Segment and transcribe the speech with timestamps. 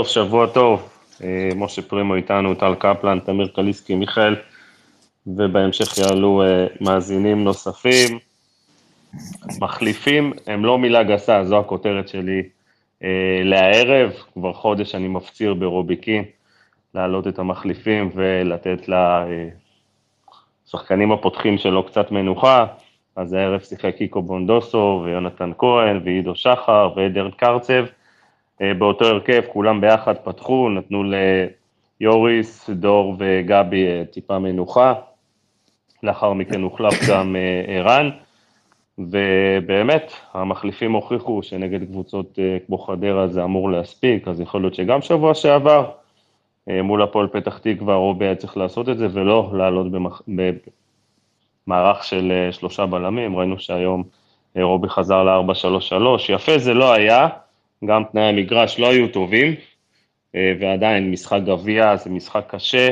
[0.00, 0.88] טוב, שבוע טוב.
[1.24, 4.36] אה, משה פרימו איתנו, טל קפלן, תמיר קליסקי, מיכאל,
[5.26, 8.18] ובהמשך יעלו אה, מאזינים נוספים.
[9.60, 12.42] מחליפים הם לא מילה גסה, זו הכותרת שלי
[13.04, 14.12] אה, לערב.
[14.34, 16.24] כבר חודש אני מפציר ברוביקין
[16.94, 18.88] להעלות את המחליפים ולתת
[20.66, 22.66] לשחקנים הפותחים שלו קצת מנוחה.
[23.16, 27.84] אז הערב שיחק קיקו בונדוסו ויונתן כהן ועידו שחר ועדן קרצב.
[28.60, 31.02] אה, באותו הרכב, כולם ביחד פתחו, נתנו
[32.00, 34.94] ליוריס, דור וגבי אה, טיפה מנוחה,
[36.02, 38.10] לאחר מכן הוחלף גם אה, ערן,
[38.98, 45.34] ובאמת, המחליפים הוכיחו שנגד קבוצות כמו חדרה זה אמור להספיק, אז יכול להיות שגם שבוע
[45.34, 45.90] שעבר,
[46.66, 50.22] מול הפועל פתח תקווה, רובי היה צריך לעשות את זה, ולא לעלות במח...
[51.66, 54.02] במערך של שלושה בלמים, ראינו שהיום
[54.56, 55.94] רובי חזר ל-4-3-3,
[56.28, 57.28] יפה זה לא היה,
[57.84, 59.54] גם תנאי המגרש לא היו טובים,
[60.34, 62.90] אה, ועדיין משחק גביע זה משחק קשה,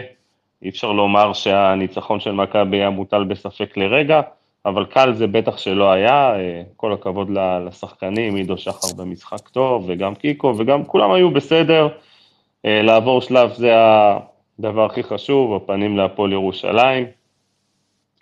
[0.62, 4.21] אי אפשר לומר שהניצחון של מכבי היה מוטל בספק לרגע,
[4.66, 7.31] אבל קל זה בטח שלא היה, אה, כל הכבוד
[7.66, 11.88] לשחקנים, עידו שחר במשחק טוב, וגם קיקו, וגם כולם היו בסדר,
[12.65, 13.72] אה, לעבור שלב זה
[14.59, 17.06] הדבר הכי חשוב, הפנים להפועל ירושלים.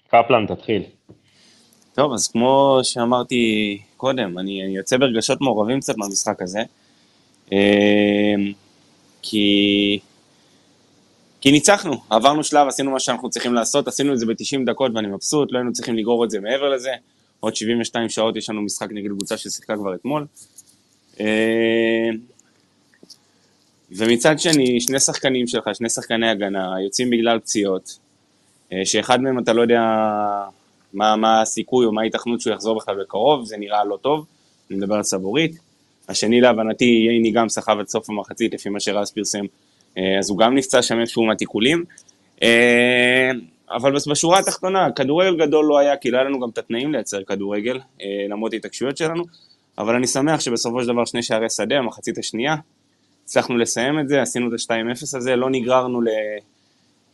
[0.08, 0.82] קפלן, תתחיל.
[1.96, 6.62] טוב, אז כמו שאמרתי קודם, אני, אני יוצא ברגשות מעורבים קצת מהמשחק הזה,
[7.52, 8.52] אמ,
[9.22, 9.98] כי,
[11.40, 15.08] כי ניצחנו, עברנו שלב, עשינו מה שאנחנו צריכים לעשות, עשינו את זה ב-90 דקות ואני
[15.08, 16.90] מבסוט, לא היינו צריכים לגרור את זה מעבר לזה,
[17.40, 20.26] עוד 72 שעות יש לנו משחק נגד קבוצה ששיחקה כבר אתמול.
[21.20, 21.26] אמ,
[23.90, 27.98] ומצד שני, שני שחקנים שלך, שני שחקני הגנה, יוצאים בגלל פציעות,
[28.72, 29.80] אה, שאחד מהם אתה לא יודע
[30.92, 34.26] מה, מה הסיכוי או מה ההיתכנות שהוא יחזור בכלל בקרוב, זה נראה לא טוב,
[34.70, 35.58] אני מדבר על סבורית.
[36.08, 39.44] השני להבנתי, ייני גם סחב עד סוף המחצית, לפי מה שרז פרסם,
[39.98, 41.84] אה, אז הוא גם נפצע שם איפשהו מהתיקולים.
[42.42, 43.30] אה,
[43.70, 47.22] אבל בשורה התחתונה, כדורגל גדול לא היה, כי לא היה לנו גם את התנאים לייצר
[47.24, 49.24] כדורגל, אה, למרות ההתעקשויות שלנו,
[49.78, 52.56] אבל אני שמח שבסופו של דבר שני שערי שדה, המחצית השנייה,
[53.24, 56.00] הצלחנו לסיים את זה, עשינו את ה-2-0 הזה, לא נגררנו.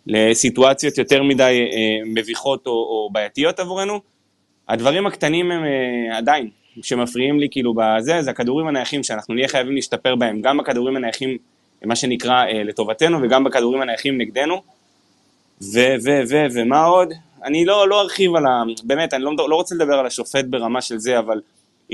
[0.06, 4.00] לסיטואציות יותר מדי אה, מביכות או, או בעייתיות עבורנו.
[4.68, 6.48] הדברים הקטנים הם אה, עדיין,
[6.82, 11.38] שמפריעים לי כאילו בזה, זה הכדורים הנייחים שאנחנו נהיה חייבים להשתפר בהם, גם בכדורים הנייחים,
[11.84, 14.62] מה שנקרא, אה, לטובתנו, וגם בכדורים הנייחים נגדנו.
[15.62, 17.12] ו, ו, ו, ומה עוד?
[17.44, 18.62] אני לא, לא ארחיב על ה...
[18.84, 21.40] באמת, אני לא, לא רוצה לדבר על השופט ברמה של זה, אבל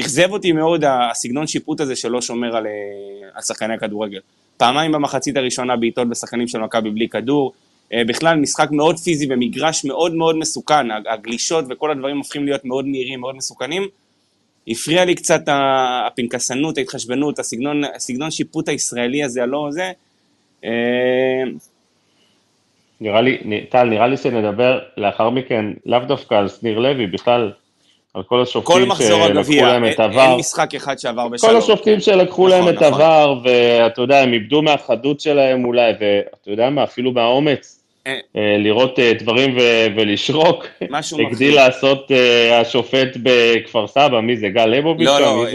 [0.00, 2.66] אכזב אותי מאוד הסגנון שיפוט הזה שלא שומר על,
[3.34, 4.20] על שחקני הכדורגל.
[4.56, 7.52] פעמיים במחצית הראשונה בעיטות בשחקנים של מכבי בלי כדור,
[7.94, 13.20] בכלל משחק מאוד פיזי במגרש מאוד מאוד מסוכן, הגלישות וכל הדברים הופכים להיות מאוד מהירים,
[13.20, 13.88] מאוד מסוכנים.
[14.68, 19.92] הפריע לי קצת הפנקסנות, ההתחשבנות, הסגנון, הסגנון שיפוט הישראלי הזה, הלא זה.
[20.64, 20.70] אה,
[23.00, 23.38] נראה לי,
[23.68, 27.52] טל, נראה לי שנדבר לאחר מכן, לאו דווקא על שניר לוי, בכלל
[28.14, 30.20] על כל השופטים שלקחו להם את עבר.
[30.20, 31.52] אין משחק אחד שעבר בשלום.
[31.52, 32.00] כל השופטים כן.
[32.00, 32.76] שלקחו נכון, להם נכון.
[32.76, 37.77] את עבר, ואתה יודע, הם איבדו מהחדות שלהם אולי, ואתה יודע מה, אפילו מהאומץ אה.
[37.77, 37.77] אה,
[38.58, 39.56] לראות אה, דברים
[39.96, 40.66] ולשרוק.
[41.26, 42.10] הגדיל לעשות
[42.52, 45.06] השופט בכפר סבא, מי זה, גל ליבוביץ'?
[45.06, 45.46] לא, לא,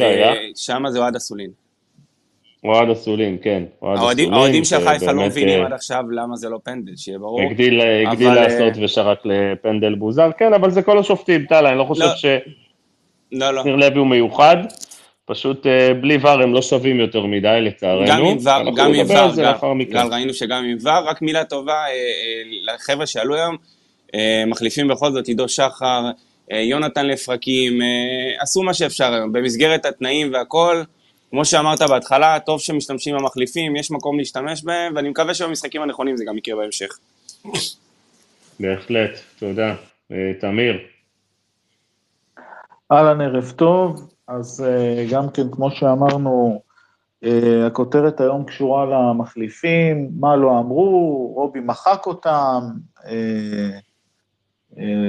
[0.55, 1.49] שם זה אוהד אסולין.
[2.63, 3.63] אוהד אסולין, כן.
[3.81, 7.41] האוהדים של חיפה לא מבינים עד עכשיו למה זה לא פנדל, שיהיה ברור.
[7.41, 12.15] הגדיל לעשות ושרק לפנדל בוזר, כן, אבל זה כל השופטים, טל, אני לא חושב לא.
[12.15, 12.41] שניר
[13.31, 13.77] לא, לא.
[13.77, 14.57] לוי הוא מיוחד.
[15.25, 18.07] פשוט אה, בלי ור הם לא שווים יותר מדי לצערנו.
[18.07, 21.87] גם עם ור, גם עם ור, גם ראינו שגם עם ור, רק מילה טובה אה,
[21.87, 23.57] אה, לחבר'ה שעלו היום,
[24.47, 26.03] מחליפים בכל זאת עידו שחר,
[26.51, 27.79] יונתן לפרקים,
[28.39, 30.83] עשו מה שאפשר היום, במסגרת התנאים והכל,
[31.29, 36.23] כמו שאמרת בהתחלה, טוב שמשתמשים במחליפים, יש מקום להשתמש בהם, ואני מקווה שבמשחקים הנכונים זה
[36.27, 36.97] גם יקרה בהמשך.
[38.59, 39.75] בהחלט, תודה.
[40.39, 40.77] תמיר.
[42.91, 44.12] אהלן, ערב טוב.
[44.27, 46.61] אז אה, גם כן, כמו שאמרנו,
[47.23, 52.61] אה, הכותרת היום קשורה למחליפים, מה לא אמרו, רובי מחק אותם,
[53.07, 53.79] אה,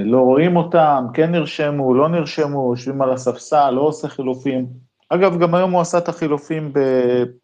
[0.04, 4.66] לא רואים אותם, כן נרשמו, לא נרשמו, יושבים על הספסל, לא עושה חילופים.
[5.08, 6.72] אגב, גם היום הוא עשה את החילופים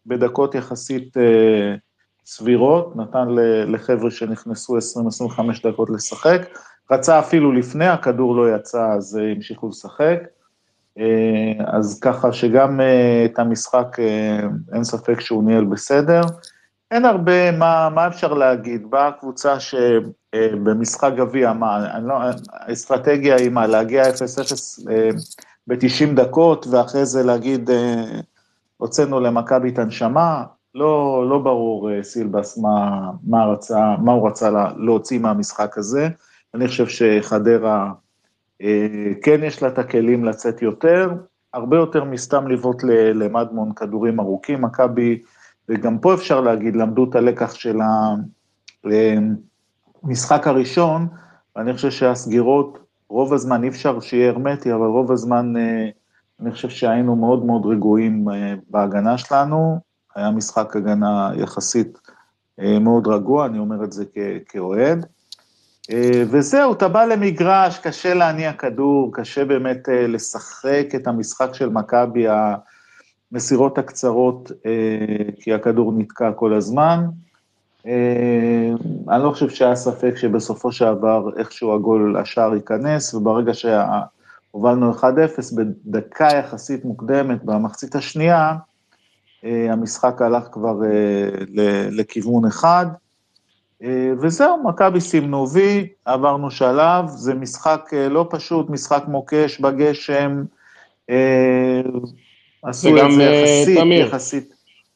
[0.05, 1.17] בדקות יחסית
[2.25, 3.27] סבירות, נתן
[3.67, 4.81] לחבר'ה שנכנסו 20-25
[5.63, 6.41] דקות לשחק,
[6.91, 10.19] רצה אפילו לפני, הכדור לא יצא, אז המשיכו לשחק.
[10.99, 14.39] אה, אז ככה שגם אה, את המשחק אה,
[14.73, 16.21] אין ספק שהוא ניהל בסדר.
[16.91, 18.89] אין הרבה, מה, מה אפשר להגיד?
[18.89, 22.19] באה קבוצה שבמשחק גביע, מה, לא,
[22.53, 24.09] האסטרטגיה היא מה, להגיע 0-0
[25.67, 27.69] ב-90 דקות, ואחרי זה להגיד,
[28.77, 30.43] הוצאנו למכבי את הנשמה,
[30.75, 36.09] לא, לא ברור סילבס מה, מה, רצה, מה הוא רצה להוציא מהמשחק הזה.
[36.53, 37.91] אני חושב שחדרה
[39.21, 41.13] כן יש לה את הכלים לצאת יותר,
[41.53, 44.61] הרבה יותר מסתם לבעוט למדמון כדורים ארוכים.
[44.61, 45.21] מכבי,
[45.69, 47.79] וגם פה אפשר להגיד, למדו את הלקח של
[50.03, 51.07] המשחק אה, הראשון,
[51.55, 52.79] ואני חושב שהסגירות,
[53.09, 55.53] רוב הזמן אי אפשר שיהיה הרמטי, אבל רוב הזמן
[56.41, 58.25] אני חושב שהיינו מאוד מאוד רגועים
[58.69, 59.79] בהגנה שלנו.
[60.15, 61.97] היה משחק הגנה יחסית
[62.59, 64.05] אה, מאוד רגוע, אני אומר את זה
[64.49, 65.05] כאוהד.
[65.91, 71.69] אה, וזהו, אתה בא למגרש, קשה להניע כדור, קשה באמת אה, לשחק את המשחק של
[71.69, 72.25] מכבי,
[73.31, 74.51] המסירות הקצרות,
[75.39, 77.05] כי הכדור נתקע כל הזמן.
[79.09, 85.03] אני לא חושב שהיה ספק שבסופו של דבר איכשהו הגול, השער ייכנס, וברגע שהובלנו 1-0,
[85.85, 88.55] בדקה יחסית מוקדמת, במחצית השנייה,
[89.45, 92.93] אה, המשחק הלך כבר אה, לכיוון אחד, אה,
[94.21, 100.43] וזהו, מכבי סימנו וי, עברנו שלב, זה משחק לא פשוט, משחק מוקש בגשם,
[102.63, 104.07] עשו את זה יחסית, תמיר.
[104.07, 104.53] יחסית.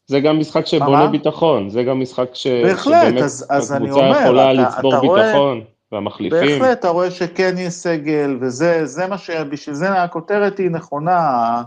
[0.08, 2.48] זה גם משחק שבונה ביטחון, זה גם משחק ש...
[2.48, 6.60] בהחלט, שבאמת אז, אז אני אומר, הקבוצה יכולה אתה, לצבור אתה ביטחון, רואה, והמחליפים.
[6.60, 9.30] בהחלט, אתה רואה שכן יש סגל, וזה מה ש...
[9.30, 11.62] בשביל זה הכותרת היא נכונה,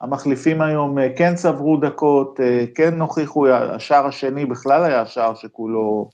[0.00, 6.10] המחליפים היום אה, כן צברו דקות, אה, כן הוכיחו, השער השני בכלל היה שער שכולו,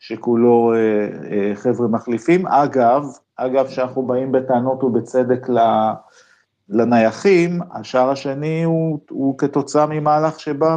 [0.00, 2.46] שכולו אה, חבר'ה מחליפים.
[2.46, 3.04] אגב,
[3.36, 5.46] אגב, שאנחנו באים בטענות ובצדק
[6.68, 10.76] לנייחים, השער השני הוא, הוא כתוצאה ממהלך שבא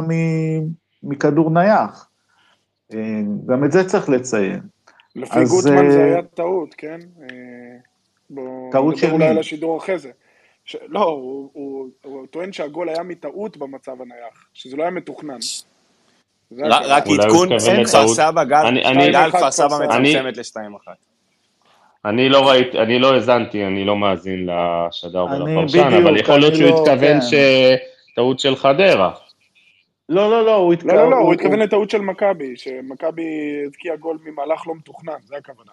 [1.02, 2.10] מכדור נייח.
[3.46, 4.60] גם את זה צריך לציין.
[5.16, 7.00] לפי גוטמן זה היה טעות, כן?
[8.72, 9.12] טעות של מי?
[9.12, 10.10] אולי על השידור אחרי זה.
[10.64, 10.76] ש...
[10.88, 15.38] לא, הוא, הוא, הוא טוען שהגול היה מטעות במצב הנייח, שזה לא היה מתוכנן.
[16.58, 17.48] רק עדכון,
[17.86, 20.88] כפר סבא, גל כפר סבא מצמצמת ל-2-1.
[22.04, 26.70] אני לא ראיתי, אני לא האזנתי, אני לא מאזין לשדר ולפרשן, אבל יכול להיות שהוא
[26.70, 27.26] לא- התכוון כן.
[28.12, 29.10] שטעות של חדרה.
[30.08, 30.94] לא, לא, לא, הוא התכוון...
[30.94, 33.22] לא, לא, לא, הוא התכוון לטעות של מכבי, שמכבי
[33.66, 35.70] הבקיע גול ממהלך לא מתוכנן, זה הכוונה.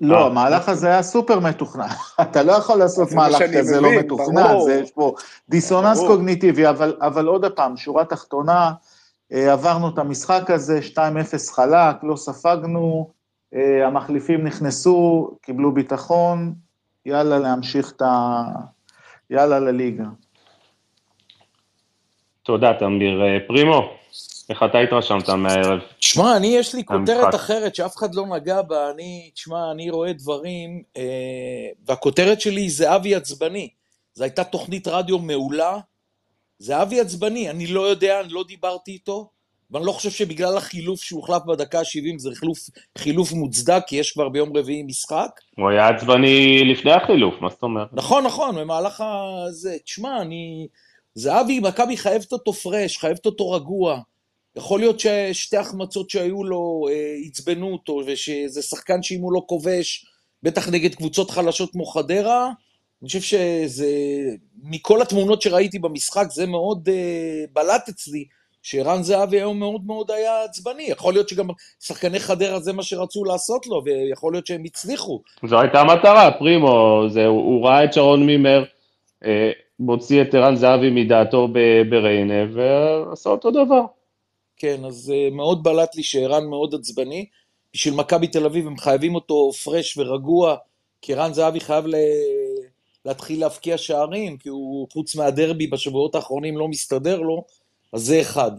[0.00, 0.26] לא, אה.
[0.26, 1.86] המהלך הזה היה סופר מתוכנן.
[2.22, 5.14] אתה לא יכול לעשות מהלך כזה לא מתוכנן, יש פה
[5.48, 6.68] דיסוננס קוגניטיבי,
[7.00, 8.70] אבל עוד פעם, שורה תחתונה,
[9.30, 10.98] עברנו את המשחק הזה, 2-0
[11.52, 13.10] חלק, לא ספגנו,
[13.54, 16.54] אה, המחליפים נכנסו, קיבלו ביטחון,
[17.06, 18.42] יאללה להמשיך את ה...
[19.30, 20.04] יאללה לליגה.
[22.42, 23.20] תודה, תמיר.
[23.46, 23.98] פרימו.
[24.50, 25.80] איך אתה התרשמת מהערב?
[25.98, 28.90] תשמע, אני, יש לי כותרת אחרת שאף אחד לא נגע בה.
[28.90, 31.02] אני, תשמע, אני רואה דברים, אה,
[31.86, 33.68] והכותרת שלי היא זהבי עצבני.
[34.14, 35.78] זו הייתה תוכנית רדיו מעולה.
[36.58, 39.30] זהבי עצבני, אני לא יודע, אני לא דיברתי איתו,
[39.70, 42.58] ואני לא חושב שבגלל החילוף שהוחלף בדקה ה-70 זה חילוף,
[42.98, 45.30] חילוף מוצדק, כי יש כבר ביום רביעי משחק.
[45.56, 47.88] הוא היה עצבני לפני החילוף, מה זאת אומרת?
[47.92, 49.76] נכון, נכון, במהלך הזה.
[49.84, 50.68] תשמע, אני...
[51.14, 54.00] זהבי, מכבי חייבת אותו פרש, חייבת אותו רגוע.
[54.56, 60.06] יכול להיות ששתי החמצות שהיו לו אה, עצבנו אותו, ושזה שחקן שאם הוא לא כובש,
[60.42, 62.50] בטח נגד קבוצות חלשות כמו חדרה,
[63.02, 63.88] אני חושב שזה,
[64.62, 68.24] מכל התמונות שראיתי במשחק, זה מאוד אה, בלט אצלי,
[68.62, 70.82] שערן זהבי היום מאוד מאוד היה עצבני.
[70.82, 71.46] יכול להיות שגם
[71.80, 75.22] שחקני חדרה זה מה שרצו לעשות לו, ויכול להיות שהם הצליחו.
[75.46, 78.64] זו הייתה המטרה, פרימו, זה, הוא, הוא ראה את שרון מימר,
[79.24, 79.50] אה,
[79.80, 81.48] מוציא את ערן זהבי מדעתו
[81.90, 83.82] בריינה, ועשה אותו דבר.
[84.56, 87.26] כן, אז uh, מאוד בלט לי שערן מאוד עצבני.
[87.74, 90.56] בשביל מכבי תל אביב הם חייבים אותו פרש ורגוע,
[91.02, 91.94] כי ערן זהבי חייב ל...
[93.08, 97.44] להתחיל להבקיע שערים, כי הוא חוץ מהדרבי בשבועות האחרונים לא מסתדר לו,
[97.92, 98.50] אז זה אחד.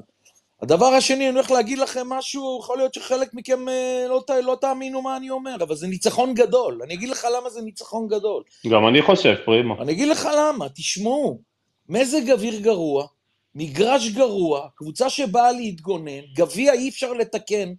[0.61, 5.01] הדבר השני, אני הולך להגיד לכם משהו, יכול להיות שחלק מכם אה, לא, לא תאמינו
[5.01, 6.79] מה אני אומר, אבל זה ניצחון גדול.
[6.83, 8.43] אני אגיד לך למה זה ניצחון גדול.
[8.69, 9.81] גם אני חושב, פרימו.
[9.81, 11.39] אני אגיד לך למה, תשמעו,
[11.89, 13.07] מזג אוויר גרוע,
[13.55, 17.73] מגרש גרוע, קבוצה שבאה להתגונן, גביע אי אפשר לתקן,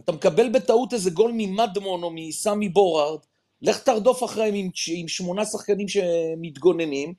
[0.00, 3.20] אתה מקבל בטעות איזה גול ממדמון או מסמי בורארד,
[3.62, 7.14] לך תרדוף אחריהם עם, עם שמונה שחקנים שמתגוננים,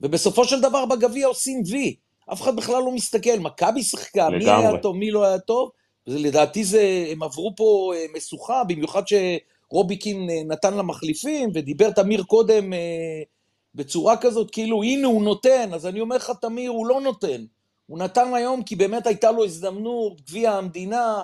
[0.00, 1.96] ובסופו של דבר בגביע עושים וי.
[2.32, 5.70] אף אחד בכלל לא מסתכל, מכבי שיחקה, מי היה טוב, מי לא היה טוב,
[6.06, 12.72] ולדעתי זה, הם עברו פה אה, משוכה, במיוחד שרוביקין אה, נתן למחליפים, ודיבר תמיר קודם
[12.72, 12.78] אה,
[13.74, 17.44] בצורה כזאת, כאילו, הנה הוא נותן, אז אני אומר לך, תמיר, הוא לא נותן.
[17.86, 21.22] הוא נתן היום כי באמת הייתה לו הזדמנות, גביע המדינה,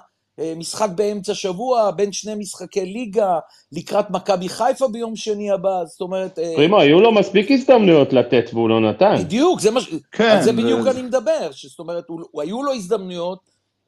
[0.56, 3.38] משחק באמצע שבוע, בין שני משחקי ליגה,
[3.72, 6.38] לקראת מכבי חיפה ביום שני הבא, זאת אומרת...
[6.38, 9.14] אה, פרימו, היו לו מספיק הזדמנויות לתת והוא לא נתן.
[9.18, 9.94] בדיוק, זה מה ש...
[10.12, 10.24] כן.
[10.24, 10.86] על זה בדיוק.
[10.86, 12.04] אני מדבר, זאת אומרת.
[12.42, 13.38] היו לו הזדמנויות,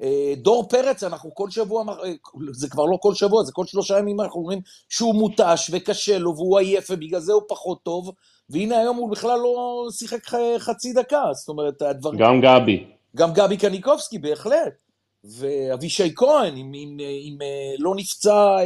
[0.02, 2.12] אה, דור פרץ, אנחנו כל שבוע, אה,
[2.52, 6.36] זה כבר לא כל שבוע, זה כל שלושה ימים אנחנו אומרים שהוא מותש וקשה לו
[6.36, 8.12] והוא עייף ובגלל זה הוא פחות טוב,
[8.50, 10.18] והנה היום הוא בכלל לא שיחק
[10.58, 12.18] חצי דקה, זאת אומרת, הדברים...
[12.18, 12.84] גם גבי.
[13.16, 14.85] גם גבי קניקובסקי, בהחלט.
[15.28, 18.56] ואבישי כהן, אם, אם, אם אה, לא נפצע,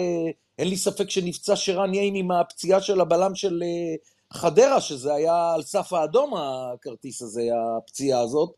[0.58, 3.62] אין לי ספק שנפצע שרן ייין עם הפציעה של הבלם של
[4.32, 7.42] חדרה, שזה היה על סף האדום הכרטיס הזה,
[7.78, 8.50] הפציעה הזאת.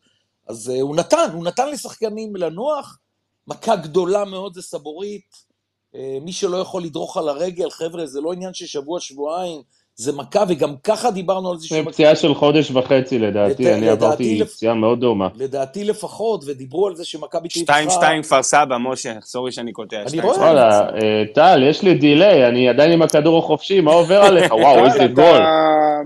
[0.49, 2.99] אז הוא נתן, הוא נתן לשחקנים לנוח,
[3.47, 5.53] מכה גדולה מאוד זה סבורית,
[5.95, 9.63] מי שלא יכול לדרוך על הרגל, חבר'ה, זה לא עניין של שבוע-שבועיים,
[9.95, 11.67] זה מכה, וגם ככה דיברנו על זה.
[11.71, 13.73] זה פציעה של חודש וחצי לדעתי, לת...
[13.73, 14.53] אני עברתי לפ...
[14.53, 15.29] פציעה מאוד דומה.
[15.35, 18.19] לדעתי לפחות, ודיברו על זה שמכבי תהיה צריכה...
[18.19, 20.03] 2-2 כפר סבא, משה, סורי שאני קוטע.
[20.13, 20.39] אני רואה.
[20.39, 24.53] וואלה, אה, טל, יש לי דיליי, אני עדיין עם הכדור החופשי, מה עובר עליך?
[24.63, 25.41] וואו, איזה גול.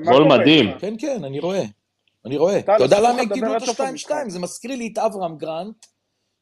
[0.05, 0.79] גול מדהים.
[0.79, 1.65] כן, כן, אני רואה.
[2.27, 2.59] אני רואה.
[2.59, 4.11] אתה יודע למה הם קיבלו את ה-2-2?
[4.29, 5.87] זה מזכיר לי את אברהם גרנט,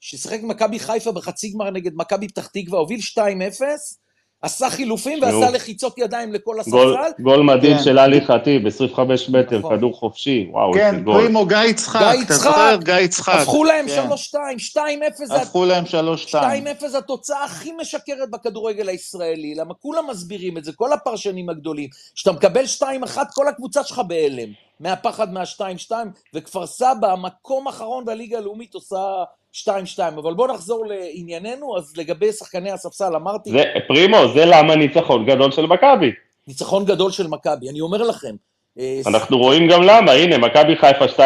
[0.00, 3.20] ששיחק מכבי חיפה בחצי גמר נגד מכבי פתח תקווה, הוביל 2-0,
[4.44, 6.94] עשה חילופים ועשה לחיצות ידיים לכל הספסל.
[7.20, 7.82] גול מדהים כן.
[7.82, 9.76] של עלי חטיב, 25 מטר, נכון.
[9.76, 11.14] כדור חופשי, וואו, איזה גול.
[11.14, 12.76] כן, פרימו גיא יצחק, אתה זוכר?
[12.82, 13.34] גיא יצחק.
[13.34, 14.34] הפכו להם 3-2,
[14.72, 15.34] 2-0.
[15.34, 15.84] הפכו להם
[16.30, 16.34] 3-2.
[16.34, 21.88] 2-0 התוצאה הכי משקרת בכדורגל הישראלי, למה כולם מסבירים את זה, כל הפרשנים הגדולים.
[22.14, 22.84] כשאתה מקבל 2-1,
[23.34, 24.48] כל הקבוצה שלך בהלם.
[24.80, 25.90] מהפחד מה-2-2,
[26.34, 29.24] וכפר סבא, המקום האחרון בליגה הלאומית עושה
[29.54, 29.68] 2-2.
[30.08, 33.50] אבל בואו נחזור לענייננו, אז לגבי שחקני הספסל אמרתי...
[33.50, 36.12] זה, פרימו, זה למה ניצחון גדול של מכבי.
[36.48, 38.34] ניצחון גדול של מכבי, אני אומר לכם.
[38.78, 41.20] אה, אנחנו רואים גם למה, הנה, מכבי חיפה 2-0,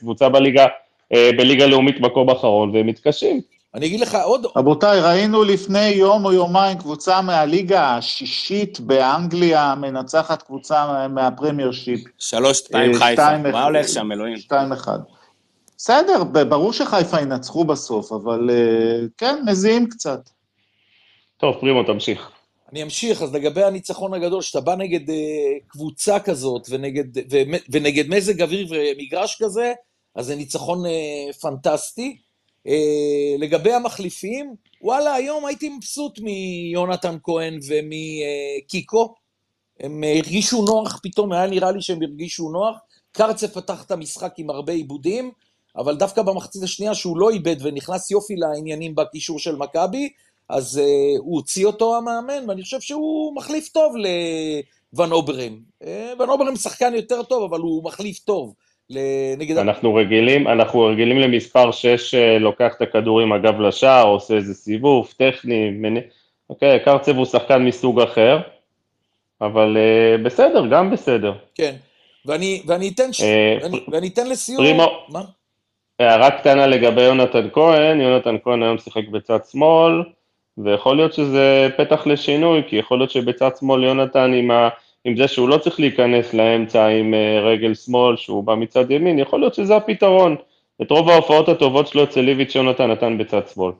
[0.00, 0.66] קבוצה בליגה,
[1.14, 3.40] אה, בליגה לאומית מקום אחרון, והם מתקשים.
[3.74, 4.46] אני אגיד לך עוד...
[4.56, 12.00] רבותיי, ראינו לפני יום או יומיים קבוצה מהליגה השישית באנגליה, מנצחת קבוצה מהפרמייר שיפ.
[12.18, 14.36] שלוש, שתיים אה, חיפה, מה הולך שם, אלוהים?
[14.36, 14.98] שתיים אחד.
[15.78, 20.20] בסדר, ברור שחיפה ינצחו בסוף, אבל אה, כן, מזיעים קצת.
[21.36, 22.30] טוב, פרימו, תמשיך.
[22.72, 25.12] אני אמשיך, אז לגבי הניצחון הגדול, שאתה בא נגד uh,
[25.66, 27.36] קבוצה כזאת ונגד, ו,
[27.70, 29.72] ונגד מזג אוויר ומגרש כזה,
[30.14, 32.18] אז זה ניצחון uh, פנטסטי.
[32.66, 39.14] אה, לגבי המחליפים, וואלה, היום הייתי מבסוט מיונתן כהן ומקיקו.
[39.80, 42.78] הם הרגישו נוח פתאום, היה נראה לי שהם הרגישו נוח.
[43.12, 45.30] קרצה פתח את המשחק עם הרבה עיבודים,
[45.78, 50.08] אבל דווקא במחצית השנייה שהוא לא איבד ונכנס יופי לעניינים בקישור של מכבי,
[50.48, 53.94] אז uh, הוא הוציא אותו המאמן, ואני חושב שהוא מחליף טוב
[54.92, 55.58] לוון אוברם.
[55.82, 55.86] Uh,
[56.18, 58.54] ון אוברם שחקן יותר טוב, אבל הוא מחליף טוב.
[59.38, 59.56] נגד...
[59.56, 64.54] אנחנו רגילים, אנחנו רגילים למספר 6 אה, לוקח את הכדור עם הגב לשער, עושה איזה
[64.54, 66.00] סיבוב טכני, מנ...
[66.50, 68.38] אוקיי, קרצב הוא שחקן מסוג אחר,
[69.40, 71.32] אבל uh, בסדר, גם בסדר.
[71.54, 71.74] כן,
[72.26, 73.20] ואני, ואני, אתן, ש...
[73.20, 73.24] uh,
[73.62, 74.64] ואני, ואני אתן לסיום...
[74.64, 75.22] פרימו, מה?
[75.98, 80.02] הערה קטנה לגבי יונתן כהן, יונתן כהן היום שיחק בצד שמאל,
[80.58, 84.68] ויכול להיות שזה פתח לשינוי, כי יכול להיות שבצד שמאל יונתן עם ה...
[85.04, 89.18] עם זה שהוא לא צריך להיכנס לאמצע עם אה, רגל שמאל, שהוא בא מצד ימין,
[89.18, 90.36] יכול להיות שזה הפתרון.
[90.82, 93.72] את רוב ההופעות הטובות שלו אצל ליביץ' יונתן נתן בצד שמאל.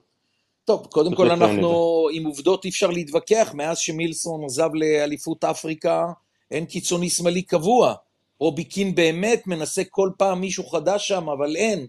[0.64, 6.06] טוב, קודם כל אנחנו, עם עובדות אי אפשר להתווכח, מאז שמילסון עזב לאליפות אפריקה,
[6.50, 7.94] אין קיצוני שמאלי קבוע.
[8.40, 11.86] רובי קין באמת מנסה כל פעם מישהו חדש שם, אבל אין.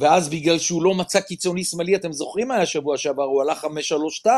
[0.00, 3.66] ואז בגלל שהוא לא מצא קיצוני שמאלי, אתם זוכרים מה היה שבוע שעבר, הוא הלך
[4.24, 4.28] 5-3-2.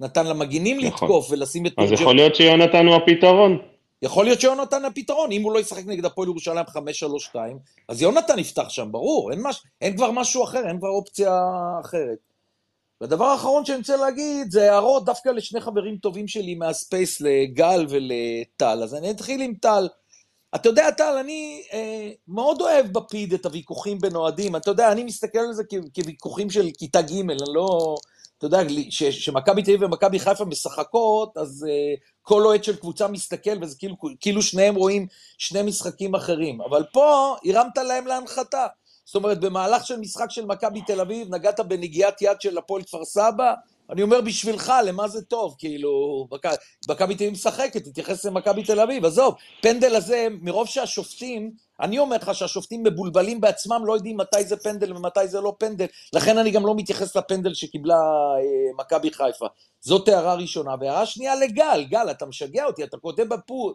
[0.00, 1.08] נתן למגינים נכון.
[1.08, 1.72] לתקוף ולשים את...
[1.78, 3.58] אז יכול להיות שיונתן הוא הפתרון.
[4.02, 6.64] יכול להיות שיונתן הפתרון, אם הוא לא ישחק נגד הפועל ירושלים
[7.34, 7.36] 5-3-2,
[7.88, 11.40] אז יונתן יפתח שם, ברור, אין, מש, אין כבר משהו אחר, אין כבר אופציה
[11.80, 12.18] אחרת.
[13.00, 18.82] והדבר האחרון שאני רוצה להגיד, זה הערות דווקא לשני חברים טובים שלי מהספייס, לגל ולטל.
[18.82, 19.88] אז אני אתחיל עם טל.
[20.54, 24.56] אתה יודע, טל, אני אה, מאוד אוהב בפיד את הוויכוחים בין אוהדים.
[24.56, 25.62] אתה יודע, אני מסתכל על זה
[25.94, 27.96] כוויכוחים של כיתה ג', אני לא...
[28.38, 28.58] אתה יודע,
[28.90, 33.96] שמכבי תל אביב ומכבי חיפה משחקות, אז uh, כל אוהד של קבוצה מסתכל, וזה כאילו,
[34.20, 35.06] כאילו שניהם רואים
[35.38, 36.60] שני משחקים אחרים.
[36.60, 38.66] אבל פה הרמת להם להנחתה.
[39.04, 43.04] זאת אומרת, במהלך של משחק של מכבי תל אביב, נגעת בנגיעת יד של הפועל כפר
[43.04, 43.54] סבא,
[43.90, 45.54] אני אומר בשבילך, למה זה טוב?
[45.58, 46.26] כאילו,
[46.88, 49.04] מכבי תל אביב משחקת, תתייחס למכבי תל אביב.
[49.04, 54.56] עזוב, פנדל הזה, מרוב שהשופטים, אני אומר לך שהשופטים מבולבלים בעצמם, לא יודעים מתי זה
[54.56, 59.46] פנדל ומתי זה לא פנדל, לכן אני גם לא מתייחס לפנדל שקיבלה אה, מכבי חיפה.
[59.80, 60.74] זאת הערה ראשונה.
[60.80, 63.24] והערה שנייה לגל, גל, אתה משגע אותי, אתה כותב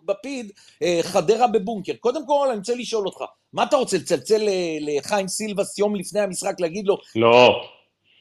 [0.06, 1.94] בפיד אה, חדרה בבונקר.
[2.00, 3.22] קודם כל, אני רוצה לשאול אותך,
[3.54, 4.48] מה אתה רוצה, לצלצל
[4.82, 6.98] לחיים סילבס יום לפני המשחק, להגיד לו...
[7.16, 7.75] לא.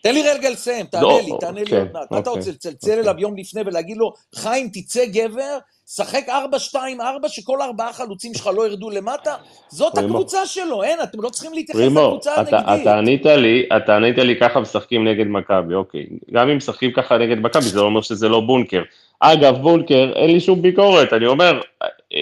[0.05, 2.11] תן לי רגע לסיים, תענה לא, לי, תענה לי כן, עוד מעט.
[2.11, 6.25] מה אתה אוקיי, רוצה לצלצל אליו יום לפני ולהגיד לו, חיים, תצא גבר, שחק
[6.75, 6.79] 4-2-4,
[7.29, 9.35] שכל ארבעה חלוצים שלך לא ירדו למטה?
[9.69, 10.09] זאת פרימו.
[10.09, 12.83] הקבוצה שלו, אין, אתם לא צריכים להתייחס פרימו, לקבוצה אתה, הנגדית.
[12.83, 16.07] אתה ענית לי, אתה ענית לי ככה משחקים נגד מכבי, אוקיי.
[16.33, 18.83] גם אם משחקים ככה נגד מכבי, זה לא אומר שזה לא בונקר.
[19.21, 21.61] אגב, בונקר, אין לי שום ביקורת, אני אומר,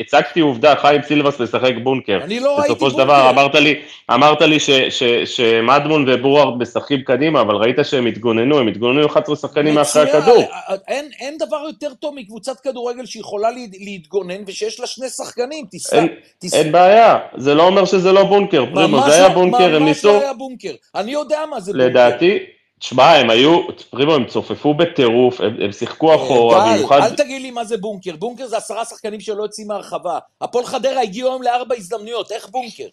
[0.00, 2.20] הצגתי עובדה, חיים סילבס משחק בונקר.
[2.22, 3.04] אני לא ראיתי בסופו של בונקר.
[3.04, 3.75] דבר אמרת לי,
[4.14, 9.37] אמרת לי ש- ש- שמדמון ובורארד משחקים קדימה, אבל ראית שהם התגוננו, הם התגוננו 11
[9.37, 10.44] שחקנים מאחורי הכדור.
[10.88, 15.96] אין, אין דבר יותר טוב מקבוצת כדורגל שיכולה לה, להתגונן ושיש לה שני שחקנים, תסתכל.
[15.96, 16.08] אין,
[16.52, 20.16] אין בעיה, זה לא אומר שזה לא בונקר, פרימו, זה היה בונקר, הם ניסו, ממש
[20.20, 20.75] לא היה בונקר.
[20.94, 21.87] אני יודע מה זה בונקר.
[21.88, 22.38] לדעתי,
[22.83, 23.61] תשמע, הם היו,
[23.91, 27.77] פרימו, הם צופפו בטירוף, הם, הם שיחקו אחורה, גל, במיוחד, אל תגיד לי מה זה
[27.77, 28.17] בונקר.
[28.17, 30.19] בונקר זה עשרה שחקנים שלא יוצאים מהרחבה.
[30.41, 32.85] הפועל חדרה הגיעו היום לארבע הזדמנויות, איך בונקר?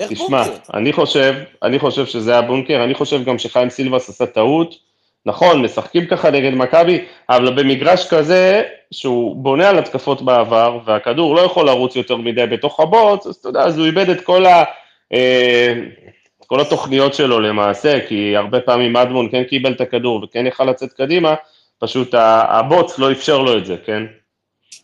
[0.00, 0.58] איך תשמע, בונקר?
[0.74, 4.74] אני חושב, אני חושב שזה היה בונקר, אני חושב גם שחיים סילבס עשה טעות,
[5.26, 11.40] נכון, משחקים ככה נגד מכבי, אבל במגרש כזה, שהוא בונה על התקפות בעבר, והכדור לא
[11.40, 14.64] יכול לרוץ יותר מדי בתוך הבוץ, אז אתה יודע, אז הוא איבד את כל ה...
[15.12, 15.74] אה,
[16.46, 20.92] כל התוכניות שלו למעשה, כי הרבה פעמים מדמון כן קיבל את הכדור וכן יכל לצאת
[20.92, 21.34] קדימה,
[21.78, 22.14] פשוט
[22.48, 24.02] הבוץ לא אפשר לו את זה, כן?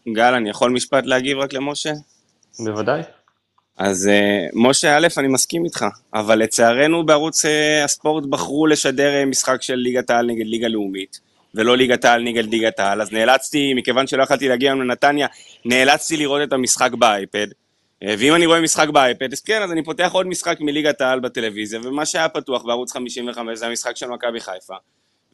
[0.08, 1.92] גל, אני יכול משפט להגיב רק למשה?
[2.58, 3.02] בוודאי.
[3.78, 5.84] אז אה, משה, א', אני מסכים איתך,
[6.14, 11.20] אבל לצערנו בערוץ אה, הספורט בחרו לשדר אה, משחק של ליגת העל נגד ליגה לאומית,
[11.54, 15.26] ולא ליגת העל נגד ליגת העל, אז נאלצתי, מכיוון שלא יכלתי להגיע היום לנתניה,
[15.64, 17.46] נאלצתי לראות את המשחק באייפד.
[18.02, 21.20] אה, ואם אני רואה משחק באייפד, אז כן, אז אני פותח עוד משחק מליגת העל
[21.20, 24.74] בטלוויזיה, ומה שהיה פתוח בערוץ 55 זה המשחק של מכבי חיפה.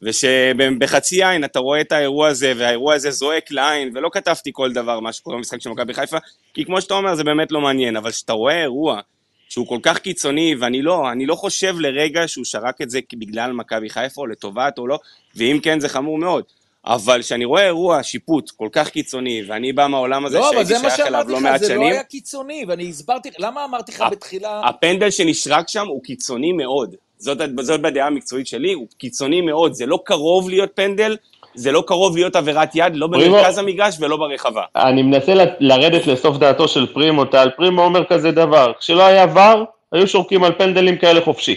[0.01, 4.99] ושבחצי עין אתה רואה את האירוע הזה, והאירוע הזה זועק לעין, ולא כתבתי כל דבר
[4.99, 6.17] מה שקורה במשחק של מכבי חיפה,
[6.53, 9.01] כי כמו שאתה אומר, זה באמת לא מעניין, אבל כשאתה רואה אירוע
[9.49, 13.51] שהוא כל כך קיצוני, ואני לא, אני לא חושב לרגע שהוא שרק את זה בגלל
[13.51, 14.99] מכבי חיפה, או לטובת או לא,
[15.35, 16.43] ואם כן זה חמור מאוד.
[16.89, 20.65] אבל כשאני רואה אירוע שיפוט כל כך קיצוני, ואני בא מהעולם הזה לא, אבל שהייתי
[20.75, 23.29] זה מה שייך אליו שאמרתי לא לך, מעט זה לא שנים, היה קיצוני, ואני הסברתי,
[23.39, 24.61] למה אמרתי לך הפ- בתחילה...
[24.65, 26.95] הפנדל שנשרק שם הוא קיצוני מאוד.
[27.17, 29.73] זאת, זאת בדעה המקצועית שלי, הוא קיצוני מאוד.
[29.73, 31.17] זה לא קרוב להיות פנדל,
[31.55, 34.61] זה לא קרוב להיות עבירת יד, לא פרימו- במרכז המגרש ולא ברחבה.
[34.75, 39.25] אני מנסה ל- לרדת לסוף דעתו של פרימו, טל פרימו אומר כזה דבר, כשלא היה
[39.35, 41.55] ור, היו שורקים על פנדלים כאלה חופשי.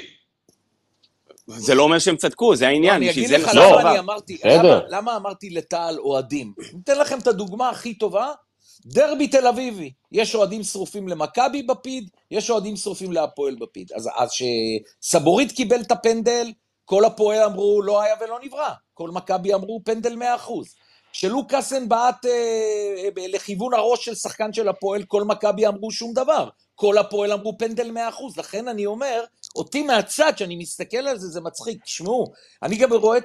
[1.47, 3.91] זה לא אומר שהם צדקו, זה לא, העניין, אני אגיד לך למה דבר.
[3.91, 4.39] אני אמרתי.
[4.89, 6.53] למה- אמרתי לטל אוהדים.
[6.75, 8.33] ניתן לכם את הדוגמה הכי טובה,
[8.87, 9.93] דרבי תל אביבי.
[10.13, 13.93] יש אוהדים שרופים למכבי בפיד, יש אוהדים שרופים להפועל בפיד.
[13.97, 14.31] אז אז
[15.03, 16.53] שסבורית קיבל את הפנדל,
[16.85, 18.69] כל הפועל אמרו לא היה ולא נברא.
[18.95, 20.23] כל מכבי אמרו פנדל 100%.
[21.13, 26.49] כשלוקאסן בעט אה, ב- לכיוון הראש של שחקן של הפועל, כל מכבי אמרו שום דבר.
[26.75, 27.99] כל הפועל אמרו פנדל 100%.
[28.37, 29.25] לכן אני אומר,
[29.57, 31.85] אותי מהצד, כשאני מסתכל על זה, זה מצחיק.
[31.85, 33.19] תשמעו, אני גם רואה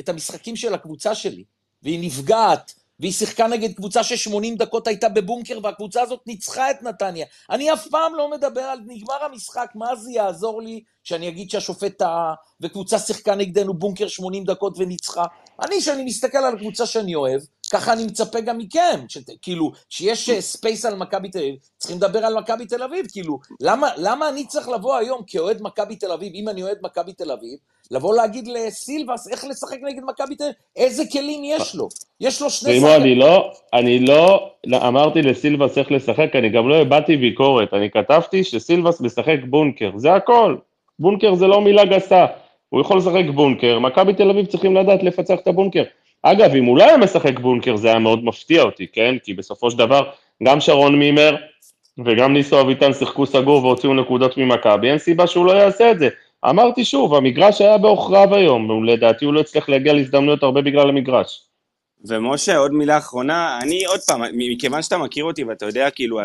[0.00, 1.44] את, המשחקים של הקבוצה שלי,
[1.82, 7.26] והיא נפגעת, והיא שיחקה נגד קבוצה ש-80 דקות הייתה בבונקר, והקבוצה הזאת ניצחה את נתניה.
[7.50, 11.98] אני אף פעם לא מדבר על נגמר המשחק, מה זה יעזור לי שאני אגיד שהשופט
[11.98, 15.24] טעה, וקבוצה שיחקה נגדנו בונקר 80 דקות וניצחה.
[15.62, 17.40] אני, כשאני מסתכל על הקבוצה שאני אוהב,
[17.74, 21.96] ככה אני מצפה גם מכם, שת, כאילו, שיש אה, space על מכבי תל אביב, צריכים
[21.96, 26.12] לדבר על מכבי תל אביב, כאילו, למה, למה אני צריך לבוא היום כאוהד מכבי תל
[26.12, 27.58] אביב, אם אני אוהד מכבי תל אביב,
[27.90, 31.88] לבוא להגיד לסילבס איך לשחק נגד מכבי תל אביב, איזה כלים יש לו?
[32.20, 36.68] יש לו שני פרימו, אני לא, אני לא לא אמרתי לסילבס איך לשחק, אני גם
[36.68, 40.56] לא הבעתי ביקורת, אני כתבתי שסילבס משחק בונקר, זה הכל.
[40.98, 42.26] בונקר זה לא מילה גסה,
[42.68, 45.82] הוא יכול לשחק בונקר, מכבי תל אביב צריכים לדעת לפצח את הבונקר.
[46.26, 49.14] אגב, אם הוא לא היה משחק בונקר זה היה מאוד מפתיע אותי, כן?
[49.24, 50.02] כי בסופו של דבר,
[50.42, 51.36] גם שרון מימר
[52.04, 56.08] וגם ניסו אביטן שיחקו סגור והוציאו נקודות ממכבי, אין סיבה שהוא לא יעשה את זה.
[56.50, 61.42] אמרתי שוב, המגרש היה בעוכריו היום, ולדעתי הוא לא הצליח להגיע להזדמנויות הרבה בגלל המגרש.
[62.04, 66.24] ומשה, עוד מילה אחרונה, אני עוד פעם, מכיוון שאתה מכיר אותי ואתה יודע כאילו אה,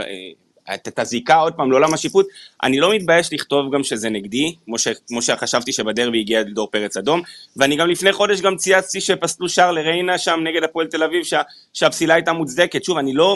[0.73, 2.27] את, את הזיקה עוד פעם לעולם השיפוט,
[2.63, 6.97] אני לא מתבייש לכתוב גם שזה נגדי, כמו, ש, כמו שחשבתי שבדרבי הגיע דור פרץ
[6.97, 7.21] אדום,
[7.57, 11.41] ואני גם לפני חודש גם צייצתי שפסלו שער לריינה שם נגד הפועל תל אביב, שה,
[11.73, 12.83] שהפסילה הייתה מוצדקת.
[12.83, 13.35] שוב, אני לא...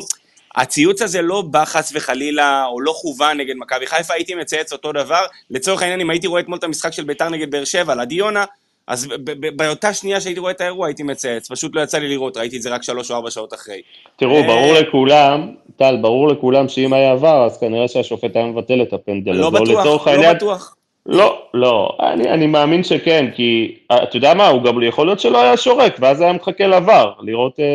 [0.55, 4.91] הציוץ הזה לא בא חס וחלילה, או לא כוון נגד מכבי חיפה, הייתי מצייץ אותו
[4.91, 5.25] דבר.
[5.49, 8.45] לצורך העניין, אם הייתי רואה אתמול את המשחק של ביתר נגד באר שבע, לדיונה,
[8.87, 9.07] אז
[9.55, 12.61] באותה שנייה שהייתי רואה את האירוע הייתי מצייץ, פשוט לא יצא לי לראות, ראיתי את
[12.61, 13.81] זה רק שלוש או ארבע שעות אחרי.
[14.15, 18.81] תראו, אה, ברור לכולם, טל, ברור לכולם שאם היה עבר, אז כנראה שהשופט היה מבטל
[18.81, 20.75] את הפנדל לא בטוח, לא בטוח.
[21.05, 25.19] לא, לא, אני, אני מאמין שכן, כי אה, אתה יודע מה, הוא גם יכול להיות
[25.19, 27.65] שלא היה שורק, ואז היה מחכה לעבר, לראות, אה,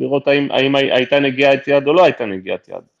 [0.00, 2.95] לראות האם, האם הי- הייתה נגיעת יד או לא הייתה נגיעת יד.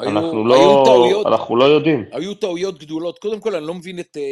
[0.00, 1.26] היו- אנחנו היו לא, טעויות.
[1.26, 2.04] אנחנו לא יודעים.
[2.12, 3.18] היו טעויות גדולות.
[3.18, 4.22] קודם כל, אני לא מבין את, אה,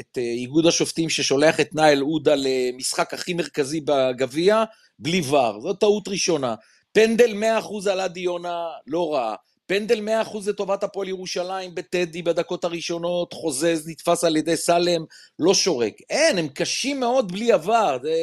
[0.00, 4.64] את אה, איגוד השופטים ששולח את נאיל עודה למשחק הכי מרכזי בגביע,
[4.98, 5.60] בלי ור.
[5.60, 6.54] זו טעות ראשונה.
[6.92, 9.34] פנדל 100% על עדי יונה, לא רע.
[9.66, 15.04] פנדל 100% לטובת הפועל ירושלים בטדי בדקות הראשונות, חוזז, נתפס על ידי סלם,
[15.38, 15.92] לא שורק.
[16.10, 17.98] אין, הם קשים מאוד בלי עבר.
[18.02, 18.14] זה...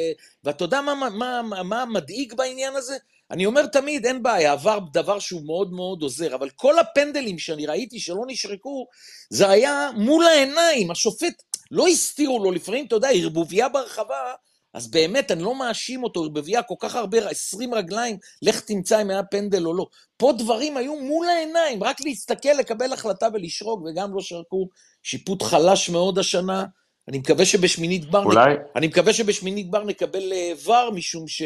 [0.44, 1.10] ואתה יודע מה, מה,
[1.42, 2.96] מה, מה מדאיג בעניין הזה?
[3.30, 7.66] אני אומר תמיד, אין בעיה, עבר דבר שהוא מאוד מאוד עוזר, אבל כל הפנדלים שאני
[7.66, 8.86] ראיתי שלא נשרקו,
[9.30, 14.32] זה היה מול העיניים, השופט, לא הסתירו לו, לפעמים, אתה יודע, ערבוביה ברחבה,
[14.74, 19.10] אז באמת, אני לא מאשים אותו, ערבוביה כל כך הרבה, 20 רגליים, לך תמצא אם
[19.10, 19.86] היה פנדל או לא.
[20.16, 24.68] פה דברים היו מול העיניים, רק להסתכל, לקבל החלטה ולשרוק, וגם לא שרקו.
[25.02, 26.64] שיפוט חלש מאוד השנה.
[27.08, 28.24] אני מקווה שבשמינית גמר...
[28.24, 31.42] אולי, אני מקווה שבשמינית גמר נקבל אה, ור, משום ש...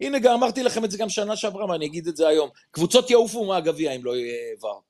[0.00, 2.48] הנה, גם אמרתי לכם את זה גם שנה שעברה, ואני אגיד את זה היום.
[2.70, 4.82] קבוצות יעופו מהגביע אם לא יהיה ור.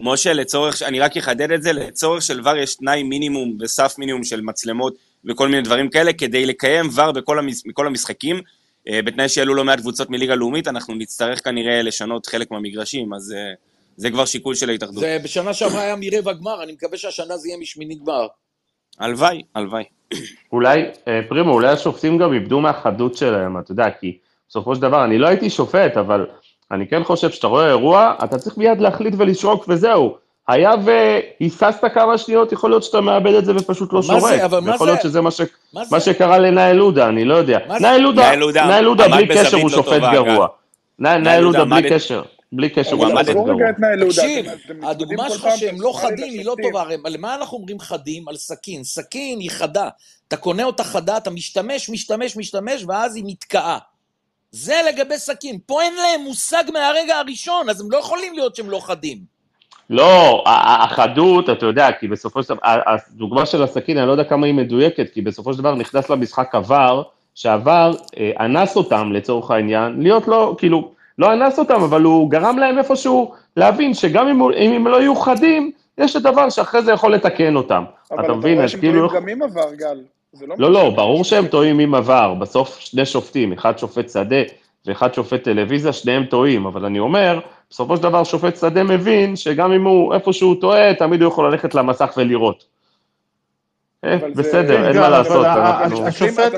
[0.00, 4.24] משה, לצורך, אני רק אחדד את זה, לצורך של ור יש תנאי מינימום וסף מינימום
[4.24, 8.40] של מצלמות וכל מיני דברים כאלה, כדי לקיים ור בכל בכל המשחקים,
[8.88, 13.34] אה, בתנאי שיעלו לא מעט קבוצות מליגה לאומית, אנחנו נצטרך כנראה לשנות חלק מהמגרשים, אז
[13.36, 13.52] אה,
[13.96, 15.00] זה כבר שיקול של ההתאחדות.
[15.00, 18.26] זה בשנה שעברה היה מרבע גמר, אני מקווה שהשנה זה יהיה משמינית גמר.
[19.00, 19.84] הלוואי, הלוואי.
[20.52, 25.04] אולי, אה, פרימו, אולי השופטים גם איבדו מהחדות שלהם, אתה יודע, כי בסופו של דבר,
[25.04, 26.26] אני לא הייתי שופט, אבל
[26.70, 30.16] אני כן חושב שאתה רואה אירוע, אתה צריך מיד להחליט ולשרוק וזהו.
[30.48, 34.22] היה והיססת כמה שניות, יכול להיות שאתה מאבד את זה ופשוט לא מה שורק.
[34.22, 34.44] זה?
[34.44, 35.40] אבל מה יכול להיות שזה מה, ש...
[35.74, 35.96] מה זה?
[35.96, 37.58] מה שקרה לנאי לודה, אני לא יודע.
[37.80, 38.00] נאי
[38.82, 40.46] לודה, בלי קשר הוא לא שופט גרוע.
[40.98, 42.22] נאי לודה בלי קשר,
[42.52, 43.70] בלי קשר הוא עמד- שופט עזבו רגע גרוע.
[43.70, 44.12] את נאי לודה.
[44.14, 44.46] תקשיב,
[44.82, 46.56] הדוגמה שלך שהם לא חדים היא לא.
[46.62, 48.28] טובה, הרי על מה אנחנו אומרים חדים?
[48.28, 48.84] על סכין.
[48.84, 49.88] סכין היא חדה.
[50.28, 53.78] אתה קונה אותה חדה, אתה משתמש, משתמש, משתמש, ואז היא נתקעה.
[54.50, 55.58] זה לגבי סכין.
[55.66, 59.18] פה אין להם מושג מהרגע הראשון, אז הם לא יכולים להיות שהם לא חדים.
[59.90, 64.46] לא, החדות, אתה יודע, כי בסופו של דבר, הדוגמה של הסכין, אני לא יודע כמה
[64.46, 67.02] היא מדויקת, כי בסופו של דבר נכנס למשחק עבר,
[67.34, 72.58] שעבר אה, אנס אותם לצורך העניין, להיות לא, כאילו, לא אנס אותם, אבל הוא גרם
[72.58, 76.92] להם איפשהו להבין שגם אם, אם הם לא יהיו חדים, יש את הדבר שאחרי זה
[76.92, 77.84] יכול לתקן אותם.
[78.10, 79.08] אבל אתה מבין, רואה אז שהם כאילו...
[79.08, 80.00] טועים גם עם עבר, גל.
[80.40, 80.68] לא, משנה.
[80.68, 84.42] לא, ברור שהם טועים עם עבר, בסוף שני שופטים, אחד שופט שדה
[84.86, 89.72] ואחד שופט טלוויזיה, שניהם טועים, אבל אני אומר, בסופו של דבר שופט שדה מבין שגם
[89.72, 92.64] אם הוא איפשהו טועה, תמיד הוא יכול ללכת למסך ולראות.
[94.04, 95.46] אה, בסדר, אין כן, מה אבל לעשות,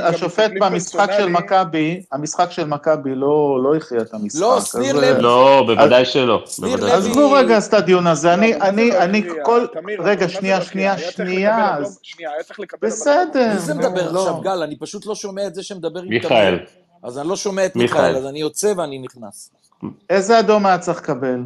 [0.02, 1.26] השופט, במשחק של.
[1.28, 4.40] מכבי, המשחק של מכבי לא לא הכריע את המשחק.
[4.40, 5.22] לא, שניר אה, לוי.
[5.22, 6.44] לא, בוודאי שלא.
[6.92, 9.34] עזבו רגע את הדיון הזה, אני, לא, אני, מה אני לא?
[9.44, 9.66] כל,
[9.98, 11.76] רגע, מה שנייה, שנייה, שנייה.
[12.82, 13.48] בסדר.
[13.52, 14.20] מי זה מדבר לא.
[14.20, 14.62] עכשיו, גל?
[14.62, 16.58] אני פשוט לא שומע את זה שמדבר עם מיכאל.
[17.02, 18.16] אז אני לא שומע את מיכאל.
[18.16, 19.50] אז אני יוצא ואני נכנס.
[20.10, 21.40] איזה אדום היה צריך לקבל?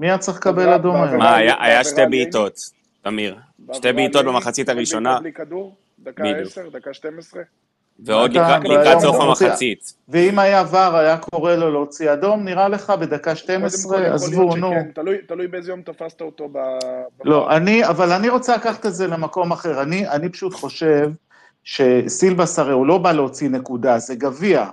[0.00, 1.16] מי היה צריך לקבל אדום היום?
[1.16, 2.75] מה, היה- שתי בעיטות,
[3.10, 3.36] תמיר.
[3.72, 6.24] שתי בעיטות במחצית הראשונה, בלי כדור, דקה.
[6.24, 7.42] 10, דקה 12.
[8.04, 9.92] ועוד לקראת- סוף מוציא- המחצית.
[10.08, 14.00] ואם היה ור, היה קורא לו להוציא אדום, נראה לך בדקה קודם כל, 12?
[14.00, 14.72] יכול עזבו, נו.
[14.94, 16.58] תלוי- באיזה יום תפסת אותו ב...
[17.24, 19.82] לא, אני, אבל אני רוצה לקחת את זה למקום אחר.
[19.82, 21.10] אני פשוט חושב
[21.64, 24.66] שסילבס הרי הוא לא בא להוציא נקודה, זה גביע.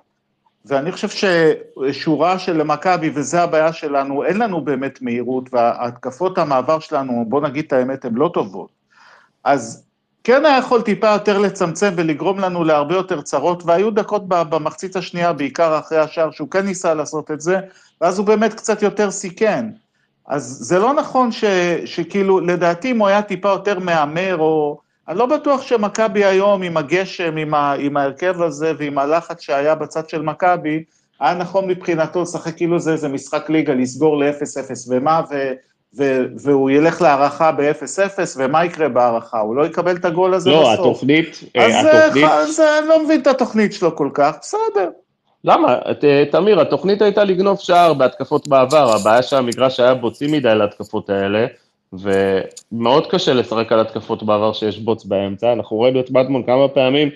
[0.66, 7.26] ואני חושב ששורה של מכבי, וזו הבעיה שלנו, אין לנו באמת מהירות, וההתקפות המעבר שלנו,
[7.28, 8.70] בוא נגיד את האמת, הן לא טובות.
[9.44, 9.86] אז
[10.24, 15.34] כן היה יכול טיפה יותר לצמצם ולגרום לנו להרבה יותר צרות, והיו דקות במחצית השנייה,
[15.34, 17.60] בעיקר אחרי השער, שהוא כן ניסה לעשות את זה,
[18.02, 19.66] ואז הוא באמת קצת יותר סיכן.
[20.28, 21.46] אז זה לא נכון ש,
[21.86, 24.83] שכאילו, לדעתי אם הוא היה טיפה יותר מהמר, או...
[25.08, 29.76] אני לא בטוח שמכבי היום עם הגשם, עם, ה, עם ההרכב הזה ועם הלחץ שהיה
[29.76, 30.84] בצד של מכבי,
[31.20, 35.52] היה נכון מבחינתו לשחק כאילו זה איזה משחק ליגה, לסגור ל-0-0, ומה, ו,
[35.98, 39.40] ו, והוא ילך להערכה ב-0-0, ומה יקרה בהערכה?
[39.40, 40.80] הוא לא יקבל את הגול הזה לא, בסוף.
[40.80, 44.90] התוכנית, אה, אז התוכנית, אז אני לא מבין את התוכנית שלו כל כך, בסדר.
[45.44, 45.78] למה?
[45.92, 51.10] את, אה, תמיר, התוכנית הייתה לגנוב שער בהתקפות בעבר, הבעיה שהמגרש היה בוצי מדי להתקפות
[51.10, 51.46] האלה,
[52.00, 57.10] ומאוד קשה לשחק על התקפות בעבר שיש בוץ באמצע, אנחנו ראינו את מדמון כמה פעמים,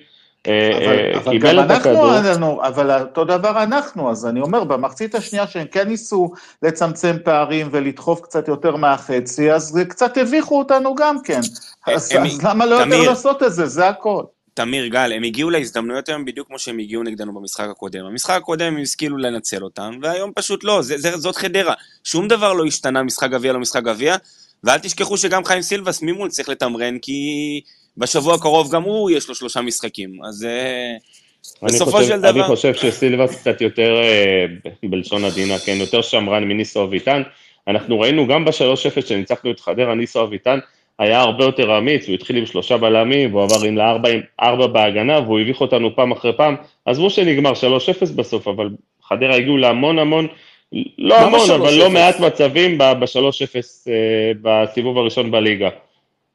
[0.47, 5.47] אה, אבל, אה, קיבל את הכדור, אבל אותו דבר אנחנו, אז אני אומר, במחצית השנייה
[5.47, 6.31] שהם כן ניסו
[6.63, 11.39] לצמצם פערים ולדחוף קצת יותר מהחצי, אז קצת הביכו אותנו גם כן.
[11.87, 13.09] אז, הם- אז למה לא יותר.
[13.09, 14.23] לעשות את זה, זה הכל.
[14.53, 18.05] תמיר, גל, הם הגיעו להזדמנויות היום בדיוק כמו שהם הגיעו נגדנו במשחק הקודם.
[18.05, 21.73] במשחק הקודם הם השכילו לנצל אותם, והיום פשוט לא, זה, זה, זאת חדרה.
[22.03, 24.15] שום דבר לא השתנה, משחק גביע לא משחק גביע,
[24.63, 27.21] ואל תשכחו שגם חיים סילבס ממול צריך לתמרן, כי
[27.97, 30.95] בשבוע הקרוב גם הוא יש לו שלושה משחקים, אז אה,
[31.63, 32.47] אני בסופו חושב, של אני דבר...
[32.47, 34.45] חושב שסילבס קצת יותר, אה,
[34.83, 37.21] בלשון עדינה, כן, יותר שמרן מניסו אביטן.
[37.67, 40.59] אנחנו ראינו גם ב-3-0 שניצחנו את חדרה, ניסו אביטן
[40.99, 44.67] היה הרבה יותר אמיץ, הוא התחיל עם שלושה בלמים, והוא עבר עם לארבע עם ארבע
[44.67, 46.55] בהגנה, והוא הביך אותנו פעם אחרי פעם.
[46.85, 47.55] עזבו שנגמר 3-0
[48.15, 48.69] בסוף, אבל
[49.03, 50.27] חדרה הגיעו להמון המון,
[50.73, 51.79] לא למה המון, אבל 3-0?
[51.79, 53.89] לא מעט מצבים ב-3-0
[54.41, 55.69] בסיבוב הראשון בליגה.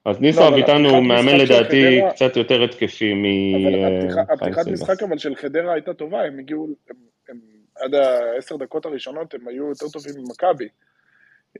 [0.04, 4.68] אז ניסו לא, אביטן הוא מאמן לדעתי קצת יותר התקפי הפתיחה- מחיים הפתיחת.
[4.68, 6.68] משחק אבל של חדרה הייתה טובה, הם הגיעו,
[7.76, 10.68] עד העשר דקות הראשונות הם היו יותר טובים ממכבי.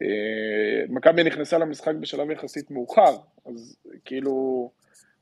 [0.02, 0.06] אה,
[0.88, 4.70] מכבי נכנסה למשחק בשלב יחסית מאוחר, אז כאילו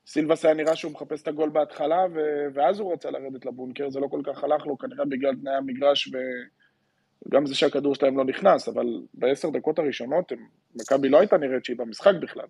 [0.06, 2.04] סילבס היה נראה שהוא מחפש את הגול בהתחלה,
[2.54, 6.08] ואז הוא רצה לרדת לבונקר, זה לא כל כך הלך לו, כנראה בגלל תנאי המגרש
[6.14, 6.18] ו...
[7.28, 10.32] גם זה שהכדור שלהם לא נכנס, אבל בעשר דקות הראשונות
[10.74, 12.46] מכבי לא הייתה נראית שהיא במשחק בכלל.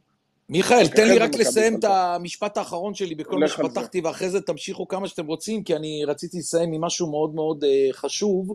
[0.48, 1.84] מיכאל, תן לי זה רק לסיים את.
[1.84, 3.48] המשפט האחרון שלי בכל מה.
[3.48, 7.64] שפתחתי, ואחרי זה תמשיכו כמה שאתם רוצים, כי אני רציתי לסיים עם משהו מאוד מאוד
[7.64, 8.54] אה, חשוב,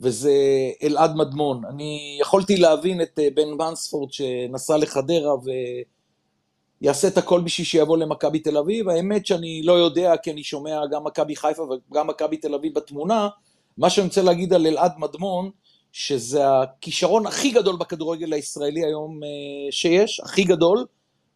[0.00, 0.32] וזה
[0.82, 1.62] אלעד מדמון.
[1.64, 5.34] אני יכולתי להבין את אה, בן מנספורד שנסע לחדרה
[6.80, 8.88] ויעשה את הכל בשביל שיבוא למכבי תל אביב.
[8.88, 13.28] האמת שאני לא יודע, כי אני שומע גם מכבי חיפה וגם מכבי תל אביב בתמונה.
[13.80, 15.50] מה שאני רוצה להגיד על אלעד מדמון,
[15.92, 19.28] שזה הכישרון הכי גדול בכדורגל הישראלי היום אה,
[19.72, 20.86] שיש, הכי גדול,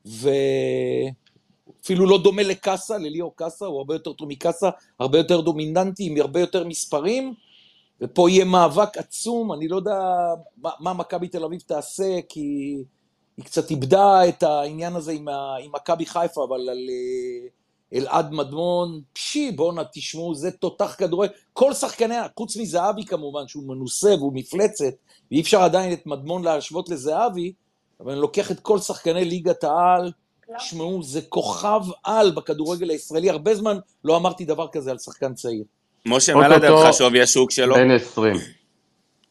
[0.04, 6.20] ואפילו לא דומה לקאסה, לליאור קאסה, הוא הרבה יותר טוב מקאסה, הרבה יותר דומיננטי, עם
[6.20, 7.34] הרבה יותר מספרים,
[8.00, 9.98] ופה יהיה מאבק עצום, אני לא יודע
[10.56, 12.76] מה, מה מכבי תל אביב תעשה, כי
[13.36, 15.28] היא קצת איבדה את העניין הזה עם,
[15.64, 17.48] עם מכבי חיפה, אבל על אה,
[17.94, 21.32] אלעד מדמון, פשי, בואנה, תשמעו, זה תותח כדורגל.
[21.52, 24.94] כל שחקני, חוץ מזהבי כמובן, שהוא מנוסה והוא מפלצת,
[25.30, 27.52] ואי אפשר עדיין את מדמון להשוות לזהבי,
[28.00, 30.12] אבל אני לוקח את כל שחקני ליגת העל,
[30.58, 35.64] תשמעו, זה כוכב על בכדורגל הישראלי, הרבה זמן לא אמרתי דבר כזה על שחקן צעיר.
[36.06, 37.74] משה, מה אוטוטו- לדעתך שווי השוק שלו?
[37.74, 38.36] בן 20.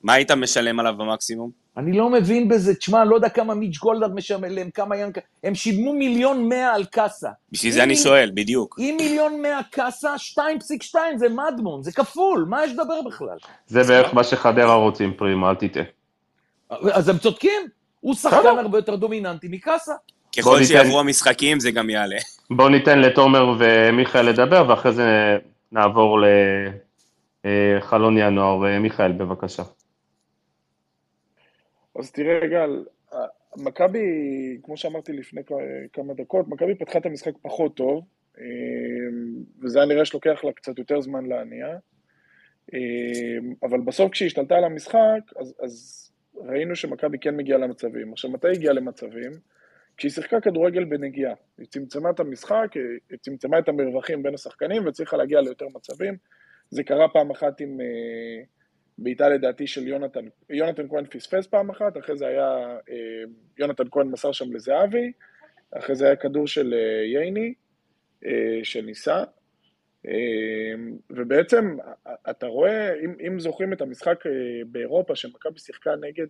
[0.03, 1.51] מה היית משלם עליו במקסימום?
[1.77, 5.93] אני לא מבין בזה, תשמע, לא יודע כמה מיץ' גולדהר משלם, כמה ינקה, הם שילמו
[5.93, 7.29] מיליון מאה על קאסה.
[7.51, 8.75] בשביל זה אני שואל, בדיוק.
[8.79, 13.37] אם מיליון מאה קאסה, 2.2 זה מדמון, זה כפול, מה יש לדבר בכלל?
[13.67, 15.83] זה בערך מה שחדרה רוצים פרימה, אל תטעה.
[16.69, 17.61] אז הם צודקים,
[17.99, 18.57] הוא שחקן.
[18.59, 19.93] הרבה יותר דומיננטי מקאסה.
[20.37, 22.17] ככל שיעברו המשחקים זה גם יעלה.
[22.49, 25.37] בואו ניתן לתומר ומיכאל לדבר, ואחרי זה
[25.71, 26.19] נעבור
[27.45, 28.65] לחלון ינואר.
[28.65, 29.63] אה, מיכאל, בבקשה.
[31.95, 32.83] אז תראה, גל,
[33.57, 34.07] מכבי,
[34.63, 35.41] כמו שאמרתי לפני
[35.93, 38.05] כמה דקות, מכבי פתחה את המשחק פחות טוב,
[38.39, 38.43] אה,
[39.61, 41.67] וזה היה נראה שלוקח לה קצת יותר זמן להניע,
[42.73, 42.79] אה,
[43.63, 46.03] אבל בסוף כשהיא השתלטה על המשחק, אז, אז
[46.35, 48.11] ראינו שמכבי כן מגיעה למצבים.
[48.11, 49.31] עכשיו, מתי היא הגיעה למצבים?
[49.97, 51.33] כשהיא שיחקה כדורגל בנגיעה.
[51.57, 52.67] היא צמצמה את המשחק,
[53.09, 56.17] היא צמצמה את המרווחים בין השחקנים והצליחה להגיע ליותר מצבים.
[56.69, 58.43] זה קרה פעם אחת עם אה,
[58.97, 63.23] בעיטה לדעתי של יונתן, יונתן כהן פספס פעם אחת, אחרי זה היה, אה,
[63.57, 65.11] יונתן כהן מסר שם לזהבי,
[65.71, 67.53] אחרי זה היה כדור של אה, ייני,
[68.25, 69.23] אה, שניסה,
[71.09, 71.77] ובעצם
[72.29, 74.23] אתה רואה, אם, אם זוכרים את המשחק
[74.67, 76.27] באירופה, שמכבי שיחקה נגד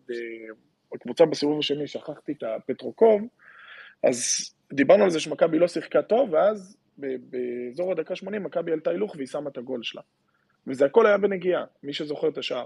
[0.95, 3.21] הקבוצה בסיבוב השני, שכחתי את הפטרוקוב,
[4.03, 4.17] אז
[4.73, 9.27] דיברנו על זה שמכבי לא שיחקה טוב, ואז באזור הדקה 80 מכבי עלתה הילוך והיא
[9.27, 10.01] שמה את הגול שלה.
[10.67, 12.65] וזה הכל היה בנגיעה, מי שזוכר את השער.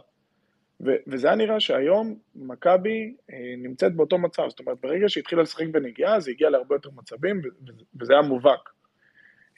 [0.86, 5.68] ו- וזה היה נראה שהיום מכבי אה, נמצאת באותו מצב, זאת אומרת, ברגע שהתחילה לשחק
[5.68, 8.70] בנגיעה, זה הגיע להרבה יותר מצבים, ו- וזה היה מובהק.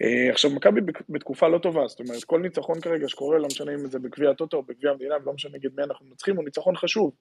[0.02, 3.73] אה, עכשיו, מכבי בת- בתקופה לא טובה, זאת אומרת, כל ניצחון כרגע שקורה, לא משנה
[3.73, 6.75] אם זה בגביע הטוטו או בגביע המדינה, ולא משנה נגד מי אנחנו מנצחים, הוא ניצחון
[6.75, 7.12] חשוב.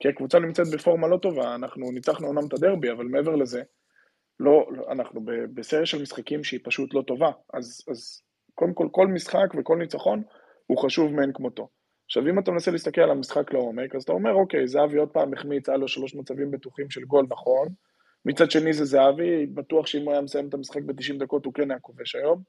[0.00, 3.62] כי הקבוצה נמצאת בפורמה לא טובה, אנחנו ניצחנו אומנם את הדרבי, אבל מעבר לזה,
[4.40, 5.20] לא, לא אנחנו
[5.54, 7.30] בסריה של משחקים שהיא פשוט לא טובה.
[7.54, 8.22] אז, אז
[8.54, 10.22] קודם כל, כל משחק וכל ניצחון
[10.68, 11.68] הוא חשוב מאין כמותו.
[12.06, 15.34] עכשיו, אם אתה מנסה להסתכל על המשחק לעומק, אז אתה אומר, אוקיי, זהבי עוד פעם
[15.34, 17.68] החמיץ, היה לו שלוש מצבים בטוחים של גול, נכון.
[18.24, 21.70] מצד שני זה זהבי, בטוח שאם הוא היה מסיים את המשחק ב-90 דקות, הוא כן
[21.70, 22.42] היה כובש היום.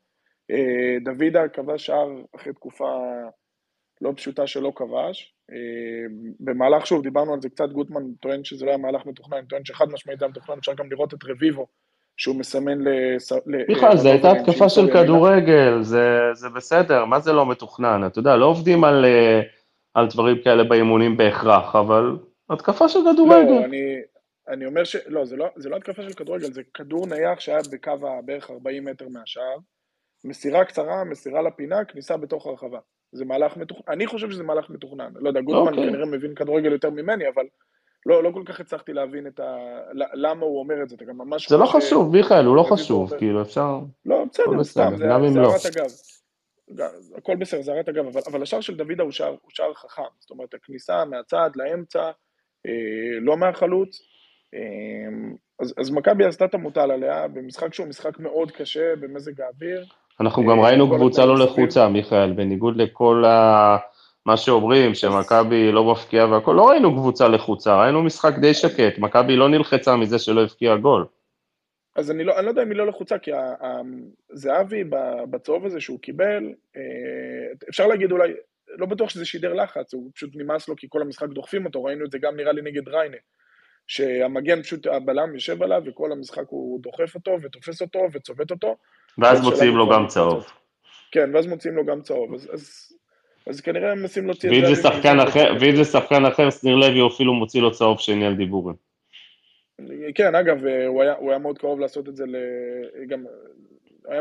[0.51, 2.97] אה, דוידה כבש שער אחרי תקופה
[4.01, 5.35] לא פשוטה שלא כבש.
[5.51, 9.65] אה, במהלך, שוב, דיברנו על זה קצת, גוטמן טוען שזה לא היה מהלך מתוכנן, טוען
[9.65, 11.67] שחד משמעית זה היה מתוכנן, אפשר גם לראות את רביבו,
[12.19, 13.31] שהוא מסמן לס...
[13.45, 14.93] מיכאל, זו הייתה התקפה של.
[14.93, 18.01] כדורגל, זה, זה בסדר, מה זה לא מתוכנן?
[18.07, 19.41] אתה יודע, לא עובדים על, אה,
[19.93, 22.17] על דברים כאלה באימונים בהכרח, אבל
[22.49, 23.63] התקפה של לא, כדורגל.
[23.63, 23.95] אני,
[24.47, 24.95] אני אומר ש...
[25.07, 27.91] לא, זה לא, זה לא התקפה של כדורגל, זה כדור נייח שהיה בקו
[28.25, 29.57] בערך 40 מטר מהשער,
[30.25, 32.79] מסירה קצרה, מסירה לפינה, כניסה בתוך הרחבה.
[33.11, 35.11] זה מהלך מתוכנן, אני חושב שזה מהלך מתוכנן.
[35.15, 35.89] לא יודע, גוטמן אוקיי.
[35.89, 37.43] כנראה מבין כדורגל יותר ממני, אבל
[38.05, 39.57] לא, לא כל כך הצלחתי להבין את ה...
[39.93, 41.49] למה הוא אומר את זה, אתה גם ממש...
[41.49, 43.17] זה לא חשוב, מיכאל, הוא לא חשוב.
[43.17, 43.79] כאילו אפשר...
[44.05, 45.49] לא, בסדר, סתם, זה גם לא.
[45.49, 45.89] הערת אגב.
[47.17, 50.01] הכל בסדר, זה הערת אגב, אבל, אבל השער של דוידה הוא שער, הוא שער חכם.
[50.19, 52.03] זאת אומרת, הכניסה מהצד לאמצע,
[52.65, 54.01] אה, לא מהחלוץ.
[54.53, 54.59] אה,
[55.59, 59.85] אז, אז מכבי עשתה את המוטל עליה במשחק שהוא משחק מאוד קשה, במזג האוויר.
[60.19, 61.45] אנחנו גם אה, ראינו כל קבוצה לא.
[61.45, 63.77] לחוצה, מיכאל, בניגוד לכל ה...
[64.25, 69.35] מה שאומרים, שמכבי לא מפקיעה והכל, לא ראינו קבוצה לחוצה, ראינו משחק די שקט, מכבי
[69.35, 71.05] לא נלחצה מזה שלא הבקיעה גול.
[71.95, 73.31] אז אני לא, אני לא יודע אם היא לא לחוצה, כי
[74.31, 74.83] זהבי
[75.29, 76.81] בצהוב הזה שהוא קיבל, אה,
[77.69, 78.33] אפשר להגיד אולי,
[78.77, 82.05] לא בטוח שזה שידר לחץ, הוא פשוט נמאס לו כי כל המשחק דוחפים אותו, ראינו
[82.05, 83.17] את זה גם נראה לי נגד ריינה,
[83.87, 88.75] שהמגן פשוט, הבלם יושב עליו וכל המשחק הוא דוחף אותו ותופס אותו וצובט אותו.
[89.17, 90.47] ואז מוציאים לו גם צהוב.
[91.11, 92.93] כן, ואז מוציאים לו גם צהוב, אז, אז,
[93.49, 94.61] אז כנראה הם מנסים להוציא את זה
[95.61, 98.75] ואם זה שחקן אחר, שניר לוי אפילו מוציא לו צהוב שני על דיבורים.
[100.15, 102.35] כן, אגב, אה, הוא היה, הוא היה מאוד קרוב לעשות את זה ל...
[103.07, 103.25] גם...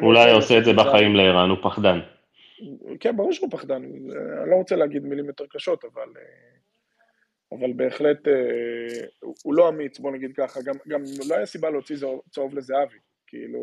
[0.03, 2.01] אולי עושה את זה בחיים לערן, הוא פחדן.
[3.01, 7.73] כן, ברור שהוא פחדן, זה- אני לא רוצה להגיד מילים יותר קשות, אבל, אה, אבל
[7.73, 8.35] בהחלט אה,
[9.21, 11.97] הוא- לא אמיץ, בוא נגיד ככה, גם, גם לא היה סיבה להוציא
[12.31, 13.61] צהוב לזהבי, כאילו,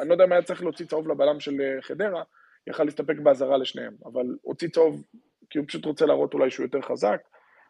[0.00, 2.22] אני לא יודע מה היה צריך להוציא צהוב לבלם של אה, חדרה,
[2.66, 5.04] יכל להסתפק באזהרה לשניהם, אבל הוציא צהוב
[5.50, 7.22] כי הוא פשוט רוצה להראות אולי שהוא יותר חזק,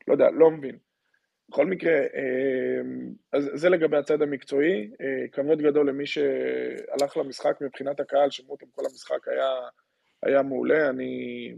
[0.08, 0.78] לא יודע, לא מבין.
[1.48, 2.80] בכל מקרה, אה,
[3.32, 8.66] אז זה לגבי הצד המקצועי, אה, כבוד גדול למי שהלך למשחק מבחינת הקהל, שמעו אותם
[8.72, 9.50] כל המשחק, היה,
[10.22, 11.52] היה מעולה, אני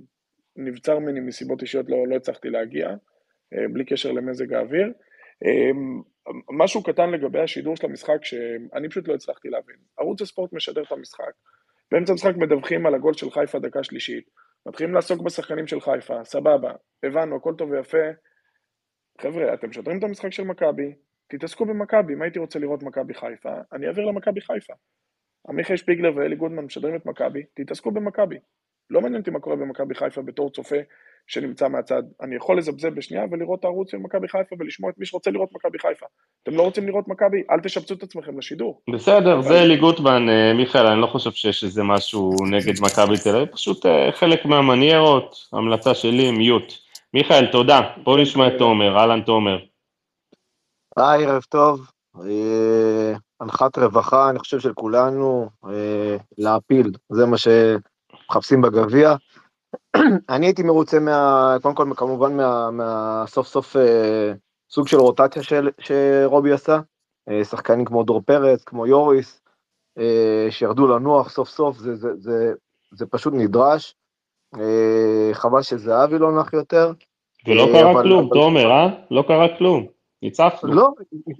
[0.56, 2.88] נבצר ממני מסיבות אישיות, לא, לא הצלחתי להגיע,
[3.54, 4.92] אה, בלי קשר למזג האוויר.
[5.44, 5.70] אה,
[6.50, 9.76] משהו קטן לגבי השידור של המשחק, שאני פשוט לא הצלחתי להבין.
[9.98, 11.32] ערוץ הספורט משדר את המשחק,
[11.92, 14.30] באמצע המשחק מדווחים על הגול של חיפה דקה שלישית,
[14.68, 16.72] מתחילים לעסוק בשחקנים של חיפה, סבבה,
[17.02, 18.06] הבנו, הכל טוב ויפה.
[19.20, 20.94] חבר'ה, אתם משדרים את המשחק של מכבי,
[21.28, 24.72] תתעסקו במכבי, אם הייתי רוצה לראות מכבי חיפה, אני אעביר למכבי חיפה.
[25.48, 28.38] עמיחי שפיגלר ואלי גודמן משדרים את מכבי, תתעסקו במכבי.
[28.90, 30.76] לא מעניין אותי מה קורה במכבי חיפה בתור צופה
[31.28, 32.02] שנמצא מהצד.
[32.20, 35.48] אני יכול לזבזב בשנייה ולראות את הערוץ של מכבי חיפה ולשמוע את מי שרוצה לראות
[35.52, 36.06] מכבי חיפה.
[36.42, 37.42] אתם לא רוצים לראות מכבי?
[37.50, 38.80] אל תשפצו את עצמכם לשידור.
[38.94, 43.36] בסדר, זה אלי גוטמן, אה, מיכאל, אני לא חושב שיש איזה משהו נגד מכבי תל
[43.36, 46.72] אביב, פשוט אה, חלק מהמניירות, המלצה שלי, מיוט.
[47.14, 47.80] מיכאל, תודה.
[48.04, 49.58] בוא נשמע את תומר, אהלן תומר.
[50.96, 51.90] היי, ערב טוב.
[52.20, 59.14] אה, הנחת רווחה, אני חושב של כולנו, אה, להפיל, זה מה שמחפשים בגביע.
[60.28, 61.56] אני הייתי מרוצה מה...
[61.62, 64.32] קודם כל, כמובן, מה, מה סוף סוף אה,
[64.70, 66.80] סוג של רוטציה של, שרובי עשה.
[67.30, 69.42] אה, שחקנים כמו דור פרץ, כמו יוריס,
[69.98, 72.52] אה, שירדו לנוח סוף סוף, זה, זה, זה,
[72.92, 73.94] זה פשוט נדרש.
[74.58, 76.92] אה, חבל שזהבי לא נח יותר.
[77.46, 78.88] ולא אה, קרה אבל- כלום, תומר, אה?
[79.10, 79.86] לא קרה כלום.
[80.22, 80.72] ניצחנו.
[80.72, 80.88] לא,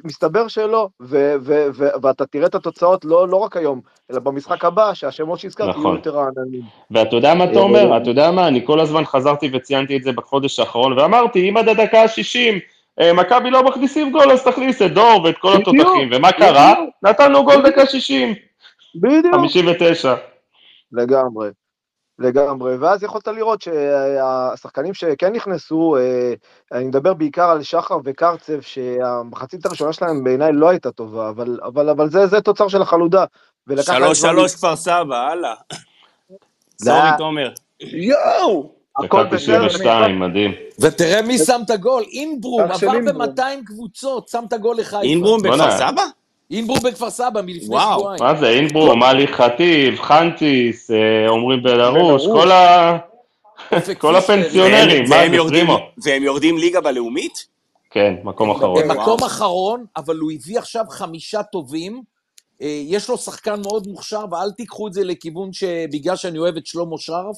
[0.05, 4.65] מסתבר שלא, ו- ו- ו- ואתה תראה את התוצאות לא, לא רק היום, אלא במשחק
[4.65, 5.97] הבא, שהשמות שהזכרתי יהיו נכון.
[5.97, 6.63] יותר רעננים.
[6.91, 7.97] ואתה יודע מה, אה, תומר?
[7.97, 8.49] אתה יודע מה?
[8.49, 13.51] אני כל הזמן חזרתי וציינתי את זה בחודש האחרון, ואמרתי, אם עד הדקה ה-60 מכבי
[13.51, 16.11] לא מכניסים גול, אז תכניס את דור ואת כל התותחים.
[16.13, 16.75] ומה קרה?
[17.03, 18.35] נתנו גול דקה 60,
[18.95, 19.35] בדיוק.
[19.35, 20.15] 59.
[20.93, 21.49] לגמרי,
[22.19, 26.33] לגמרי, ואז יכולת לראות שהשחקנים שכן נכנסו, אה,
[26.73, 31.89] אני מדבר בעיקר על שחר וקרצב, שהמחצית הראשונה שלהם בעיניי לא הייתה טובה, אבל, אבל,
[31.89, 33.25] אבל זה, זה תוצר של החלודה.
[33.81, 35.55] שלוש שלוש כפר סבא, הלאה.
[36.83, 37.51] סורי, תומר.
[37.81, 38.73] יואו!
[38.97, 40.53] הכל בסדר, 92, מדהים.
[40.81, 43.35] ותראה מי שם את הגול, אינברום, עבר אינברום.
[43.35, 45.03] ב-200 קבוצות, שם את הגול לחיפה.
[45.03, 45.71] אינברום בכפר.
[45.79, 46.03] סבא?
[46.51, 47.99] אינברום בכפר סבא מלפני וואו.
[47.99, 48.23] שבועיים.
[48.25, 52.27] מה זה, אינברום, מלי חטיב, חנטיס, אה, עומרי בלרוש.
[52.27, 52.99] כל ה...
[53.99, 54.17] כל.
[54.17, 55.03] הפנסיונרים.
[55.09, 55.79] מה זה, יורדים- פרימו?
[56.05, 57.47] והם יורדים ליגה בלאומית?
[57.91, 58.83] כן, מקום אחרון.
[58.89, 59.27] במקום וואו.
[59.27, 62.03] אחרון, אבל הוא הביא עכשיו חמישה טובים.
[62.63, 66.67] אה, יש לו שחקן מאוד מוכשר, ואל תיקחו את זה לכיוון שבגלל שאני אוהב את
[66.67, 67.37] שלמה שרף,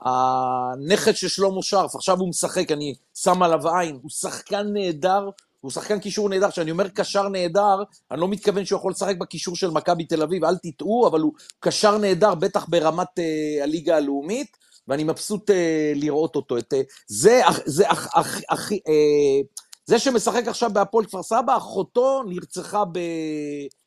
[0.00, 5.28] הנכד של שלמה שרף, עכשיו הוא משחק, אני שם עליו עין, הוא שחקן נהדר,
[5.60, 6.50] הוא שחקן קישור נהדר.
[6.50, 10.44] כשאני אומר קשר נהדר, אני לא מתכוון שהוא יכול לשחק בקישור של מכבי תל אביב,
[10.44, 14.56] אל תטעו, אבל הוא קשר נהדר, בטח ברמת אה, הליגה הלאומית,
[14.88, 16.58] ואני מבסוט אה, לראות אותו.
[16.58, 19.40] את, אה, זה, אח- זה, אח, אח, אח, אה,
[19.84, 22.98] זה שמשחק עכשיו בהפועל כפר סבא, אחותו נרצחה ב...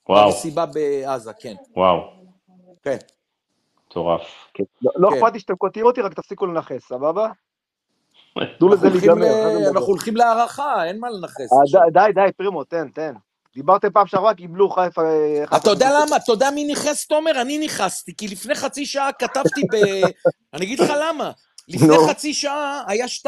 [0.09, 1.55] וואו, במסיבה בעזה, כן.
[1.78, 1.97] וואו,
[2.84, 2.97] כן.
[3.88, 4.21] מטורף.
[4.53, 4.63] כן.
[4.82, 5.17] לא, לא כן.
[5.17, 7.30] אכפת לי שאתם קוטעים אותי, רק תפסיקו לנכס, סבבה?
[8.59, 9.15] תנו לזה להיגמר.
[9.15, 9.69] נדבר.
[9.69, 11.53] אנחנו הולכים להערכה, אין מה לנכס.
[11.53, 11.89] אה.
[11.89, 13.13] די, די, פרימו, תן, תן.
[13.55, 15.01] דיברתם פעם שעברה, קיבלו חיפה...
[15.01, 16.15] אה, אתה יודע למה?
[16.15, 17.41] אתה יודע מי נכנס, תומר?
[17.41, 19.75] אני נכנסתי, כי לפני חצי שעה כתבתי ב...
[20.53, 21.31] אני אגיד לך למה.
[21.67, 21.95] לפני.
[22.09, 23.27] חצי שעה היה 2-0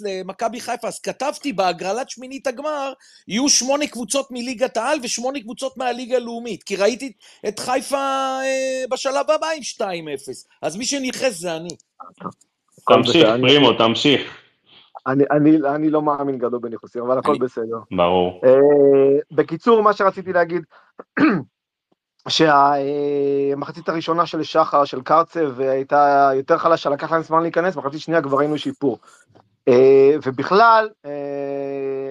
[0.00, 2.92] למכבי חיפה, אז כתבתי בהגרלת שמינית הגמר,
[3.28, 7.12] יהיו שמונה קבוצות מליגת העל ושמונה קבוצות מהליגה הלאומית, כי ראיתי
[7.48, 7.96] את חיפה
[8.42, 9.84] אה, בשלב הבא עם 2-0,
[10.62, 11.76] אז מי שנכנס זה אני.
[12.88, 14.36] תמשיך, פרימו, תמשיך.
[15.06, 17.78] אני, אני, אני לא מאמין גדול בניחוסים, אבל הכל אני- בסדר.
[17.96, 18.40] ברור.
[18.44, 18.50] אה,
[19.32, 20.62] בקיצור, מה שרציתי להגיד,
[22.28, 28.22] שהמחצית הראשונה של שחר, של קרצב, הייתה יותר חלשה, לקח להם זמן להיכנס, מחצית שנייה
[28.22, 28.98] כבר ראינו שיפור.
[29.68, 30.88] אה, ובכלל,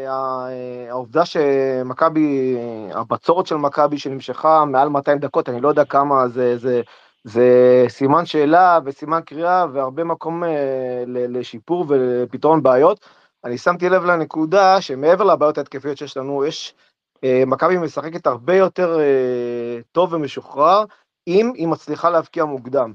[0.08, 0.48] ה-
[0.90, 2.58] העובדה שמכבי,
[2.94, 6.82] הבצורת של מכבי שנמשכה מעל 200 דקות, אני לא יודע כמה, זה, זה,
[7.24, 13.06] זה סימן שאלה וסימן קריאה והרבה מקום אה, לשיפור ולפתרון בעיות.
[13.46, 16.76] אני שמתי לב לנקודה שמעבר לבעיות ההתקפיות שיש לנו, יש,
[17.24, 20.84] אה, מכבי משחקת הרבה יותר אה, טוב ומשוחרר,
[21.28, 22.94] אם היא מצליחה להבקיע מוקדם.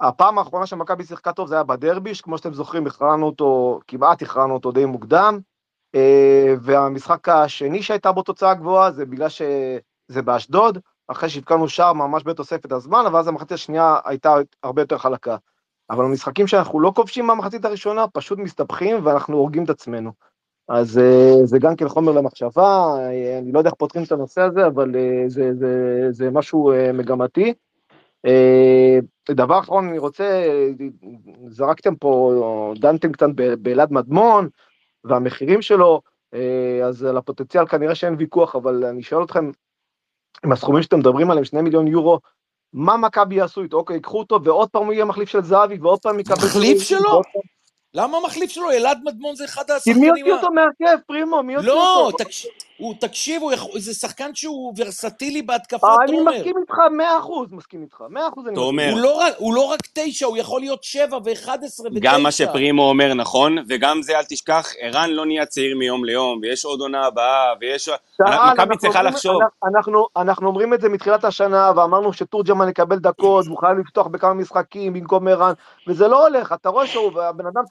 [0.00, 4.54] הפעם האחרונה שמכבי שיחקה טוב זה היה בדרבי, שכמו שאתם זוכרים, הכרענו אותו, כמעט הכרענו
[4.54, 5.38] אותו די מוקדם,
[6.60, 10.78] והמשחק השני שהייתה בו תוצאה גבוהה זה בגלל שזה באשדוד,
[11.08, 15.36] אחרי שהבקענו שער ממש בתוספת הזמן, אבל אז המחצית השנייה הייתה הרבה יותר חלקה.
[15.90, 20.12] אבל המשחקים שאנחנו לא כובשים במחצית הראשונה, פשוט מסתבכים ואנחנו הורגים את עצמנו.
[20.68, 24.40] אז אה, זה גם כן חומר למחשבה, אה, אני לא יודע איך פותרים את הנושא
[24.40, 27.54] הזה, אבל אה, זה, זה, זה משהו מגמתי.
[29.30, 30.44] דבר אחרון, אני רוצה,
[31.48, 33.26] זרקתם פה, דנתם קצת
[33.62, 34.48] באלעד מדמון
[35.04, 36.00] והמחירים שלו,
[36.84, 39.50] אז על הפוטנציאל כנראה שאין ויכוח, אבל אני שואל אתכם,
[40.44, 42.18] עם הסכומים שאתם מדברים עליהם, שני מיליון יורו,
[42.72, 43.76] מה מכבי יעשו איתו?
[43.76, 46.36] אוקיי, ייקחו אותו ועוד פעם הוא יהיה מחליף של זהבי ועוד פעם יקבל...
[46.36, 47.20] מחליף שלו?
[47.94, 48.70] למה המחליף שלו?
[48.70, 50.12] אלעד מדמון זה אחד כי השחקנים...
[50.12, 51.42] מי יוציא ה- אותו מהרכב, פרימו?
[51.42, 52.10] מי יוציא לא, אותו?
[52.10, 56.32] הוא- תקשיב, הוא יכול- זה שחקן שהוא ורסטילי בהתקפה, אני תומר.
[56.32, 58.64] מסכים איתך, מאה אחוז מסכים איתך, מאה אחוז אני מסכים.
[58.66, 62.00] תומר, הוא לא רק- הוא לא רק תשע, הוא יכול להיות שבע ואחד עשרה ותשע.
[62.02, 66.38] גם מה שפרימו אומר נכון, וגם זה, אל תשכח, ערן לא נהיה צעיר מיום ליום,
[66.42, 67.88] ויש עוד עונה הבאה, ויש...
[68.52, 69.40] מכבי צריכה לחשוב.
[69.64, 74.34] אנחנו, אנחנו אומרים את זה מתחילת השנה, ואמרנו שתורג'מן יקבל דקות, והוא חייב לפתוח בכמה
[74.34, 75.52] משחקים במקום ערן,
[75.88, 77.62] וזה לא הולך, אתה רואה שהוא הבן אדם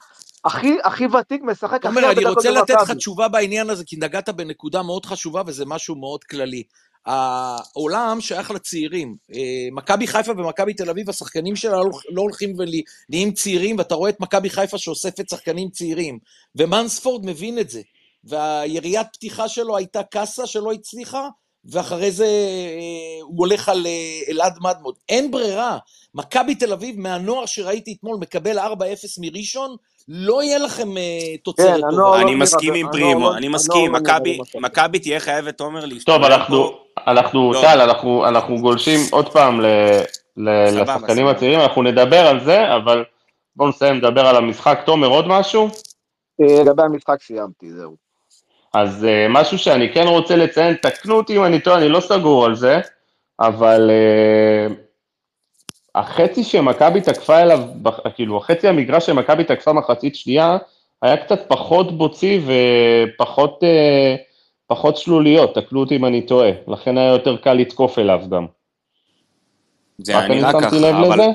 [0.44, 2.90] הכי, הכי ותיק, משחק הכי הרבה אני דקות רוצה לתת לך.
[2.90, 6.62] תשובה בעניין הזה, כי נגעת בנקודה מאוד חשובה וזה משהו מאוד כללי.
[7.06, 9.14] העולם שייך לצעירים.
[9.34, 14.10] אה, מכבי חיפה ומכבי תל אביב, השחקנים שלה לא- לא הולכים ונהיים צעירים, ואתה רואה
[14.10, 16.18] את מכבי חיפה שאוספת שחקנים צעירים.
[16.56, 17.80] ומנספורד מבין את זה.
[18.24, 21.28] והיריית פתיחה שלו הייתה קאסה שלא הצליחה,
[21.64, 24.94] ואחרי זה אה, הוא הולך על אה, אלעד מדמוד.
[25.08, 25.78] אין ברירה.
[26.14, 28.62] מכבי תל אביב, מהנוער שראיתי אתמול, מקבל 4-0
[29.18, 29.76] מראשון,
[30.08, 31.92] לא יהיה לכם אה, תוצרת כן, טובה.
[31.92, 33.98] לא אני מסכים עם פרימו, לא- אני מסכים, לא
[34.60, 36.24] מכבי- תהיה חייבת, תומר, להשתולל טוב,
[37.06, 37.52] אנחנו.
[37.60, 37.80] טל,
[38.28, 39.66] אנחנו, גולשים עוד פעם ל,
[40.36, 41.26] ל, סבבה, לשחקנים.
[41.26, 43.04] הצעירים, אנחנו נדבר על זה, אבל
[43.56, 44.80] בואו נסיים לדבר על המשחק.
[44.86, 45.68] תומר, עוד משהו?
[46.40, 47.96] אה, לגבי המשחק סיימתי, זהו.
[48.74, 52.44] אז uh, משהו שאני כן רוצה לציין, תקנו אותי אם אני טועה, אני לא סגור
[52.44, 52.80] על זה,
[53.40, 54.72] אבל uh,
[55.94, 57.60] החצי שמכבי תקפה אליו,
[58.14, 60.56] כאילו החצי המגרש שמכבי תקפה מחצית שנייה,
[61.02, 63.66] היה קצת פחות בוצי ופחות uh,
[64.66, 68.46] פחות שלוליות, תקנו אותי אם אני טועה, לכן היה יותר קל לתקוף אליו גם.
[69.98, 71.26] זה היה אני נראה ככה, אבל לזה?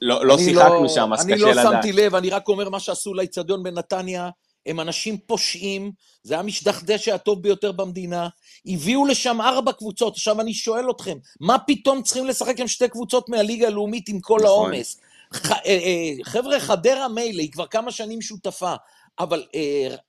[0.00, 1.64] לא לא אני שיחקנו שם, אז אני קשה לא לדעת.
[1.64, 4.30] שמתי לב, אני רק אומר מה שעשו לאיצטדיון בנתניה,
[4.68, 5.92] הם אנשים פושעים,
[6.22, 8.28] זה היה משדכדש הטוב ביותר במדינה,
[8.66, 13.28] הביאו לשם ארבע קבוצות, עכשיו אני שואל אתכם, מה פתאום צריכים לשחק עם שתי קבוצות
[13.28, 14.46] מהליגה הלאומית עם כל נכון.
[14.46, 15.00] העומס?
[15.34, 18.74] אה, אה, חבר'ה, חדרה מילא, היא כבר כמה שנים שותפה,
[19.18, 19.60] אבל אה,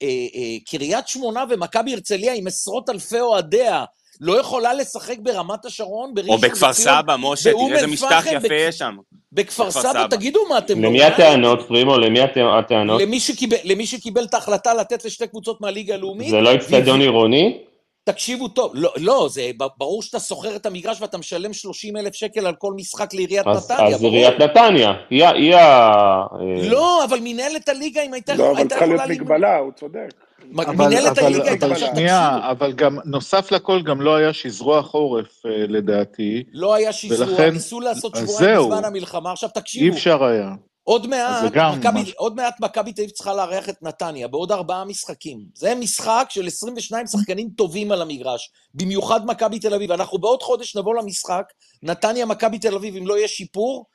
[0.01, 3.85] אה, אה, קריית שמונה ומכבי הרצליה עם עשרות אלפי אוהדיה,
[4.21, 8.39] לא יכולה לשחק ברמת השרון, או בראשון בכפר לציון, סבא, משה, תראה איזה משטח יפה
[8.39, 8.95] בכ- יש שם.
[9.31, 10.07] בכפר בכפר סבא, סבא.
[10.09, 11.03] תגידו מה אתם למי די.
[11.03, 11.97] הטענות, פרימו?
[11.97, 13.01] למי הט- הטענות?
[13.01, 17.57] למי שקיבל, למי שקיבל את ההחלטה לתת לשתי קבוצות מהליגה הלאומית, זה לא אצטדיון עירוני?
[18.03, 22.47] תקשיבו טוב, לא, לא, זה ברור שאתה שוכר את המגרש ואתה משלם 30 אלף שקל
[22.47, 24.13] על כל משחק לעיריית אז נתניה, אז ברור.
[24.13, 26.25] עיריית נתניה, היא ה...
[26.69, 30.13] לא, אבל מנהלת הליגה, אם הייתה לא, אבל צריכה להיות מגבלה, הוא צודק.
[30.51, 31.65] מנהלת אבל, הליגה הייתה...
[31.65, 36.43] אבל עכשיו, שנייה, תקשיבו, אבל גם, נוסף לכל, גם לא היה שזרוע חורף, אה, לדעתי.
[36.51, 38.69] לא היה שזרוע, ולכן- ניסו לעשות שבועיים זהו.
[38.69, 40.49] בזמן המלחמה, עכשיו אי תקשיבו, אפשר היה.
[40.83, 41.43] עוד מעט,
[41.77, 42.11] מכבי.
[42.17, 45.39] עוד מעט מכבי תל אביב צריכה לארח את נתניה, בעוד ארבעה משחקים.
[45.55, 49.91] זה משחק של 22 שחקנים טובים על המגרש, במיוחד מכבי תל אביב.
[49.91, 51.43] אנחנו בעוד חודש נבוא למשחק,
[51.83, 53.85] נתניה, מכבי תל אביב, אם לא יהיה שיפור,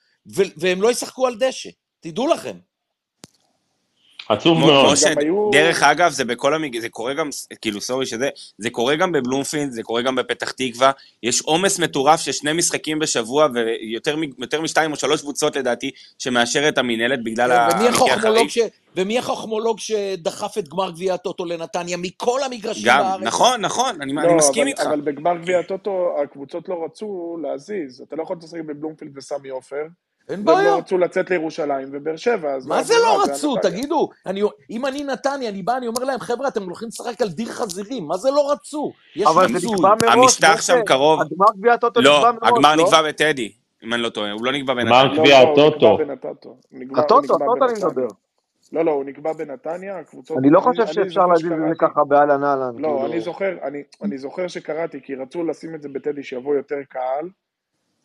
[0.56, 1.68] והם לא ישחקו על דשא.
[2.00, 2.56] תדעו לכם.
[4.28, 4.96] עצוב מאוד.
[5.06, 6.78] גם היו- דרך אגב, זה בכל המג...
[6.80, 7.28] זה קורה גם,
[7.60, 10.90] כאילו, סורי שזה, זה קורה גם בבלומפילד, זה קורה גם בפתח תקווה,
[11.22, 15.90] יש עומס מטורף של שני משחקים בשבוע, ויותר מ- יותר משתיים או שלוש קבוצות לדעתי,
[16.18, 18.48] שמאשרת המינהלת בגלל ומי המקרה החוכמולוג, החריג.
[18.48, 18.58] ש...
[18.96, 23.22] ומי החוכמולוג שדחף את גמר גביע הטוטו לנתניה מכל המגרשים גם, בארץ?
[23.22, 24.80] נכון, נכון, אני, אני לא, מסכים אבל, איתך.
[24.80, 28.00] אבל בגמר גביע הטוטו הקבוצות לא רצו להזיז.
[28.08, 29.82] אתה לא יכול לשחק בבלומפילד וסמי עופר,
[30.28, 30.70] אין בעיה.
[30.70, 33.56] לא רצו לצאת לירושלים ובאר שבע, אז מה זה לא רצו?
[33.62, 37.28] תגידו, אני, אם אני נתניה, אני בא, אני אומר להם, חבר'ה, אתם הולכים לשחק על
[37.28, 38.92] דיר חזירים, מה זה לא רצו?
[39.16, 39.74] יש אבל זה פיצוי.
[39.74, 40.60] נקבע מראש, המשטח.
[40.60, 41.20] שם קרוב.
[41.20, 42.84] הגמר גביע הטוטו לא, נקבע מראש, הגמר לא?
[42.84, 43.52] נקבע בטדי,
[43.84, 45.04] אם אני לא טועה, הוא לא נקבע גמר בנתניה.
[45.04, 45.98] לא, גביע לא, הוא הטוטו.
[46.96, 47.72] הטוטו, הטוטו אני.
[47.72, 48.06] מדבר.
[48.72, 50.38] לא, לא, הוא נקבע בנתניה, הקבוצות...
[50.38, 52.78] אני לא חושב שאפשר להזיז את זה ככה באהלן אהלן.
[52.78, 53.06] לא, כאילו.
[53.06, 57.28] אני זוכר, אני, אני זוכר שקראתי, כי רצו לשים את זה בטדי שיבוא יותר קהל,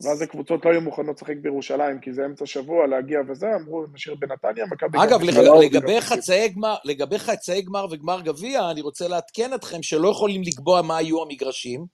[0.03, 4.15] ואז הקבוצות לא היו מוכנות לשחק בירושלים, כי זה אמצע שבוע, להגיע וזה, אמרו, נשאיר
[4.19, 4.97] בנתניה, מכבי...
[5.03, 9.83] אגב, לג- לא לגבי חצאי גמר, לגבי חצאי גמר וגמר גביע, אני רוצה לעדכן אתכם
[9.83, 11.85] שלא יכולים לקבוע מה יהיו המגרשים,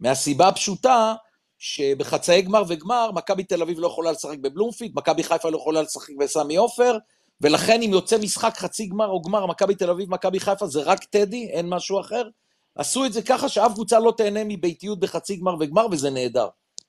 [0.00, 1.14] מהסיבה הפשוטה
[1.58, 6.12] שבחצאי גמר וגמר, מכבי תל אביב לא יכולה לשחק בבלומפיד, מכבי חיפה לא יכולה לשחק
[6.18, 6.98] בסמי עופר,
[7.40, 11.04] ולכן אם יוצא משחק חצי גמר או גמר, מכבי תל אביב, מכבי חיפה, זה רק
[11.04, 12.28] טדי, אין משהו אחר.
[12.74, 16.48] עשו את זה ככה שאף קבוצה לא תהנה מביתיות בחצי גמר וגמר, וזה נהדר.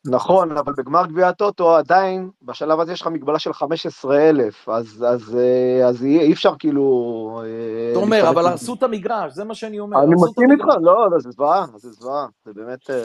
[0.10, 5.38] נכון, אבל בגמר גביע הטוטו עדיין, בשלב הזה יש לך מגבלה של 15,000, אז, אז,
[5.38, 7.42] אה, אז אי אי אפשר כאילו...
[7.44, 8.48] אה, אתה אומר, להשתמש אבל.
[8.48, 10.04] הרסו את המגרש, זה מה שאני אומר.
[10.04, 10.66] אני מסכים איתך.
[10.82, 12.90] לא, לא, זה זוועה, זה זוועה, זה באמת...
[12.90, 13.02] אה,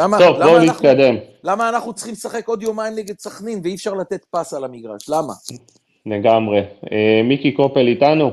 [0.00, 1.14] למה, טוב, למה בואו אנחנו- נתקדם.
[1.44, 5.08] למה אנחנו צריכים לשחק עוד יומיים נגד סכנין ואי אפשר לתת פס על המגרש?
[5.08, 5.32] למה?
[6.06, 6.58] לגמרי.
[6.92, 8.30] אה, מיקי קופל איתנו?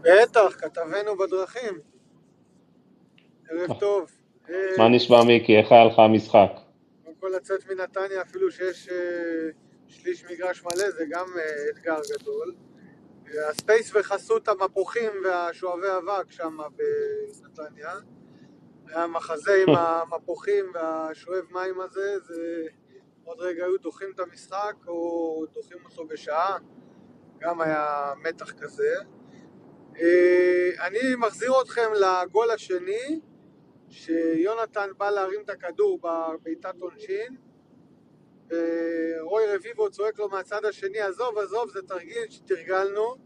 [0.00, 1.74] בטח, כתבנו בדרכים.
[3.50, 4.04] ערב טוב.
[4.50, 5.58] אה, מה נשמע מיקי?
[5.58, 6.61] איך היה לך המשחק?
[7.22, 9.50] כל לצאת מנתניה, אפילו שיש אה,
[9.88, 12.54] שליש מגרש מלא, זה גם אה, אתגר גדול.
[13.48, 17.94] הספייס בחסות המפוחים והשואבי אבק שם בנתניה.
[18.86, 22.66] היה מחזה עם המפוחים והשואב מים הזה, זה
[23.24, 26.58] עוד רגע היו דוחים את המשחק או דוחים אותו בשעה,
[27.38, 28.94] גם היה מתח כזה.
[30.00, 33.20] אה, אני מחזיר אתכם לגול השני,
[33.92, 37.36] שיונתן בא להרים את הכדור בבעיטת עונשין,
[38.48, 43.16] ורוי רביבו צועק לו מהצד השני, עזוב, עזוב, זה תרגיל שתרגלנו,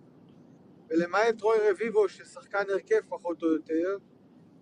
[0.91, 3.97] ולמעט רוי רביבו ששחקן הרכב פחות או יותר,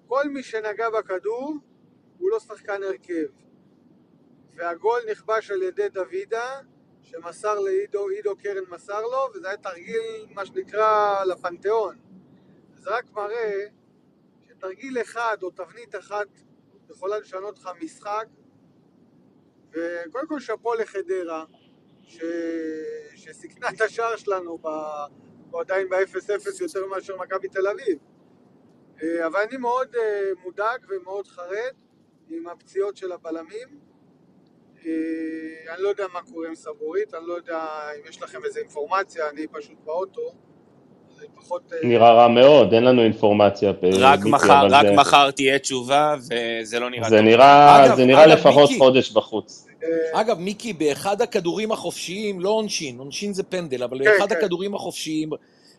[0.07, 1.55] כל מי שנגע בכדור
[2.19, 3.27] הוא לא שחקן הרכב.
[4.55, 6.61] והגול נכבש על ידי דוידה,
[7.03, 11.97] שמסר לעידו, עידו קרן מסר לו, וזה היה תרגיל, מה שנקרא, לפנתיאון.
[12.75, 13.67] זה רק מראה
[14.65, 16.27] שתרגיל אחד או תבנית אחת
[16.91, 18.27] יכולה לשנות לך משחק,
[19.71, 21.45] וקודם כל שאפו לחדרה,
[22.03, 22.21] ש...
[23.15, 24.67] שסיכנה את השער שלנו, ב...
[25.51, 27.99] הוא עדיין ב-0-0 יותר מאשר מכבי תל אביב.
[29.03, 31.75] אה, אבל אני מאוד אה, מודאג ומאוד חרד
[32.29, 33.81] עם הפציעות של הבלמים.
[34.87, 38.61] אה, אני לא יודע מה קורה עם סבורית, אני לא יודע אם יש לכם איזה
[38.61, 40.35] אינפורמציה, אני פשוט באוטו.
[41.37, 41.73] פחות...
[41.73, 43.73] אה, נראה רע מאוד, אין לנו אינפורמציה.
[43.93, 47.25] רק מחר, רק זה- מחר תהיה תשובה, וזה לא נראה זה טוב.
[47.25, 48.79] נראה, אגב, זה נראה אגב, לפחות מיקי.
[48.79, 49.67] חודש בחוץ.
[49.83, 54.37] אה, אגב, מיקי, באחד הכדורים החופשיים, לא עונשין, עונשין זה פנדל, אבל כן, באחד כן.
[54.39, 55.31] הכדורים החופשיים,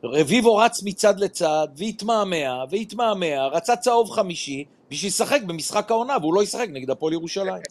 [0.03, 6.43] רביבו רץ מצד לצד, והתמהמה, והתמהמה, רצה צהוב חמישי, בשביל לשחק במשחק העונה, והוא לא
[6.43, 7.61] ישחק נגד הפועל ירושלים.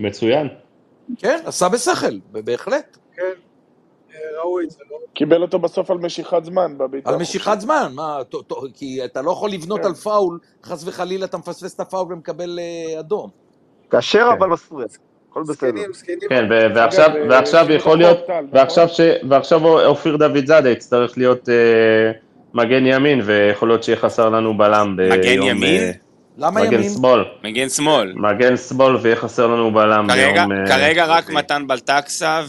[0.00, 0.48] מצוין.
[1.18, 2.96] כן, עשה בשכל, בהחלט.
[3.16, 3.22] כן,
[4.42, 4.96] ראו את זה, לא?
[5.14, 7.10] קיבל אותו בסוף על משיכת זמן בביתה.
[7.10, 9.86] על משיכת זמן, מה, ת- ת- כי אתה לא יכול לבנות כן.
[9.86, 13.30] על פאול, חס וחלילה אתה מפספס את הפאול ומקבל אה, אדום.
[13.90, 14.36] כשר כן.
[14.38, 14.86] אבל מסריח,
[15.30, 15.80] הכל בסדר.
[16.28, 16.44] כן,
[17.28, 18.48] ועכשיו, אה, יכול להיות, נכון?
[18.52, 22.12] ועכשיו ש- ועכשיו אופיר דוד זאדה יצטרך להיות אה,
[22.54, 25.18] מגן ימין, ויכול להיות שיהיה חסר לנו בלם ביום...
[25.18, 25.92] מגן ימין?
[26.38, 26.88] אה, למה מגן ימין?
[26.88, 27.24] שמאל.
[27.44, 28.12] מגן שמאל.
[28.16, 30.52] מגן שמאל ויהיה חסר לנו בלם כרגע, ביום...
[30.52, 31.38] אה, כרגע רק רביעי.
[31.38, 32.42] מתן בלטקסה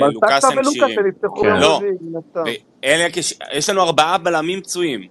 [0.00, 1.56] ולוקאסם בלטקסה ולוקאסם כן.
[1.60, 1.80] לא.
[2.84, 3.06] אלה,
[3.52, 5.08] יש לנו ארבעה בלמים פצועים.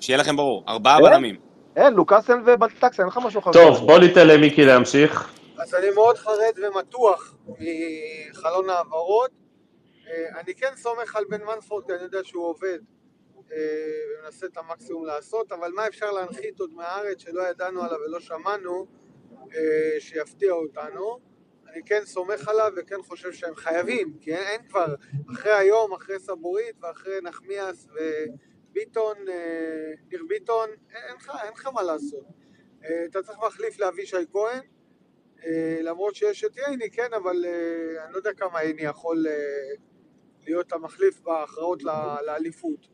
[0.00, 1.04] שיהיה לכם ברור, ארבעה אין?
[1.04, 1.36] בלמים.
[1.76, 3.52] אין, לוקאסן ובלטקסה, אין לך משהו אחר.
[3.52, 5.32] טוב, בוא ניתן למיקי להמשיך.
[5.58, 9.30] אז אני מאוד חרד ומתוח מחלון העברות.
[10.08, 12.78] אה, אני כן סומך על בן מנפורד, כי אני יודע שהוא עובד
[13.52, 18.20] אה, ומנסה את המקסימום לעשות, אבל מה אפשר להנחית עוד מהארץ שלא ידענו עליו ולא
[18.20, 18.86] שמענו,
[19.54, 21.18] אה, שיפתיע אותנו.
[21.68, 24.94] אני כן סומך עליו וכן חושב שהם חייבים, כי אין, אין כבר,
[25.32, 27.88] אחרי היום, אחרי סבורית ואחרי נחמיאס
[28.70, 30.70] וביטון, אה, ניר ביטון,
[31.42, 32.24] אין לך מה לעשות.
[32.84, 34.60] אה, אתה צריך מחליף לאבישי כהן,
[35.46, 39.74] אה, למרות שיש את ייני, כן, אבל אה, אני לא יודע כמה ייני יכול אה,
[40.44, 41.82] להיות המחליף בהכרעות
[42.26, 42.91] לאליפות.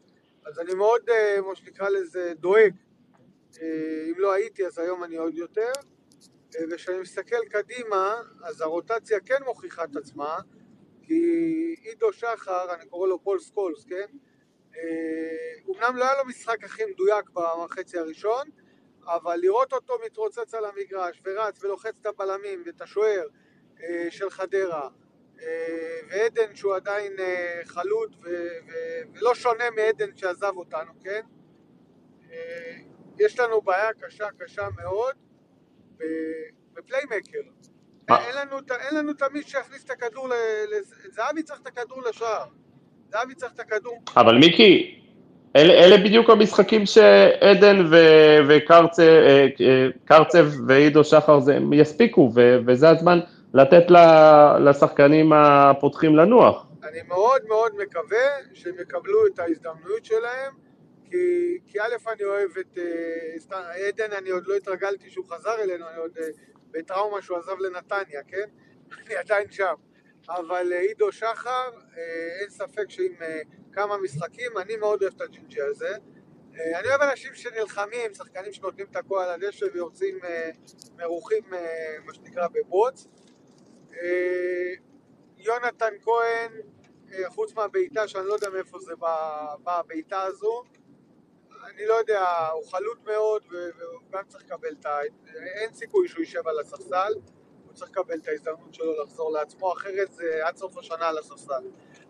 [0.48, 2.72] אז אני מאוד, אה, מה שנקרא לזה, דואג.
[3.62, 5.72] אה, אם לא הייתי, אז היום אני עוד יותר.
[6.56, 10.38] אה, וכשאני מסתכל קדימה, אז הרוטציה כן מוכיחה את עצמה,
[11.02, 11.14] כי
[11.82, 14.06] עידו שחר, אני קורא לו פול סקולס, כן?
[15.68, 18.48] אומנם לא היה לו משחק הכי מדויק בחצי הראשון,
[19.04, 23.26] אבל לראות אותו מתרוצץ על המגרש ורץ ולוחץ את הבלמים ואת השוער
[24.10, 24.88] של חדרה,
[26.10, 27.60] ועדן שהוא עדיין אה,
[28.22, 28.28] ו-
[29.14, 31.20] ולא שונה מעדן שעזב אותנו, כן?
[32.32, 32.76] אה,
[33.18, 35.14] יש לנו בעיה קשה קשה מאוד
[36.74, 37.38] בפליימקר.
[38.10, 40.28] אין לנו, אין לנו תמיד שיכניס את הכדור,
[41.10, 42.44] זהבי צריך את הכדור לשער.
[43.12, 43.98] זהבי צריך את הכדור.
[44.16, 45.00] אבל מיקי,
[45.56, 52.58] אלה, אלה בדיוק המשחקים שעדן ו- וקרצב אה, אה, קרצב ועידו שחר זה, יספיקו, ו-
[52.66, 53.20] וזה הזמן
[53.54, 53.84] לתת
[54.60, 56.66] לשחקנים הפותחים לנוח.
[56.82, 60.52] אני מאוד מאוד מקווה שהם יקבלו את ההזדמנות שלהם,
[61.04, 62.78] כי, כי א', אני אוהב את
[63.52, 66.28] אה, עדן, אני עוד לא התרגלתי שהוא חזר אלינו, אני עוד אה,
[66.70, 68.48] בטראומה שהוא עזב לנתניה, כן?
[69.06, 69.74] אני עדיין שם.
[70.28, 73.40] אבל אה, עידו שחר, אה, אין ספק שעם אה,
[73.72, 75.96] כמה משחקים, אני מאוד אוהב את הג'ינג'י הזה.
[76.56, 80.50] אה, אני אוהב אנשים שנלחמים, שחקנים שנותנים את הכל על הדשא ויוצאים אה,
[80.96, 83.06] מרוחים, אה, מה שנקרא, בבוץ.
[83.94, 84.72] אה,
[85.38, 86.52] יונתן כהן,
[87.12, 90.62] אה, חוץ מהבעיטה, שאני לא יודע מאיפה זה בא, בא הבעיטה הזו,
[91.64, 94.98] אני לא יודע, הוא חלוט מאוד והוא גם צריך לקבל את ה...
[95.36, 97.12] אין סיכוי שהוא יישב על הספסל,
[97.66, 101.62] הוא צריך לקבל את ההזדמנות שלו לחזור לעצמו, אחרת זה עד סוף השנה על הספסל.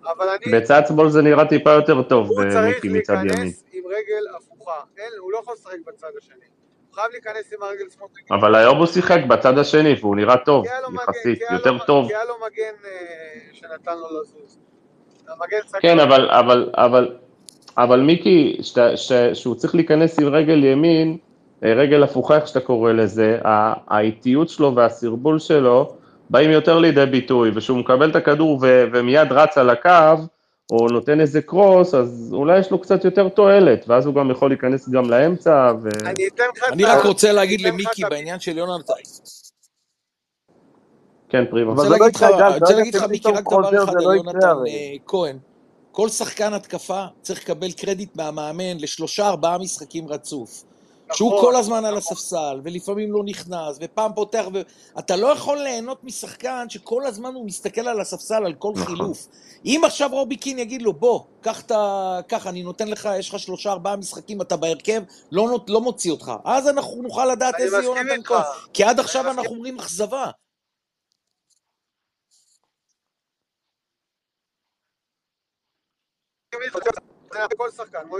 [0.02, 0.52] אבל אני...
[0.52, 3.26] בצד שמאל זה נראה טיפה יותר טוב, הוא אה, צריך מיקי מצד ימין.
[3.28, 4.80] להיכנס עם רגל הפוכה.
[4.96, 6.46] אין, הוא לא יכול לשחק בצד השני.
[6.98, 8.38] חייב להיכנס עם הרגל שמאל.
[8.38, 12.08] אבל היום הוא שיחק בצד השני והוא נראה טוב, יחסית, יותר טוב.
[12.08, 12.90] כי היה לו מגן אה,
[13.52, 14.58] שנתן לו לזוז.
[15.80, 17.16] כן, אבל, אבל, אבל,
[17.76, 18.58] אבל מיקי,
[19.34, 21.18] שהוא צריך להיכנס עם רגל ימין,
[21.64, 23.38] אה, רגל הפוכה, איך שאתה קורא לזה,
[23.88, 25.94] האיטיות שלו והסרבול שלו
[26.30, 29.90] באים יותר לידי ביטוי, וכשהוא מקבל את הכדור ומיד רץ על הקו,
[30.72, 34.50] או נותן איזה קרוס, אז אולי יש לו קצת יותר תועלת, ואז הוא גם יכול
[34.50, 35.88] להיכנס גם לאמצע, ו...
[36.06, 38.92] אני אתן לך אני רק רוצה להגיד למיקי בעניין של יונתן,
[41.28, 41.72] כן, פרימו.
[41.72, 43.98] אבל זה לא יקרה, גל, אני רוצה ברגע להגיד לך, מיקי, רק דבר אחד זה
[43.98, 44.46] על לא יונתן.
[44.68, 45.38] אה, כהן.
[45.92, 50.64] כל שחקן התקפה צריך לקבל קרדיט מהמאמן לשלושה ארבעה משחקים רצוף.
[51.12, 51.98] שהוא נכון, כל הזמן על נכון.
[51.98, 54.60] הספסל, ולפעמים לא נכנס, ופעם פותח, ו...
[54.98, 58.86] אתה לא יכול ליהנות משחקן שכל הזמן הוא מסתכל על הספסל, על כל נכון.
[58.96, 59.28] חילוף.
[59.64, 62.18] אם עכשיו רובי קין יגיד לו, בוא, קח את ה...
[62.28, 65.02] קח, אני נותן לך, יש לך שלושה ארבעה משחקים, אתה בהרכב,
[65.32, 66.32] לא, נות- לא מוציא אותך.
[66.44, 68.22] אז אנחנו נוכל לדעת איזה יונתן.
[68.24, 68.42] כהן.
[68.72, 69.38] כי עד עכשיו מסכים.
[69.38, 70.30] אנחנו אומרים אכזבה.
[77.56, 78.16] כל שחקן, כמו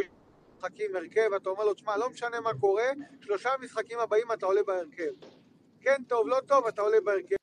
[0.59, 2.85] משחקים הרכב, אתה אומר לו, תשמע, לא משנה מה קורה,
[3.21, 5.13] שלושה משחקים הבאים אתה עולה בהרכב.
[5.81, 7.37] כן טוב, לא טוב, אתה עולה בהרכב.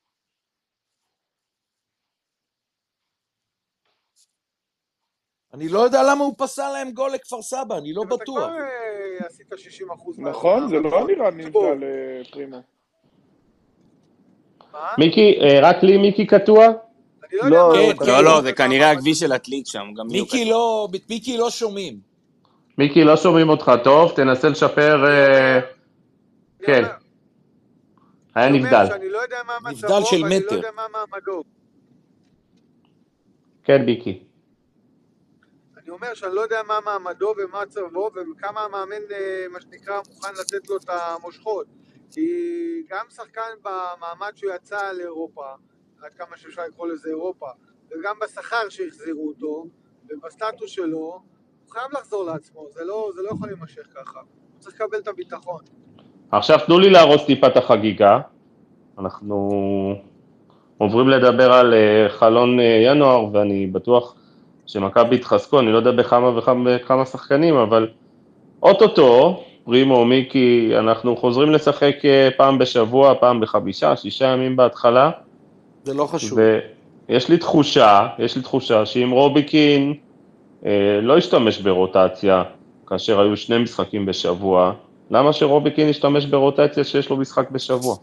[5.53, 8.37] אני לא יודע למה הוא פסל להם גול לכפר סבא, אני לא בטוח.
[8.37, 10.19] כבר אה, עשית 60 אחוז.
[10.19, 12.61] נכון, זה לא נראה נבדל, אה, פרימו.
[14.73, 14.93] מה?
[14.97, 16.65] מיקי, אה, רק לי מיקי קטוע?
[16.65, 18.11] אני לא לא, כן, כן.
[18.11, 18.23] לא.
[18.23, 19.85] לא, זה כנראה הכביש של עתלית שם.
[19.95, 22.14] לא, מיקי לא שומעים.
[22.77, 25.05] מיקי, לא שומעים אותך טוב, תנסה לשפר...
[25.05, 25.59] אה,
[26.59, 26.83] כן,
[28.35, 28.85] היה נבדל.
[29.11, 30.55] לא יודע מה נבדל של לא מטר.
[30.55, 31.43] יודע מה מעמדו.
[33.63, 34.23] כן, מיקי.
[35.77, 40.33] אני אומר שאני לא יודע מה מעמדו ומה מצבו וכמה המאמן, אה, מה שנקרא, מוכן
[40.33, 41.67] לתת לו את המושכות.
[42.11, 42.27] כי
[42.89, 45.45] גם שחקן במעמד שהוא יצא לאירופה,
[46.01, 47.47] עד כמה שאפשר לקרוא לזה אירופה,
[47.91, 49.65] וגם בשכר שהחזירו אותו,
[50.09, 51.21] ובסטטוס שלו,
[51.65, 54.19] הוא חייב לחזור לעצמו, זה לא, זה לא יכול להימשך ככה.
[54.19, 55.61] הוא צריך לקבל את הביטחון.
[56.31, 58.19] עכשיו תנו לי להרוס טיפה את החגיגה.
[58.99, 59.49] אנחנו
[60.77, 64.15] עוברים לדבר על אה, חלון אה, ינואר, ואני בטוח
[64.65, 66.31] שמכבי יתחזקו, אני לא יודע בכמה
[66.65, 67.87] וכמה שחקנים, אבל
[68.63, 75.11] אוטוטו, פרימו, מיקי, אנחנו חוזרים לשחק אה, פעם בשבוע, פעם בחמישה, שישה ימים בהתחלה,
[75.83, 76.39] זה לא חשוב.
[77.09, 79.93] ויש לי תחושה, יש לי תחושה שאם רוביקין
[81.01, 82.43] לא ישתמש ברוטציה,
[82.87, 84.73] כאשר היו שני משחקים בשבוע,
[85.11, 87.95] למה שרוביקין ישתמש ברוטציה שיש לו משחק בשבוע?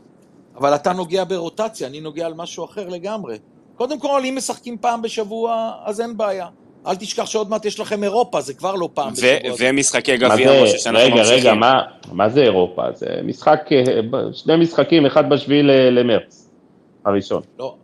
[0.57, 3.39] אבל אתה נוגע ברוטציה, אני נוגע על משהו אחר לגמרי.
[3.77, 6.47] קודם כל, אם משחקים פעם בשבוע, אז אין בעיה.
[6.87, 9.55] אל תשכח שעוד מעט יש לכם אירופה, זה כבר לא פעם בשבוע.
[9.59, 11.39] ומשחקי מה גביע, זה, משה, שאנחנו רגע, ממשיכים.
[11.39, 11.83] רגע, מה,
[12.13, 12.83] מה זה אירופה?
[12.95, 14.01] זה משחק, אה,
[14.33, 16.51] שני משחקים, אחד בשביעי למרץ,
[17.05, 17.43] הראשון.
[17.59, 17.75] לא.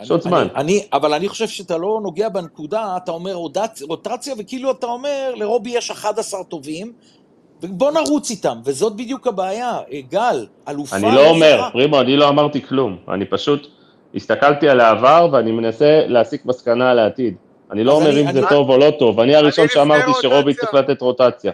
[0.00, 0.40] יש עוד אני- זמן.
[0.54, 4.86] אני, אני, אבל אני חושב שאתה לא נוגע בנקודה, אתה אומר רוטצ- רוטציה, וכאילו אתה
[4.86, 6.92] אומר, לרובי יש 11 טובים,
[7.62, 9.78] ובוא נרוץ איתם, וזאת בדיוק הבעיה.
[10.10, 10.96] גל, אלופה...
[10.96, 11.68] אני לא אומר.
[11.72, 13.66] פרימו, אני לא אמרתי כלום, אני פשוט
[14.14, 17.36] הסתכלתי על העבר ואני מנסה להסיק מסקנה על העתיד.
[17.70, 20.54] אני לא אומר אני- אם זה אני- טוב או לא טוב, אני הראשון שאמרתי שרובי.
[20.54, 21.52] צריך לתת רוטציה.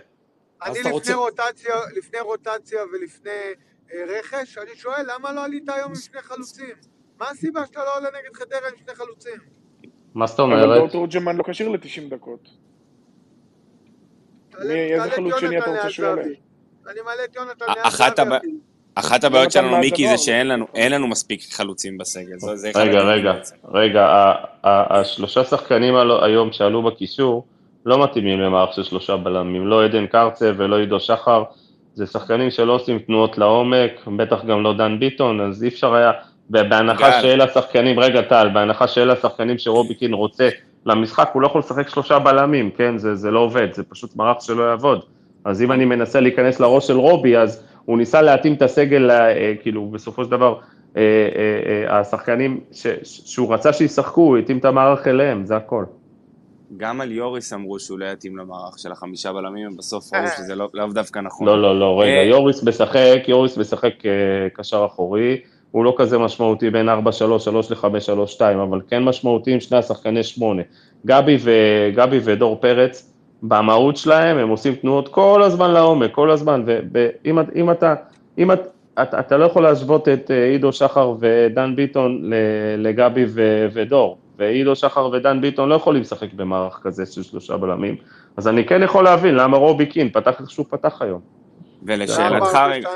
[0.65, 3.31] אני לפני רוצה- רוטציה, לפני רוטציה ולפני
[3.95, 6.94] אה, רכש, אני שואל, למה לא עלית היום עם שני חלוצים?
[7.21, 9.39] מה הסיבה שאתה לא עולה נגד חדרה עם שני חלוצים?
[10.15, 10.93] מה זאת אבל דור אומרת?
[10.93, 12.49] תורג'מן לא כשיר ל-90 דקות.
[14.63, 16.23] איזה חלוץ שני אתה רוצה שהוא יעלה?
[16.23, 18.59] אני מעלה את יונתן הבע- אפילו.
[18.97, 20.19] אחת הבעיות שלנו, מיקי, זה.
[20.19, 22.37] שאין לנו, אין לנו מספיק חלוצים בסגל.
[22.75, 23.33] רגע, רגע.
[23.69, 24.33] רגע,
[24.65, 27.47] השלושה שחקנים היום שעלו בקישור
[27.87, 31.43] לא מתאימים למערך של שלושה בלמים, לא עדן קרצב ולא עידו שחר,
[31.95, 36.13] זה שחקנים שלא עושים תנועות לעומק, בטח גם לא דן ביטון, אז אי אפשר היה,
[36.51, 37.21] בהנחה גל.
[37.23, 40.49] שאלה השחקנים, רגע טל, בהנחה שאלה השחקנים שרובי קין רוצה
[40.87, 44.43] למשחק, הוא לא יכול לשחק שלושה בלמים, כן, זה, זה לא עובד, זה פשוט מערך
[44.43, 45.01] שלא יעבוד.
[45.45, 49.53] אז אם אני מנסה להיכנס לראש של רובי, אז הוא ניסה להתאים את הסגל, אה,
[49.63, 50.59] כאילו, בסופו של דבר,
[50.97, 55.57] אה, אה, אה, השחקנים ש, ש- שהוא רצה שישחקו, הוא התאים את המערך אליהם, זה
[55.57, 55.85] הכל.
[56.77, 60.69] גם על יוריס אמרו שהוא לא יתאים למערך של החמישה בלמים, ובסוף ראו שזה לא
[60.75, 61.47] לאו דווקא נכון.
[61.47, 62.23] לא, לא, לא, רגע, אה.
[62.23, 64.11] יוריס משחק, יוריס משחק אה,
[64.55, 65.41] קשר אחורי,
[65.75, 66.93] הוא לא כזה משמעותי בין 4-3-3
[67.71, 70.63] ל-5-3-2, אבל כן משמעותי עם שני השחקני שמונה.
[71.07, 71.51] גבי, ו,
[71.95, 73.13] גבי ודור פרץ,
[73.43, 76.63] במהות שלהם, הם עושים תנועות כל הזמן לעומק, כל הזמן,
[76.93, 77.95] ואם אם אתה,
[78.39, 78.61] אם את,
[79.03, 82.31] אתה, אתה לא יכול להשוות את אה, עידו שחר ודן ביטון
[82.79, 87.97] לגבי ו, ודור, ועידו שחר ודן ביטון לא יכולים לשחק במערך כזה של שלושה בלמים,
[88.37, 91.21] אז אני כן יכול להבין למה רובי קין פתח איך שהוא פתח היום.
[91.83, 92.89] ולשאלתך רגע.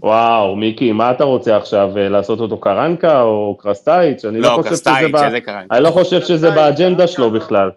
[0.00, 4.24] וואו, מיקי, מה אתה רוצה עכשיו, אה, לעשות אותו קרנקה או קרסטייץ'?
[4.24, 5.60] אני לא לא, חושב שזה ב- קרנקה.
[5.76, 7.44] אני לא חושב שזה באג'נדה שלו קרנקה.
[7.44, 7.70] בכלל.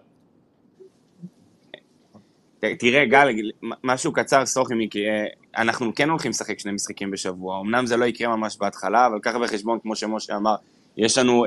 [2.60, 3.28] ת- תראה, גל,
[3.84, 5.24] משהו קצר, סורי מיקי, אה,
[5.58, 9.38] אנחנו כן הולכים לשחק שני משחקים בשבוע, אמנם זה לא יקרה ממש בהתחלה, אבל ככה
[9.38, 10.54] בחשבון, כמו שמשה אמר,
[10.96, 11.44] יש לנו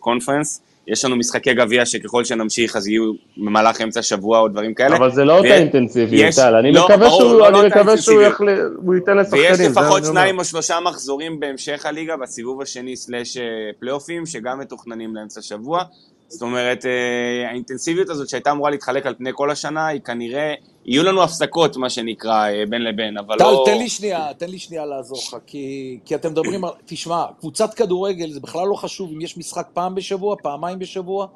[0.00, 4.96] קונפרנס, יש לנו משחקי גביע שככל שנמשיך אז יהיו במהלך אמצע השבוע או דברים כאלה,
[4.96, 6.54] אבל זה לא אותה אינטנסיביות, טל.
[6.54, 8.58] אני לא, מקווה ברור, שהוא לא, אני לא אותה מקווה שהוא אינטנסיביות.
[8.58, 9.42] יחל- הוא ייתן לשחקנים.
[9.42, 10.04] ויש לפחות.
[10.04, 13.42] שניים או שלושה מחזורים בהמשך הליגה, בסיבוב השני סלאש אה,
[13.80, 15.82] פלייאופים, שגם מתוכננים לאמצע שבוע.
[16.28, 20.54] זאת אומרת, אה, האינטנסיביות הזאת שהייתה אמורה להתחלק על פני כל השנה, היא כנראה,
[20.84, 23.62] יהיו לנו הפסקות, מה שנקרא, אה, בין לבין, אבל טל, לא...
[23.66, 26.70] תן לי שנייה, תן לי שנייה לעזור לך, כי, כי אתם מדברים על...
[26.86, 31.26] תשמע, קבוצת כדורגל, זה בכלל לא חשוב אם יש משחק פעם בשבוע, פעמיים בשבוע.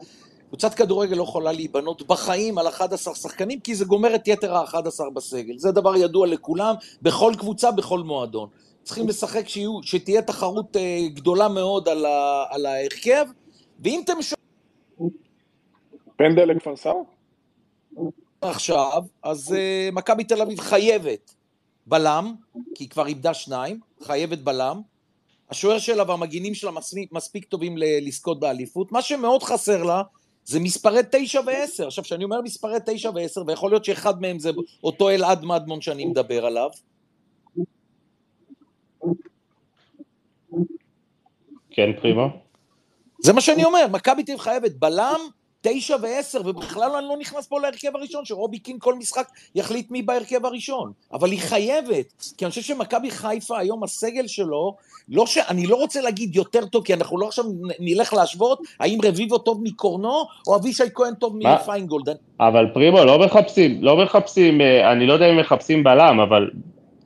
[0.49, 5.11] קבוצת כדורגל לא יכולה להיבנות בחיים על 11 שחקנים, כי זה גומר את יתר ה-11
[5.15, 5.59] בסגל.
[5.59, 8.49] זה דבר ידוע לכולם, בכל קבוצה, בכל מועדון.
[8.83, 13.27] צריכים לשחק שיהיו, שתהיה תחרות אה, גדולה מאוד על, ה, על ההרכב,
[13.81, 15.15] ואם אתם שואלים
[16.17, 16.93] פנדל לכפר סבא?
[18.51, 21.35] עכשיו, אז אה, מכבי תל אביב חייבת
[21.87, 22.35] בלם,
[22.75, 24.81] כי היא כבר איבדה שניים, חייבת בלם.
[25.51, 28.93] השוער שלה והמגינים שלה מספיק, מספיק טובים ל- לזכות באליפות.
[28.93, 30.03] מה שמאוד חסר לה
[30.45, 31.87] זה מספרי תשע ועשר.
[31.87, 34.51] עכשיו, כשאני אומר מספרי תשע ועשר, ויכול להיות שאחד מהם זה
[34.85, 36.71] אותו אלעד מדמון שאני מדבר עליו,
[41.71, 42.27] כן, פרימו?
[43.23, 45.21] זה מה שאני אומר, מכבי תל אביב חייבת בלם,
[45.69, 50.03] תשע ועשר, ובכלל אני לא נכנס פה להרכב הראשון, שרובי קין כל משחק יחליט מי
[50.03, 50.93] בהרכב הראשון.
[51.13, 54.75] אבל היא חייבת, כי אני חושב שמכבי חיפה היום, הסגל שלו,
[55.09, 55.39] לא ש...
[55.39, 57.45] אני לא רוצה להגיד יותר טוב, כי אנחנו לא עכשיו
[57.81, 60.15] נלך להשוות, האם רביבו טוב מקורנו,
[60.47, 61.37] או אבישי כהן טוב?
[61.37, 62.09] מפיינגולד.
[62.41, 66.51] אבל פרימו, לא מחפשים, לא מחפשים, אה, אני לא יודע אם מחפשים בלם, אבל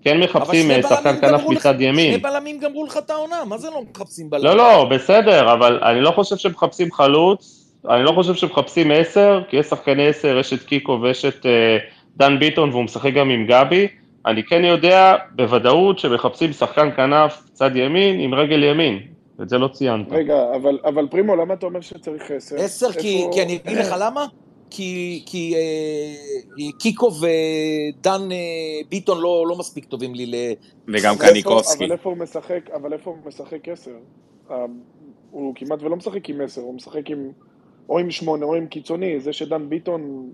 [0.02, 2.22] כן מחפשים אה, שחקן בלמים כנף גמרו לך- מצד שני ימין.
[2.22, 4.44] בלמים גמרו לך את העונה, מה זה לא מחפשים בלם?
[4.44, 9.56] לא, לא, בסדר, אבל אני לא חושב שמחפשים חלוץ, אני לא חושב שמחפשים עשר, כי
[9.56, 11.78] יש שחקני עשר, יש את קיקו ויש את אה,
[12.16, 13.88] דן ביטון, והוא משחק גם עם גבי.
[14.26, 18.98] אני כן יודע בוודאות שמחפשים שחקן כנף צד ימין עם רגל ימין,
[19.42, 20.06] את זה לא ציינת.
[20.10, 22.56] רגע, אבל, אבל פרימו, למה אתה אומר שצריך עשר?
[22.56, 24.26] עשר, כי, איפה- כי אני אגיד לך למה?
[24.70, 28.36] כי, כי אה, קיקו ודן אה,
[28.88, 30.34] ביטון לא, לא מספיק טובים לי ל...
[30.88, 31.84] וגם קניקובסקי.
[31.84, 33.90] אבל איפה הוא משחק, אבל איפה הוא משחק עשר?
[34.50, 34.56] אה,
[35.30, 37.30] הוא כמעט ולא משחק עם עשר, הוא משחק עם...
[37.90, 40.30] או עם שמונה או עם קיצוני, זה שדן ביטון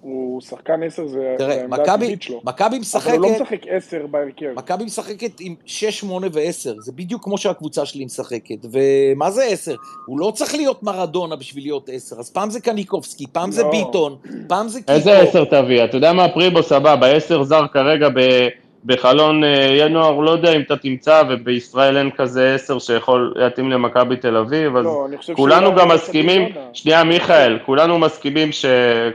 [0.00, 2.40] הוא שחקן עשר זה זה תראה, העמדה מכבי, הטבעית שלו.
[2.44, 4.46] מכבי אבל משחקת, הוא לא משחק עשר בהרכב.
[4.56, 8.66] מכבי משחקת עם 6, 8 ו-10, זה בדיוק כמו שהקבוצה שלי משחקת.
[8.72, 9.74] ומה זה 10?
[10.06, 12.20] הוא לא צריך להיות מרדונה בשביל להיות 10.
[12.20, 13.70] אז פעם זה קניקובסקי, פעם זה לא.
[13.70, 14.16] ביטון,
[14.48, 14.92] פעם זה קיקו.
[14.92, 15.84] איזה עשר תביא?
[15.84, 18.48] אתה יודע מה, פריבו, סבבה, עשר זר כרגע ב-
[18.84, 24.16] בחלון אה, ינואר, לא יודע אם אתה תמצא, ובישראל אין כזה עשר שיכול להתאים למכבי
[24.16, 26.48] תל אביב, אז לא, כולנו גם מסכימים.
[26.72, 28.64] שנייה מיכאל, כולנו מסכימים ש...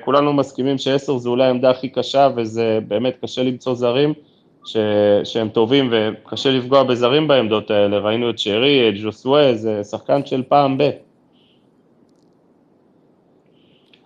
[0.02, 4.14] כולנו מסכימים שעשר זה אולי העמדה הכי קשה, וזה באמת קשה למצוא זרים
[4.66, 4.78] ש...
[5.24, 10.44] שהם טובים, וקשה לפגוע בזרים בעמדות האלה, ראינו את שרי, את ג'וסווה, זה שחקן של
[10.48, 10.90] פעם ב...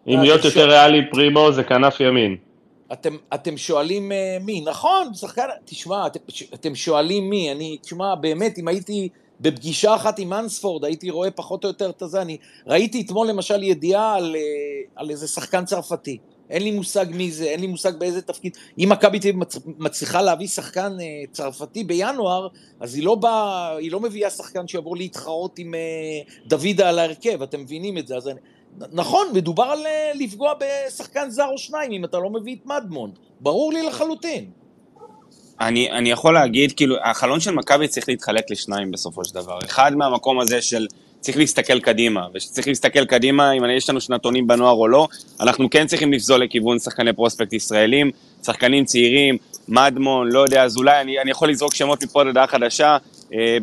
[0.07, 0.69] אם אה, להיות יותר.
[0.69, 2.35] ריאלי פרימו זה כנף ימין.
[2.93, 6.19] אתם, אתם שואלים אה, מי, נכון, שחקן, תשמע, אתם,
[6.53, 9.09] אתם שואלים מי, אני, תשמע, באמת, אם הייתי
[9.41, 12.37] בפגישה אחת עם אנספורד, הייתי רואה פחות או יותר את הזה, אני
[12.67, 14.41] ראיתי אתמול למשל ידיעה על, אה,
[14.95, 16.17] על איזה שחקן צרפתי,
[16.49, 19.59] אין לי מושג מי זה, אין לי מושג באיזה תפקיד, אם מכבי תל אביב מצ-
[19.65, 22.47] מצליחה להביא שחקן אה, צרפתי בינואר,
[22.79, 25.79] אז היא לא באה, היא לא מביאה שחקן שיבוא להתחרות עם אה,
[26.47, 28.39] דוידה על ההרכב, אתם מבינים את זה, אז אני...
[28.91, 33.11] נכון, מדובר על אה, לפגוע בשחקן זר או שניים, אם אתה לא מביא את מדמון.
[33.39, 34.45] ברור לי לחלוטין.
[35.61, 39.59] אני, אני יכול להגיד, כאילו, החלון של מכבי צריך להתחלק לשניים בסופו של דבר.
[39.65, 40.87] אחד מהמקום הזה של
[41.19, 45.07] צריך להסתכל קדימה, ושצריך להסתכל קדימה אם יש לנו שנתונים בנוער או לא,
[45.39, 48.11] אנחנו כן צריכים לפזול לכיוון שחקני פרוספקט ישראלים,
[48.43, 52.97] שחקנים צעירים, מדמון, לא יודע, אזולאי, אני, אני יכול לזרוק שמות מפה הודעה חדשה,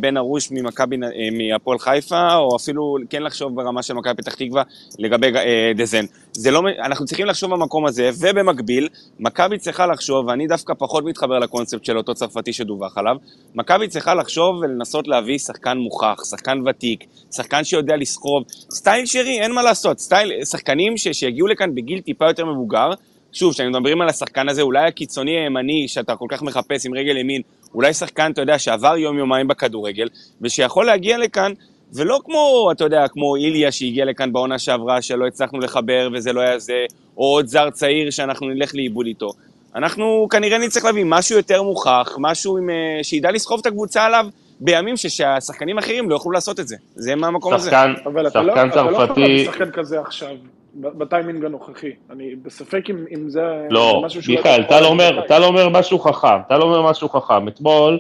[0.00, 4.62] בן ארוש ממכבי, אה, מהפועל חיפה, או אפילו כן לחשוב ברמה של מכבי פתח תקווה
[4.98, 6.04] לגבי אה, דזן.
[6.32, 8.88] זה לא, אנחנו צריכים לחשוב במקום הזה, ובמקביל,
[9.20, 13.16] מכבי צריכה לחשוב, ואני דווקא פחות מתחבר לקונספט של אותו צרפתי שדווח עליו,
[13.54, 19.52] מכבי צריכה לחשוב ולנסות להביא שחקן מוכח, שחקן ותיק, שחקן שיודע לסחוב, סטייל שרי, אין
[19.52, 22.90] מה לעשות, סטייל, שחקנים ש, שיגיעו לכאן בגיל טיפה יותר מבוגר,
[23.32, 27.16] שוב, כשאנחנו מדברים על השחקן הזה, אולי הקיצוני הימני שאתה כל כך מחפש עם רגל
[27.16, 27.42] ימין,
[27.74, 30.08] אולי שחקן, אתה יודע, שעבר יום-יומיים בכדורגל,
[30.42, 31.52] ושיכול להגיע לכאן,
[31.94, 36.40] ולא כמו, אתה יודע, כמו איליה שהגיע לכאן בעונה שעברה, שלא הצלחנו לחבר וזה לא
[36.40, 36.84] היה זה,
[37.16, 39.32] או עוד זר צעיר שאנחנו נלך לאיבוד איתו.
[39.74, 44.26] אנחנו כנראה נצטרך להביא משהו יותר מוכח, משהו עם, אה, שידע לסחוב את הקבוצה עליו
[44.60, 46.76] בימים שהשחקנים האחרים לא יוכלו לעשות את זה.
[46.94, 47.70] זה מהמקום הזה.
[47.70, 50.36] שחקן, אבל אתה לא, אתה לא יכול צרפתי, להביא שחקן כזה עכשיו,
[50.74, 51.90] בטיימינג הנוכחי.
[52.10, 54.36] אני בספק אם, אם זה, לא, משהו שהוא...
[54.36, 55.28] מיכאל, טל לעשות אומר, בקיץ.
[55.28, 57.48] טל אומר משהו חכם, טל אומר משהו חכם.
[57.48, 57.98] אתמול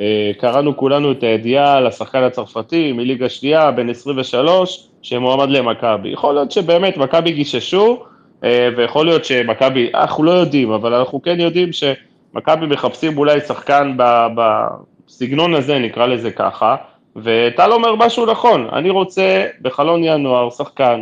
[0.00, 6.08] אה, קראנו כולנו את הידיעה על השחקן הצרפתי מליגה שנייה, בן 23, שמועמד למכבי.
[6.08, 8.02] יכול להיות שבאמת מכבי גיששו,
[8.44, 13.94] אה, ויכול להיות שמכבי, אנחנו לא יודעים, אבל אנחנו כן יודעים שמכבי מחפשים אולי שחקן
[13.96, 16.76] ב- בסגנון הזה, נקרא לזה ככה,
[17.16, 21.00] וטל אומר משהו נכון, אני רוצה בחלון ינואר שחקן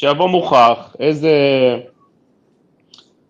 [0.00, 1.30] שיבוא מוכח, איזה...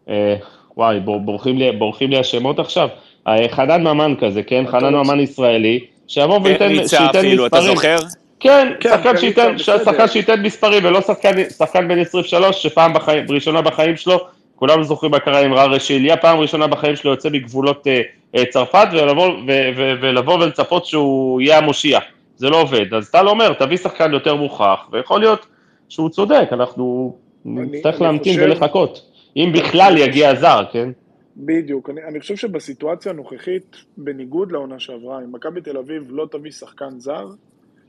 [0.08, 0.36] אה,
[0.76, 2.88] וואי, בור- בורחים לי, בורחים לי השמות עכשיו.
[3.28, 4.64] אה, חנן ממן כזה, כן?
[4.66, 7.76] חנן ממן ישראלי, שיבוא וייתן ריצה שייתן אפילו, אתה מספרים.
[7.76, 7.96] זוכר?
[8.40, 9.58] כן, כן, שחקן שייתן.
[9.58, 14.20] שחקן שייתן מספרים, ולא שחקן, שחקן בן 23, שפעם בחיים, ראשונה בחיים שלו,
[14.56, 18.00] כולנו זוכרים מה קרה עם ררה שיליה, פעם ראשונה בחיים שלו יוצא מגבולות אה,
[18.36, 21.98] אה, צרפת, ולבוא, ו, ו, ולבוא ולצפות שהוא יהיה המושיע.
[22.36, 22.94] זה לא עובד.
[22.94, 25.46] אז טל אומר, תביא שחקן יותר מוכח, ויכול להיות
[25.90, 29.10] שהוא צודק, אנחנו נצטרך להמתין חושב- ולחכות.
[29.36, 30.90] אם בכלל יגיע זר, כן?
[31.36, 36.50] בדיוק, אני, אני חושב שבסיטואציה הנוכחית, בניגוד לעונה שעברה, אם מכבי תל אביב לא תביא
[36.50, 37.26] שחקן זר,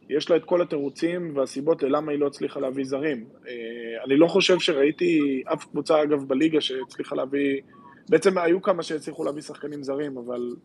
[0.09, 3.25] יש לה את כל התירוצים והסיבות ללמה היא לא הצליחה להביא זרים.
[3.47, 3.53] אה,
[4.05, 7.61] אני לא חושב שראיתי אף קבוצה, אגב, בליגה שהצליחה להביא,
[8.09, 10.55] בעצם היו כמה שהצליחו להביא שחקנים זרים, אבל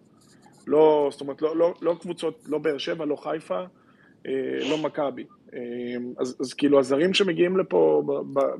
[0.67, 3.61] לא, זאת אומרת, לא, לא, לא קבוצות, לא באר שבע, לא חיפה,
[4.27, 4.33] אה,
[4.71, 5.25] לא מכבי.
[5.57, 5.63] אה,
[6.19, 8.03] אז, אז כאילו הזרים שמגיעים לפה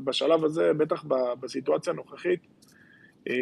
[0.05, 1.05] בשלב הזה, בטח
[1.41, 2.41] בסיטואציה הנוכחית,
[3.29, 3.35] אה,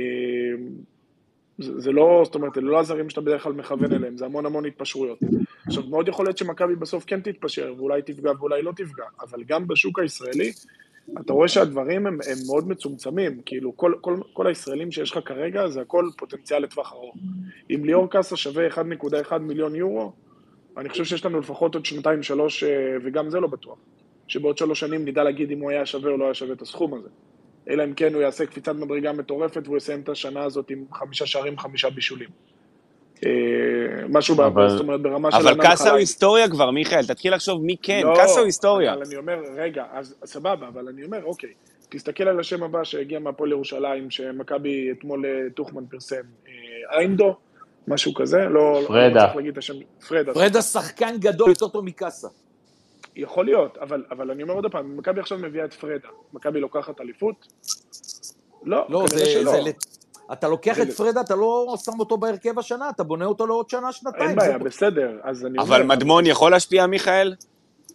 [1.58, 4.46] זה, זה לא, זאת אומרת, אלה לא הזרים שאתה בדרך כלל מכוון אליהם, זה המון
[4.46, 5.18] המון התפשרויות.
[5.66, 9.68] עכשיו, מאוד יכול להיות שמכבי בסוף כן תתפשר, ואולי תפגע ואולי לא תפגע, אבל גם
[9.68, 10.52] בשוק הישראלי,
[11.20, 15.68] אתה רואה שהדברים הם, הם מאוד מצומצמים, כאילו, כל, כל, כל הישראלים שיש לך כרגע,
[15.68, 17.16] זה הכל פוטנציאל לטווח ארוך.
[17.70, 20.12] אם ליאור קאסה שווה 1.1 מיליון יורו,
[20.76, 23.78] אני חושב שיש לנו לפחות עוד שנתיים, שלוש, אה, וגם זה לא בטוח,
[24.28, 26.94] שבעוד שלוש שנים נדע להגיד אם הוא היה שווה או לא היה שווה את הסכום
[26.94, 27.08] הזה.
[27.68, 31.26] אלא אם כן הוא יעשה קפיצת מדרגה מטורפת והוא יסיים את השנה הזאת עם חמישה
[31.26, 32.28] שערים, חמישה בישולים.
[33.26, 33.30] אה,
[34.08, 34.68] משהו, אבל...
[34.68, 35.36] זאת אומרת, ברמה של...
[35.36, 35.98] אבל קאסה הוא.
[35.98, 38.92] היסטוריה כבר, מיכאל, תתחיל לחשוב מי כן, לא, קאסה הוא היסטוריה.
[38.92, 41.50] אבל אני אומר, רגע, אז סבבה, אבל אני אומר, אוקיי,
[41.88, 46.22] תסתכל על השם הבא שהגיע מהפועל ירושלים, שמכבי אתמול אה, טוחמן פרסם,
[46.92, 47.36] איינדו,
[47.88, 49.08] משהו כזה, לא, פרדה.
[49.14, 49.74] לא צריך להגיד את השם,
[50.08, 50.34] פרדה.
[50.34, 52.28] פרדה שחקן גדול יותר טוב מקאסה.
[53.16, 57.00] יכול להיות, אבל, אבל אני אומר עוד פעם, מכבי עכשיו מביאה את פרדה, מכבי לוקחת
[57.00, 57.46] אליפות?
[58.62, 59.14] לא, לא, זה...
[59.16, 59.50] כנראה שלא.
[59.50, 59.86] זה לת-
[60.32, 63.70] אתה לוקח זה את פרדה, אתה לא שם אותו בהרכב השנה, אתה בונה אותו לעוד
[63.70, 64.28] שנה, שנתיים.
[64.28, 65.62] אין בעיה, זה- בסדר, אז אני אומר...
[65.68, 67.34] אבל מדמון יכול להשפיע, מיכאל?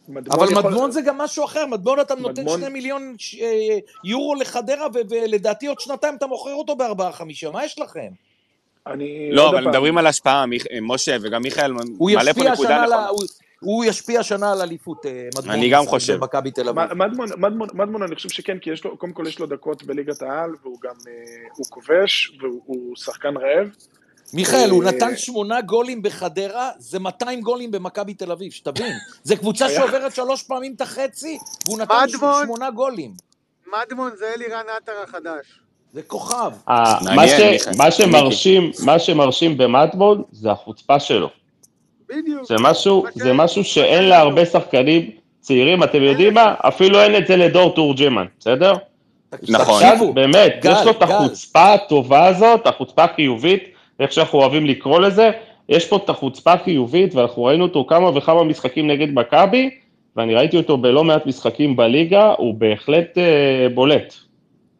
[0.07, 3.35] מדמון אבל יכול- מדמון זה גם משהו אחר, מדמון אתה נותן מדמון- שני מיליון ש-
[3.41, 8.09] אה, יורו לחדרה, ו- ולדעתי עוד שנתיים אתה מוכר אותו בארבעה חמישה, מה יש לכם?
[8.93, 9.29] אני...
[9.31, 13.07] לא, אבל פעם, מדברים על השפעה, מיכ- משה וגם מיכאל מעלה פה נקודה נכונה.
[13.07, 13.23] הוא-
[13.59, 15.55] הוא ישפיע השנה על אליפות, אה, מדמון.
[15.55, 16.13] אני גם חושב.
[16.15, 16.93] במכבי תל אביב.
[16.93, 20.21] מדמון, מדמון, מדמון, אני חושב שכן, כי יש לו, קודם כל יש לו דקות בליגת
[20.21, 21.13] העל, והוא גם, אה,
[21.55, 23.67] הוא כובש, והוא הוא שחקן רעב.
[24.33, 28.93] מיכאל, הוא אה, נתן שמונה גולים בחדרה, זה 200 גולים במכבי תל אביב, שתבין.
[29.23, 31.93] זה קבוצה שעוברת שלוש פעמים את החצי, והוא נתן.
[32.43, 33.13] שמונה גולים.
[33.81, 35.59] מדמון זה אלירן עטר החדש.
[35.93, 36.51] זה כוכב.
[36.67, 37.71] ה- מעניין, מה ש- מיכאל.
[37.77, 41.29] מה שמרשים, מה שמרשים במטבול זה החוצפה שלו.
[42.09, 42.43] בדיוק.
[42.45, 44.45] זה משהו, זה ש- משהו שאין להרבה לו.
[44.47, 45.09] שחקנים
[45.39, 46.53] צעירים, אתם יודעים מה?
[46.59, 48.73] אפילו אין את זה לדור תורג'מן, בסדר?
[49.49, 49.83] נכון.
[50.13, 51.01] באמת, גל, יש לו את.
[51.01, 53.63] החוצפה הטובה הזאת, החוצפה החיובית,
[53.99, 55.31] איך שאנחנו אוהבים לקרוא לזה,
[55.69, 59.69] יש פה את החוצפה החיובית, ואנחנו ראינו אותו כמה וכמה משחקים נגד מכבי,
[60.15, 63.23] ואני ראיתי אותו בלא מעט משחקים בליגה, הוא בהחלט אה,
[63.73, 64.13] בולט.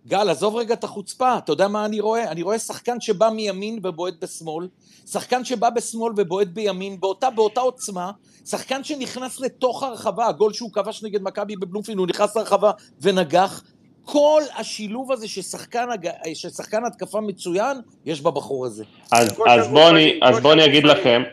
[0.10, 2.32] גל, עזוב רגע את החוצפה, אתה יודע מה אני רואה?
[2.32, 4.68] אני רואה שחקן שבא מימין ובועט בשמאל,
[5.12, 8.12] שחקן שבא בשמאל ובועט בימין, באותה, באותה עוצמה,
[8.46, 13.64] שחקן שנכנס לתוך הרחבה, הגול שהוא כבש נגד מכבי בבלומפילד, הוא נכנס לרחבה ונגח.
[14.06, 15.88] כל השילוב הזה ששחקן.
[16.34, 18.84] ששחקן התקפה מצוין, יש בבחור הזה.
[19.12, 20.84] אז, אז בואו אני, אז בוא אני אגיד.
[20.84, 21.24] לכם,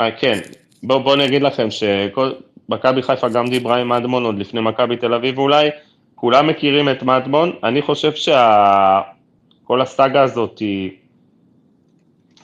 [0.00, 0.38] אה, כן,
[0.82, 5.14] בואו בוא אני אגיד לכם שמכבי חיפה גם דיברה עם מדמון עוד לפני מכבי תל
[5.14, 5.68] אביב אולי,
[6.22, 10.90] כולם מכירים את מדמון, אני חושב שכל הסאגה הזאת היא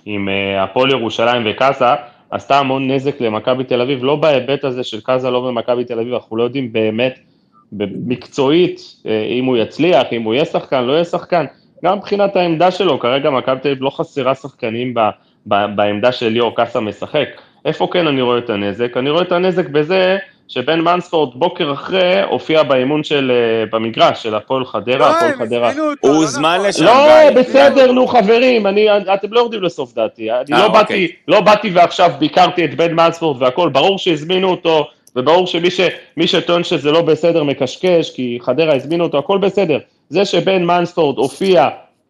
[0.04, 1.84] עם אה, הפועל ירושלים וקאזה,
[2.30, 6.14] עשתה המון נזק למכבי תל אביב, לא בהיבט הזה של קאזה לא במכבי תל אביב,
[6.14, 7.18] אנחנו לא יודעים באמת
[8.06, 11.44] מקצועית אה, אם הוא יצליח, אם הוא יהיה שחקן, לא יהיה שחקן,
[11.84, 15.00] גם מבחינת העמדה שלו, כרגע מכבי תל אביב לא חסרה שחקנים ב,
[15.46, 17.28] ב, בעמדה של ליאור קאסה משחק.
[17.64, 18.96] איפה כן אני רואה את הנזק?
[18.96, 20.18] אני רואה את הנזק בזה
[20.48, 25.72] שבן מנספורד בוקר אחרי הופיע באימון של, אה, במגרש של הפועל חדרה, לא, הפועל חדרה.
[25.72, 26.68] הוא לא הוזמן נכון.
[26.68, 26.84] לשם.
[26.84, 27.30] לא.
[27.36, 30.30] בסדר, נו חברים, אני, אתם לא יורדים לסוף דעתי.
[30.30, 30.80] אני אה, לא אוקיי.
[30.80, 35.80] באתי, לא באתי ועכשיו ביקרתי את בן מנספורד והכל, ברור שהזמינו אותו, וברור שמי ש,
[36.16, 39.78] מי שטוען שזה לא בסדר מקשקש, כי חדרה הזמינו אותו, הכל בסדר.
[40.08, 41.68] זה שבן מנספורד הופיע,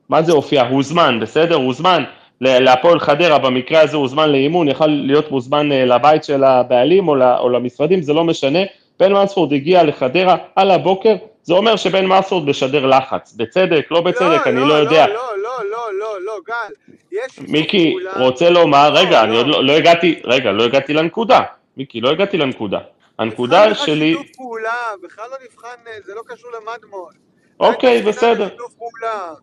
[0.09, 0.63] מה זה הופיע?
[0.63, 1.55] הוזמן, בסדר?
[1.55, 2.05] הוזמן
[2.41, 8.03] להפועל חדרה, במקרה הזה הוזמן לאימון, יכל להיות מוזמן אה, לבית של הבעלים או, למשרדים,
[8.03, 8.59] זה לא משנה.
[9.01, 13.35] בן מנספורד הגיע לחדרה על הבוקר, זה אומר שבן מנספורד משדר לחץ.
[13.37, 15.07] בצדק, לא בצדק, אני לא יודע.
[15.07, 16.95] לא, לא, לא, לא, לא, גל.
[17.13, 18.27] יש מיקי, פעולה.
[18.27, 19.39] רוצה לומר, לא, רגע, אני לא.
[19.39, 21.41] עוד לא, לא הגעתי, רגע, לא הגעתי לנקודה.
[21.77, 22.79] מיקי, לא הגעתי לנקודה.
[23.19, 27.13] הנקודה לך שלי, שיתוף פעולה, בכלל לא נבחן, אה, זה לא קשור למדמון.
[27.61, 28.49] אוקיי, בסדר.
[28.49, 29.35] שיתוף פעולה.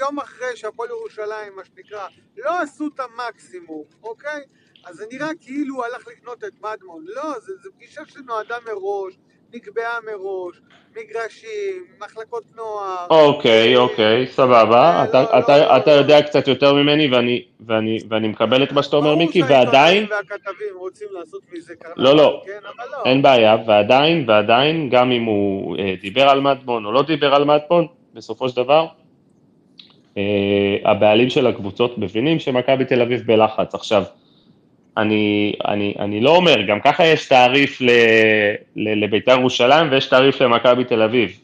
[0.00, 2.06] יום אחרי שהפועל ירושלים, מה שנקרא,
[2.38, 4.40] לא עשו את המקסימום, אוקיי?
[4.86, 7.04] אז זה נראה כאילו הוא הלך לקנות את מדמון.
[7.08, 9.14] לא, זה פגישה שנועדה מראש,
[9.54, 10.60] נקבעה מראש,
[10.96, 13.06] מגרשים, מחלקות נוער.
[13.10, 14.82] אוקיי, אוקיי, סבבה.
[14.82, 15.96] אה, אתה- לא, אתה- לא, אתה לא.
[15.96, 20.06] יודע קצת יותר ממני ואני- ואני ואני מקבל את מה שאתה אומר, מיקי, ברור ועדיין,
[20.10, 22.42] והכתבים רוצים לעשות מזה קרנבל, לא, לא.
[22.46, 23.10] כן, אבל לא.
[23.10, 27.44] אין בעיה, ועדיין, ועדיין, גם אם הוא אה, דיבר על מדמון או לא דיבר על
[27.44, 28.86] מדמון, בסופו של דבר,
[30.84, 33.74] הבעלים של הקבוצות מבינים שמכבי תל אביב בלחץ.
[33.74, 34.04] עכשיו,
[34.96, 37.90] אני, אני, אני לא אומר, גם ככה יש תעריף ל,
[38.76, 41.38] ל, לביתר ירושלים ויש תעריף למכבי תל אביב.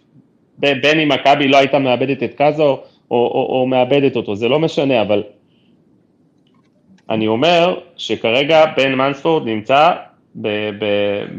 [0.59, 4.49] ב- בין אם מכבי לא הייתה מאבדת את קאזו או, או, או מאבדת אותו, זה
[4.49, 5.23] לא משנה, אבל
[7.11, 9.93] אני אומר שכרגע בן מנספורד נמצא
[10.35, 10.49] ב,
[10.79, 10.85] ב,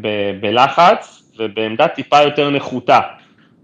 [0.02, 0.08] ב,
[0.42, 3.00] בלחץ ובעמדה טיפה יותר נחותה.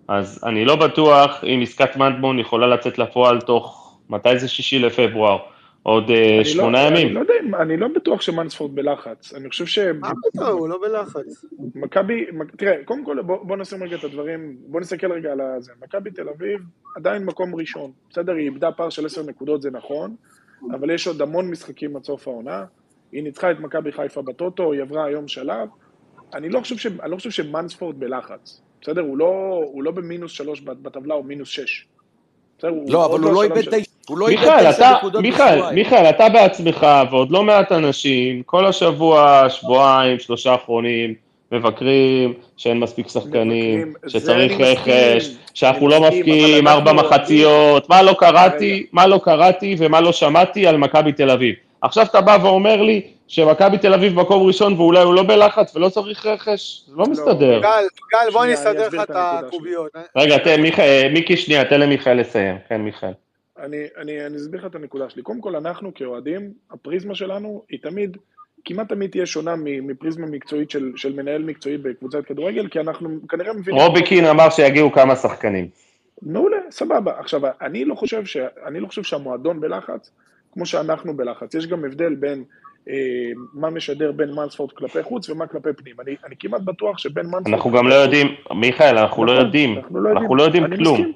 [0.07, 5.37] אז אני לא בטוח אם עסקת מדמון יכולה לצאת לפועל תוך, מתי זה שישי לפברואר?
[5.83, 7.15] עוד אה, אני לא- שמונה אני ימים.
[7.15, 9.33] לא יודע, אני לא בטוח שמנספורד בלחץ.
[9.33, 11.45] אני חושב מה פתאום, הוא לא בלחץ.
[11.73, 12.25] שמכבי,
[12.57, 15.71] תראה, קודם כל בוא, בוא נשים רגע את הדברים, בוא נסתכל רגע על זה.
[15.83, 16.59] מכבי תל אביב
[16.95, 17.91] עדיין מקום ראשון.
[18.09, 20.15] בסדר, היא איבדה פער של עשר נקודות, זה נכון,
[20.71, 22.65] אבל יש עוד המון משחקים עד סוף העונה.
[23.11, 25.67] היא ניצחה את מכבי חיפה בטוטו, היא עברה היום שלב.
[26.33, 28.61] אני לא חושב, ש, אני לא חושב שמנספורד בלחץ.
[28.81, 29.25] בסדר, הוא לא,
[29.73, 31.85] הוא לא במינוס שלוש בטבלה, הוא מינוס שש.
[32.59, 35.21] בסדר, הוא לא, אבל הוא לא איבד תשע- הוא לא איבד מיכאל, תשע אתה, נקודות
[35.21, 35.73] מיכאל.
[35.73, 41.13] מיכאל, אתה בעצמך ועוד לא מעט אנשים, כל השבוע, שבועיים, שלושה האחרונים,
[41.51, 48.85] מבקרים שאין מספיק שחקנים, שצריך רכש, שאנחנו לא מפקיעים ארבע אנחנו מחציות, מה לא קראתי,
[48.91, 51.55] מה לא קראתי ומה לא שמעתי על מכבי תל אביב.
[51.81, 55.89] עכשיו אתה בא ואומר לי שמכבי תל אביב מקום ראשון ואולי הוא לא בלחץ ולא
[55.89, 57.59] צריך רכש, זה לא מסתדר.
[57.61, 59.09] גל, גל, בוא אני אסדר לך את.
[59.15, 59.91] הקוביות.
[60.15, 62.55] רגע, תן, מיכאל, מיקי שנייה, תן למיכאל לסיים.
[62.69, 63.11] כן, מיכאל.
[63.59, 65.21] אני, אני, אני אסביר לך את הנקודה שלי.
[65.21, 68.17] קודם כל, אנחנו כאוהדים, הפריזמה שלנו היא תמיד,
[68.65, 73.09] כמעט תמיד תהיה שונה מ- מפריזמה מקצועית של, של מנהל מקצועי בקבוצת כדורגל, כי אנחנו
[73.29, 73.81] כנראה מבינים...
[73.81, 75.67] רובי קין אמר שיגיעו כמה שחקנים.
[76.21, 77.19] מעולה, סבבה.
[77.19, 78.37] עכשיו, אני לא חושב, ש...
[78.65, 80.11] אני לא חושב שהמועדון בלחץ,
[80.53, 81.55] כמו שאנחנו בלחץ.
[81.55, 82.43] יש גם הבדל בין אה,
[83.53, 85.95] מה משדר בין מנספורד כלפי חוץ ומה כלפי פנים.
[86.01, 87.47] אני, אני כמעט בטוח שבין מנספורד...
[87.47, 91.13] אנחנו גם לא יודעים, מיכאל, אנחנו לא נכון, יודעים, אנחנו לא לא יודעים אני כלום.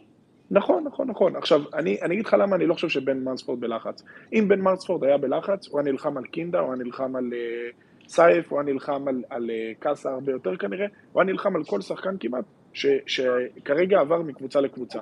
[0.51, 1.35] נכון, נכון, נכון.
[1.35, 4.03] עכשיו, אני, אני אגיד לך למה אני לא חושב שבן מנספורד בלחץ.
[4.33, 8.09] אם בן מנספורד היה בלחץ, הוא היה נלחם על קינדה, הוא היה נלחם על uh,
[8.09, 11.63] סייף, הוא היה נלחם על, על uh, קאסה הרבה יותר כנראה, הוא היה נלחם על
[11.63, 12.43] כל שחקן כמעט,
[12.73, 14.99] ש, שכרגע עבר מקבוצה לקבוצה.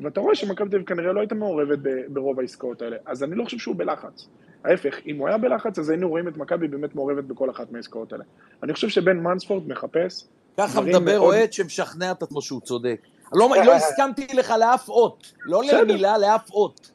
[0.00, 3.44] ואתה רואה שמכבי תל אביב כנראה לא הייתה מעורבת ברוב העסקאות האלה, אז אני לא
[3.44, 4.28] חושב שהוא בלחץ.
[4.64, 8.12] ההפך, אם הוא היה בלחץ, אז היינו רואים את מכבי באמת מעורבת בכל אחת מהעסקאות
[8.12, 8.24] האלה.
[8.62, 10.24] אני חושב שבן מנספורד מחפש,
[10.58, 13.00] ככה מדבר מאוד- אוהד שמשכנע את עצמו שהוא צודק.
[13.32, 15.32] לא לא הסכמתי לך לאף אות.
[15.44, 15.62] לא.
[15.82, 16.90] למילה, לאף אות.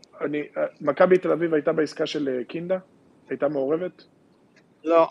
[0.82, 2.78] מכבי תל אביב הייתה בעסקה של אה, קינדה?
[3.30, 4.03] הייתה מעורבת?
[4.84, 5.07] לא.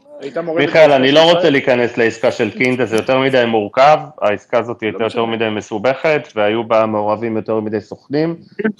[0.55, 1.33] מיכאל, אני לא?
[1.33, 5.37] רוצה להיכנס לעסקה של קינדה, זה יותר מדי מורכב, העסקה הזאת הייתה יותר משנה.
[5.37, 8.37] מדי מסובכת, והיו בה מעורבים יותר מדי סוכנים,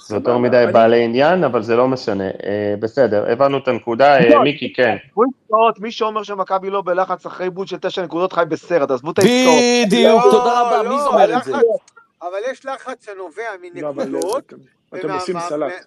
[0.07, 2.23] זה יותר מדי בעלי עניין, אבל זה לא משנה.
[2.23, 4.97] אה, בסדר, הבנו את הנקודה, אה, לא, מיקי, כן.
[5.79, 9.55] מי שאומר שמכבי לא בלחץ אחרי עיבוד של תשע נקודות חי בסרט, עזבו את העסקאות.
[9.85, 11.53] בדיוק, לא, תודה רבה, מי לא, אומר את זה?
[12.21, 13.43] אבל יש לחץ שנובע
[13.75, 14.53] לא, מנקודות,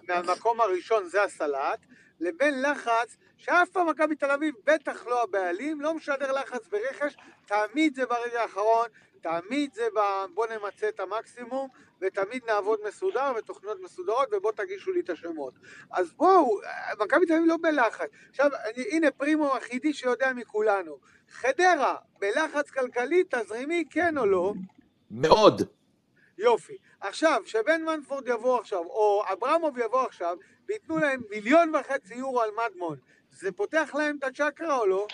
[0.07, 1.79] מהמקום הראשון זה הסלט,
[2.21, 7.95] לבין לחץ שאף פעם מכבי תל אביב, בטח לא הבעלים, לא משדר לחץ ברכש, תמיד
[7.95, 8.87] זה ברגע האחרון,
[9.21, 9.99] תמיד זה ב...
[10.33, 11.69] בוא נמצה את המקסימום,
[12.01, 15.53] ותמיד נעבוד מסודר ותוכניות מסודרות, ובוא תגישו לי את השמות.
[15.91, 16.59] אז בואו,
[16.99, 18.09] מכבי תל אביב לא בלחץ.
[18.29, 20.97] עכשיו, אני, הנה פרימו היחידי שיודע מכולנו.
[21.29, 24.53] חדרה, בלחץ כלכלי, תזרימי, כן או לא?
[25.11, 25.61] מאוד.
[26.37, 26.77] יופי.
[27.01, 32.49] עכשיו, שבן מנפורד יבוא עכשיו, או אברמוב יבוא עכשיו, וייתנו להם מיליון וחצי יורו על
[32.51, 32.97] מדמון,
[33.39, 35.07] זה פותח להם את הצ'קרה או לא?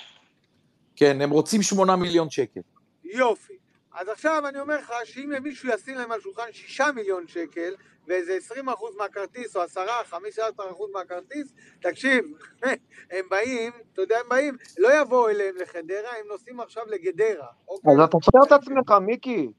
[0.96, 2.60] כן, הם רוצים שמונה מיליון שקל.
[3.04, 3.54] יופי.
[3.94, 7.76] אז עכשיו אני אומר לך שאם מישהו ישים להם על שולחן שישה מיליון שקל,
[8.08, 12.26] ואיזה עשרים אחוז מהכרטיס, או עשרה, חמישה עשר אחוז מהכרטיס, תקשיב,
[13.12, 17.94] הם באים, אתה יודע, הם באים, לא יבואו אליהם לחדרה, הם נוסעים עכשיו לגדרה, אוקיי?
[17.94, 19.52] אז אתה סותר את עצמך, מיקי.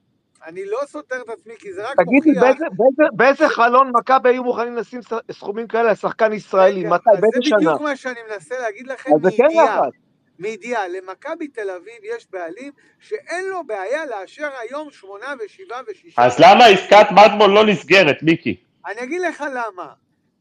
[0.46, 2.42] אני לא סותר את עצמי, כי זה רק תגיד לי, מוכיח...
[2.42, 5.00] באיזה- באיזה- באיזה חלון מכבי היו מוכנים לשים
[5.32, 6.84] סכומים כאלה לשחקן ישראלי?
[6.84, 7.04] מתי?
[7.10, 7.56] באיזה זה שנה?
[7.58, 9.80] בדיוק מה שאני מנסה להגיד לכם אז זה כן מידיעה.
[9.80, 9.92] לחץ.
[10.38, 10.88] מידיעה.
[10.88, 16.22] למכבי תל אביב יש בעלים שאין לו בעיה לאשר היום שמונה ושבעה ושישה.
[16.26, 18.56] אז למה עסקת מדמון לא נסגרת, מיקי?
[18.86, 19.92] אני אגיד לך למה.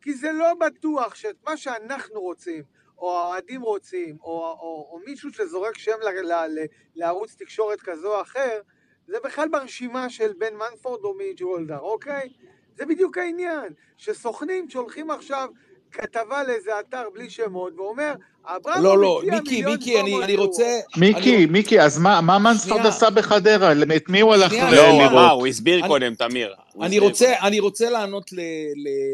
[0.02, 2.64] כי זה לא בטוח שאת מה שאנחנו רוצים,
[2.98, 6.60] או האוהדים רוצים, או, או, או מישהו שזורק שם ל, ל, ל,
[6.96, 8.60] לערוץ תקשורת כזו או אחר,
[9.08, 12.30] זה בכלל ברשימה של בן מנפורד או מג'וולדר, אוקיי?
[12.78, 13.74] זה בדיוק העניין.
[13.98, 15.48] שסוכנים שהולכים עכשיו
[15.92, 18.14] כתבה לאיזה אתר בלי שמות, ואומר,
[18.46, 20.80] אברהם לא, לא, מיקי, מיליון מיקי, אני, 700 אני יורו." רוצה...
[20.98, 22.90] מיקי, מיקי, אז מה מה מנספורד שנייה.
[22.96, 23.72] עשה בחדרה?
[23.96, 25.08] את מי הוא הלך לא, הוא שנייה.
[25.12, 26.54] אמר, הוא הסביר אני- קודם, תמיר.
[26.82, 28.40] אני רוצה, אני רוצה לענות ל-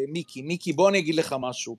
[0.08, 0.42] למיקי.
[0.42, 1.76] מיקי, בוא אני אגיד לך משהו.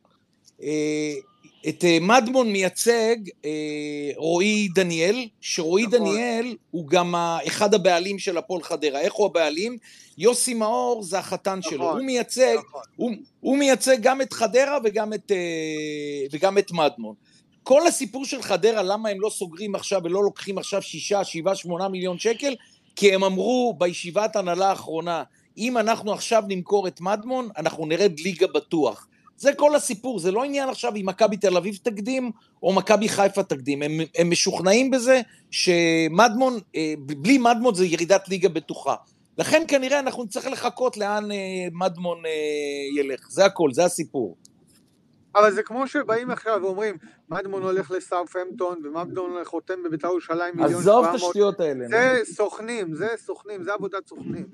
[1.68, 5.98] את אה, מדמון מייצג אה, רועי דניאל, שרועי נכון.
[5.98, 7.14] דניאל הוא גם
[7.46, 9.00] אחד הבעלים של הפועל חדרה.
[9.00, 9.76] איך הוא הבעלים?
[10.18, 11.84] יוסי מאור זה החתן שלו.
[11.84, 12.82] נכון, הוא מייצג, נכון.
[12.96, 17.14] הוא, הוא מייצג גם את חדרה וגם את, אה, וגם את מדמון.
[17.62, 21.88] כל הסיפור של חדרה, למה הם לא סוגרים עכשיו ולא לוקחים עכשיו שישה, שבעה, שמונה
[21.88, 22.54] מיליון שקל?
[22.96, 25.22] כי הם אמרו בישיבת הנהלה האחרונה,
[25.58, 29.07] אם אנחנו עכשיו נמכור את מדמון, אנחנו נרד ליגה בטוח.
[29.41, 32.30] זה כל הסיפור, זה לא עניין עכשיו אם מכבי תל אביב תקדים
[32.62, 33.83] או מכבי חיפה תקדים.
[33.83, 38.95] הם, הם משוכנעים בזה שמדמון, אה, בלי מדמון זה ירידת ליגה בטוחה.
[39.38, 41.37] לכן כנראה אנחנו נצטרך לחכות לאן אה,
[41.72, 42.30] מדמון אה,
[43.00, 43.30] ילך.
[43.30, 44.37] זה הכל, זה הסיפור.
[45.37, 46.96] אבל זה כמו שבאים עכשיו ואומרים,
[47.29, 51.14] מדמון הולך לסארפהמפטון, ומדמון חותם בבית"ר ירושלים מיליון עזוב את 700.
[51.14, 51.88] השטויות האלה.
[51.88, 54.46] זה סוכנים, זה סוכנים, זה עבודת סוכנים.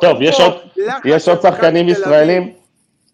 [0.00, 0.22] טוב,
[1.04, 1.88] יש עוד- שחקנים.
[1.88, 2.57] ישראלים?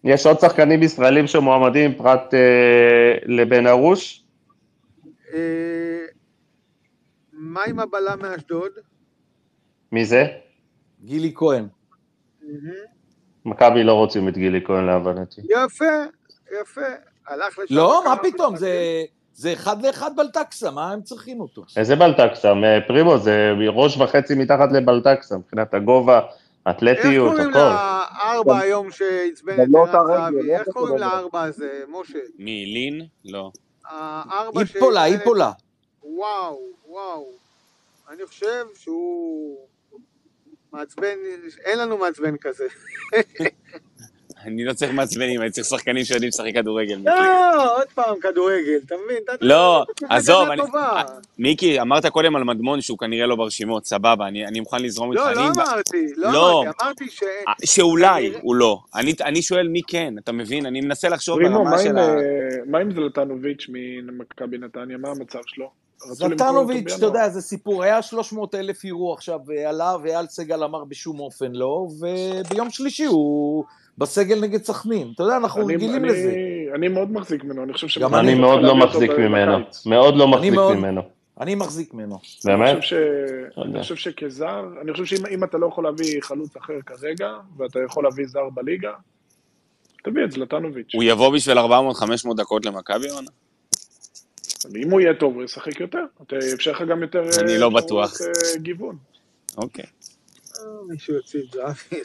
[0.05, 4.23] יש עוד שחקנים ישראלים שמועמדים פרט אה, לבן ארוש?
[5.33, 5.39] אה,
[7.33, 8.71] מה עם הבלם מאשדוד?
[9.91, 10.25] מי זה?
[11.03, 11.67] גילי כהן.
[13.45, 15.41] מכבי לא רוצים את גילי כהן להבנתי.
[15.41, 15.85] יפה,
[16.61, 16.81] יפה.
[17.27, 17.75] הלך לשם.
[17.75, 18.55] לא, מה פתאום.
[18.55, 19.03] זה,
[19.33, 21.63] זה אחד לאחד בלטקסה, מה הם צריכים אותו?
[21.77, 22.53] איזה בלטקסה?
[22.87, 26.21] פרימו, זה ראש וחצי מתחת לבלטקסה, מבחינת הגובה,
[26.67, 27.59] איך אתלטיות, קוראים הכל.
[27.59, 30.51] לארבע היום שעצבן את לא ערן זהבי?
[30.51, 30.97] איך איך קוראים קוראים?
[30.97, 32.19] לארבע הזה, משה?
[32.37, 33.07] מי, לין?
[33.25, 33.51] לא.
[33.85, 34.65] הארבע איפולה,
[35.01, 35.51] שעצבן את- איפולה.
[36.03, 37.27] וואו, וואו.
[38.09, 39.57] אני חושב שהוא
[40.73, 41.15] מעצבן,
[41.65, 42.67] אין לנו מעצבן כזה.
[44.45, 46.97] אני לא צריך מעצבנים, אני צריך שחקנים שיודעים לשחק כדורגל.
[47.05, 49.17] לא, עוד פעם כדורגל, אתה מבין?
[49.41, 50.47] לא, עזוב.
[51.39, 55.23] מיקי, אמרת קודם על מדמון שהוא כנראה לא ברשימות, סבבה, אני אני מוכן לזרום איתך.
[55.25, 56.63] לא, לא אמרתי, לא לא.
[56.63, 57.23] אמרתי, אמרתי ש...
[57.47, 58.79] אה, שאולי הוא לא.
[58.95, 60.65] אני, אני שואל מי כן, אתה מבין?
[60.65, 62.01] אני מנסה לחשוב פרימו, ברמה מה של ה...
[62.01, 62.19] אה,
[62.65, 64.97] מה עם זלטנוביץ' ממכבי נתניה?
[64.97, 65.69] מה המצב שלו?
[65.97, 67.05] זלטנוביץ', אתה.
[67.05, 71.51] יודע, זה סיפור, היה 300 אלף יורו עכשיו אה, עלה, ואייל סגל אמר בשום אופן
[71.51, 73.65] לא, וביום שלישי הוא
[73.97, 75.11] בסגל נגד סכנין.
[75.15, 76.31] אתה יודע, אנחנו אני- רגילים אני- לזה.
[76.75, 79.59] אני מאוד מחזיק ממנו, אני חושב גם שמכבי אני אני- מאוד לא מחזיק ממנו.
[79.59, 79.85] בקיץ.
[79.85, 81.01] מאוד לא מחזיק מאוד- ממנו.
[81.41, 82.19] אני מחזיק ממנו.
[82.45, 82.69] באמת?
[82.69, 83.57] אני חושב, ש...
[83.57, 83.63] לא.
[83.63, 87.27] אני חושב שכזר, אני חושב שאם אם אתה לא יכול להביא חלוץ אחר כרגע,
[87.57, 88.91] ואתה יכול להביא זר בליגה,
[90.03, 90.91] תביא את זלטנוביץ'.
[90.95, 91.63] הוא יבוא בשביל 400-500
[92.37, 93.29] דקות למכבי, יונה?
[94.83, 96.03] אם הוא יהיה טוב, הוא ישחק יותר.
[96.27, 97.19] אתה- אפשר לך גם יותר...
[97.19, 98.13] אני אה, לא אפשרויות, בטוח.
[98.21, 98.27] אה,
[98.57, 98.97] גיוון.
[99.57, 99.85] אוקיי.
[99.85, 102.01] אה, מישהו יוציא את זהבי,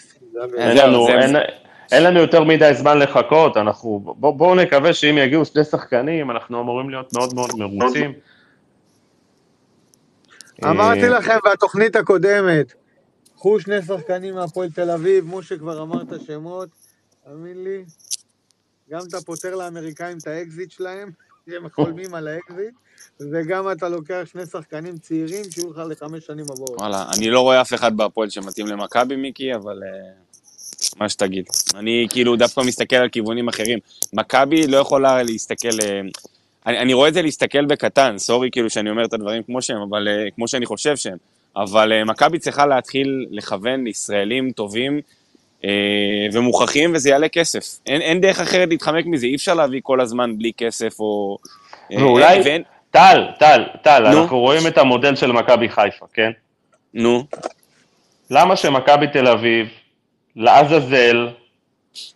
[0.59, 1.07] אין לנו,
[1.93, 6.61] אין, לנו יותר מדי זמן לחכות, אנחנו, בוא, בואו נקווה שאם יגיעו שני שחקנים, אנחנו
[6.61, 8.12] אמורים להיות מאוד מאוד מרוצים.
[10.65, 12.75] אמרתי אה, לכם בתוכנית הקודמת,
[13.37, 16.69] קחו שני שחקנים מהפועל תל אביב, משה כבר אמר את השמות,
[17.25, 17.85] תאמין לי,
[18.91, 21.11] גם אתה פותר לאמריקאים את האקזיט שלהם,
[21.47, 22.75] שהם חולמים על האקזיט,
[23.21, 26.81] וגם אתה לוקח שני שחקנים צעירים שיהיו לך לחמש שנים הבאות.
[26.81, 30.12] וואלה, אני לא רואה אף אחד בהפועל שמתאים למכבי, מיקי, אבל אה,
[30.97, 31.44] מה שתגיד.
[31.74, 33.78] אני כאילו דווקא מסתכל על כיוונים אחרים.
[34.12, 35.69] מכבי לא יכולה להסתכל...
[35.82, 36.01] אה,
[36.66, 39.81] אני, אני רואה את זה להסתכל בקטן, סורי כאילו שאני אומר את הדברים כמו שהם,
[39.90, 41.16] אבל אה, כמו שאני חושב שהם.
[41.57, 45.01] אבל אה, מכבי צריכה להתחיל לכוון לישראלים טובים
[45.65, 45.70] אה,
[46.32, 47.78] ומוכחים, וזה יעלה כסף.
[47.86, 51.39] אין, אין דרך אחרת להתחמק מזה, אי אפשר להביא כל הזמן בלי כסף או...
[51.90, 54.23] ואולי- אין- ואין- טל, טל, טל, נו.
[54.23, 56.31] אנחנו רואים את המודל של מכבי חיפה, כן?
[56.94, 57.24] נו,
[58.31, 59.66] למה שמכבי תל אביב,
[60.36, 61.28] לעזאזל,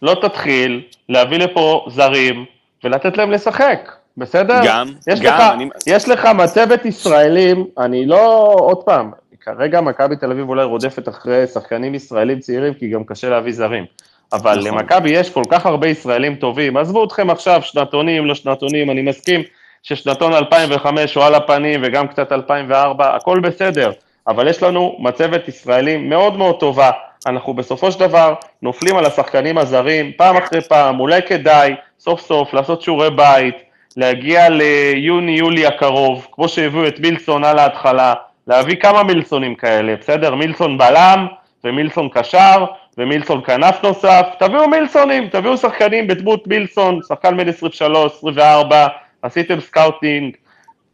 [0.03, 2.45] לא תתחיל להביא לפה זרים
[2.85, 4.61] ולתת להם לשחק, בסדר?
[4.65, 9.11] גם, יש גם, לך, אני- יש לך מצבת ישראלים, אני לא, עוד פעם,
[9.41, 13.85] כרגע מכבי תל אביב אולי רודפת אחרי שחקנים ישראלים צעירים, כי גם קשה להביא זרים.
[14.33, 14.79] אבל נכון.
[14.79, 19.43] למכבי יש כל כך הרבה ישראלים טובים, עזבו אתכם עכשיו, שנתונים, לא שנתונים, אני מסכים
[19.83, 23.93] ששנתון 2005 הוא על הפנים וגם קצת 2004, הכל בסדר,
[24.29, 26.91] אבל יש לנו מצבת ישראלים מאוד מאוד טובה,
[27.27, 32.55] אנחנו בסופו של דבר נופלים על השחקנים הזרים פעם אחרי פעם, אולי כדאי סוף סוף
[32.55, 33.55] לעשות שיעורי בית,
[33.97, 38.15] להגיע ליוני-יולי הקרוב, כמו שהביאו את מילסון על ההתחלה,
[38.47, 40.35] להביא כמה מילסונים כאלה, בסדר?
[40.35, 41.27] מילסון בלם
[41.65, 42.65] ומילסון קשר
[42.99, 48.87] ומילסון כנף נוסף, תביאו מילסונים, תביאו שחקנים בדמות מילסון, שחקן בן 23, 24,
[49.23, 50.37] עשיתם scouting,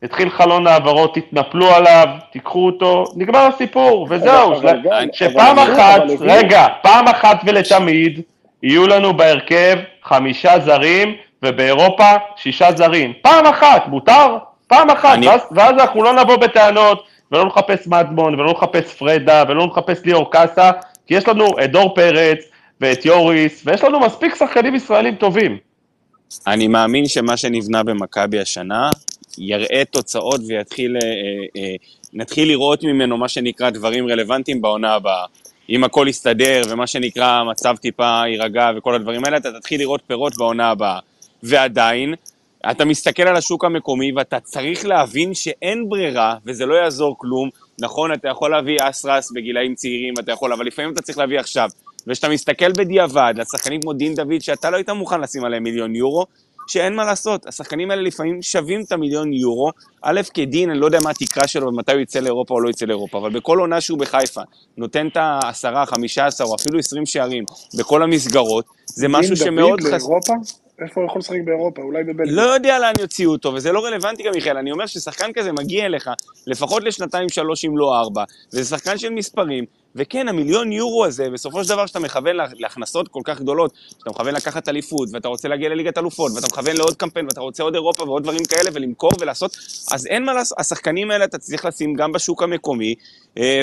[0.02, 4.52] התחיל חלון העברות, תתנפלו עליו, תיקחו אותו, נגמר הסיפור, וזהו.
[4.52, 8.20] אבל- אבל גם- שפעם אבל- אחת, אבל רגע, פעם אחת ולתמיד,
[8.62, 12.04] יהיו לנו בהרכב חמישה זרים, ובאירופה
[12.36, 13.12] שישה זרים.
[13.22, 14.36] פעם אחת, מותר?
[14.66, 17.02] פעם אחת, אני- ואז, ואז אנחנו לא נבוא בטענות,
[17.32, 20.70] ולא נחפש מדמון, ולא נחפש פרדה, ולא נחפש ליאור קאסה,
[21.06, 22.38] כי יש לנו את דור פרץ,
[22.80, 25.56] ואת יוריס, ויש לנו מספיק שחקנים ישראלים טובים.
[26.46, 28.90] אני מאמין שמה שנבנה במכבי השנה
[29.38, 31.74] יראה תוצאות ויתחיל, אה, אה, אה,
[32.12, 35.24] נתחיל לראות ממנו מה שנקרא דברים רלוונטיים בעונה הבאה.
[35.70, 40.36] אם הכל יסתדר ומה שנקרא המצב טיפה יירגע וכל הדברים האלה, אתה תתחיל לראות פירות
[40.36, 40.98] בעונה הבאה.
[41.42, 42.14] ועדיין,
[42.70, 47.48] אתה מסתכל על השוק המקומי ואתה צריך להבין שאין ברירה וזה לא יעזור כלום.
[47.80, 51.68] נכון, אתה יכול להביא אסרס בגילאים צעירים, אתה יכול, אבל לפעמים אתה צריך להביא עכשיו.
[52.06, 55.96] וכשאתה מסתכל בדיעבד על שחקנים כמו דין דוד, שאתה לא היית מוכן לשים עליהם מיליון
[55.96, 56.26] יורו,
[56.70, 59.70] שאין מה לעשות, השחקנים האלה לפעמים שווים את המיליון יורו.
[60.02, 62.86] א', כדין, אני לא יודע מה התקרה שלו ומתי הוא יצא לאירופה או לא יצא
[62.86, 64.40] לאירופה, אבל בכל עונה שהוא בחיפה,
[64.76, 67.44] נותן את העשרה, חמישה עשר או אפילו עשרים שערים
[67.78, 69.80] בכל המסגרות, זה משהו שמאוד.
[69.80, 70.34] לאירופה?
[70.84, 71.82] איפה הוא יכול לשחק באירופה?
[71.82, 72.34] אולי בבלגיה.
[72.34, 74.56] לא יודע לאן יוציאו אותו, וזה לא רלוונטי גם, מיכאל.
[74.56, 76.10] אני אומר ששחקן כזה מגיע אליך
[76.46, 79.64] לפחות לשנתיים, שלוש, אם לא ארבע, וזה שחקן של מספרים,
[79.96, 84.10] וכן, המיליון יורו הזה, בסופו של דבר, שאתה מכוון לה- להכנסות כל כך גדולות, שאתה
[84.10, 87.74] מכוון לקחת אליפות, ואתה רוצה להגיע לליגת אלופות, ואתה מכוון לעוד קמפיין, ואתה רוצה עוד
[87.74, 89.56] אירופה ועוד דברים כאלה, ולמכור ולעשות,
[89.92, 92.94] אז אין מה לעשות, השחקנים האלה אתה צריך לשים גם בשוק המקומי,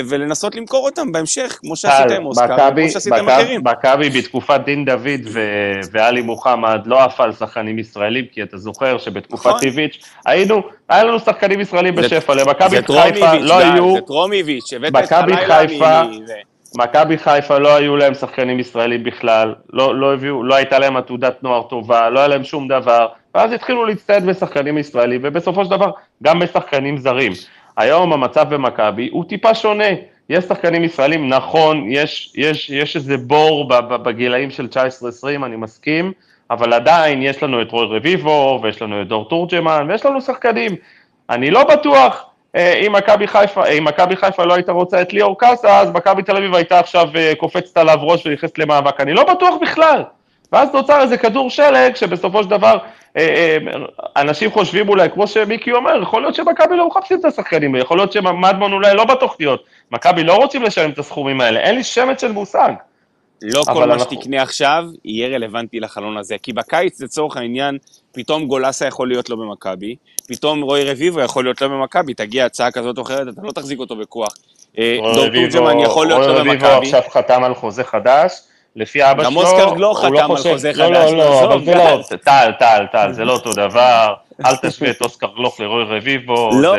[0.08, 3.60] ולנסות למכור אותם בהמשך, כמו שעשית עם אוסקר, מכבי- וכמו שעשית עם מכבי- אחרים.
[3.64, 8.98] מכבי בתקופת דין דוד ו- ואלי מוחמד לא עפה על שחקנים ישראלים, כי אתה זוכר
[8.98, 9.60] שבתקופת נכון.
[9.64, 15.12] איביץ' היינו, היה לנו שחקנים ישראלים בשפע, למכבי חיפה לא היו, זה טרומיביץ', הבאת את
[15.12, 16.48] הלילה מ...
[16.74, 21.42] מכבי חיפה לא היו להם שחקנים ישראלים בכלל, לא, לא הביאו, לא הייתה להם עתודת
[21.42, 25.90] נוער טובה, לא היה להם שום דבר, ואז התחילו להצטייד בשחקנים ישראלים, ובסופו של דבר
[26.22, 27.32] גם בשחקנים זרים.
[27.78, 29.88] היום המצב במכבי הוא טיפה שונה.
[30.28, 36.12] יש שחקנים ישראלים, נכון, יש, יש, יש איזה בור בגילאים של 19-20, אני מסכים,
[36.50, 40.76] אבל עדיין יש לנו את רוי רביבו, ויש לנו את דור תורג'מן, ויש לנו שחקנים.
[41.30, 42.24] אני לא בטוח
[42.56, 46.22] אה, אם מכבי חיפה, אם מכבי חיפה לא הייתה רוצה את ליאור קאסה, אז מכבי
[46.22, 49.00] תל אביב הייתה עכשיו אה, קופצת עליו ראש ונכנסת למאבק.
[49.00, 50.02] אני לא בטוח בכלל.
[50.52, 52.78] ואז נוצר איזה כדור שלג, שבסופו של דבר
[54.16, 58.12] אנשים חושבים אולי, כמו שמיקי אומר, יכול להיות שמכבי לא מחפשים את השחקנים, יכול להיות
[58.12, 59.62] שמדמון אולי לא בתוכניות.
[59.92, 62.72] מכבי לא רוצים לשלם את הסכומים האלה, אין לי שמץ של מושג.
[63.42, 67.78] לא כל מה אנחנו- שתקנה עכשיו יהיה רלוונטי לחלון הזה, כי בקיץ לצורך העניין,
[68.12, 69.96] פתאום גולסה יכול להיות לא במכבי,
[70.28, 73.78] פתאום רוי רביבו יכול להיות לא במכבי, תגיע הצעה כזאת או אחרת, אתה לא תחזיק
[73.78, 74.28] אותו בכוח.
[74.78, 76.86] אה, רוי דור רביבו- תורג'מן יכול להיות רוי לא רביבו במכבי.
[76.86, 78.32] עכשיו חתם על חוזה חדש,
[78.76, 81.18] לפי אבא גם שלו, אוסקר גלוך הוא לא חתם על חושב- חוזה לא, חדש, לא,
[81.18, 82.02] לא, אבל לא, גל.
[82.02, 84.14] טל, טל, טל, זה לא אותו דבר,
[84.46, 86.74] אל תשווה את אוסקר גלוך לרוי רביבו, לא,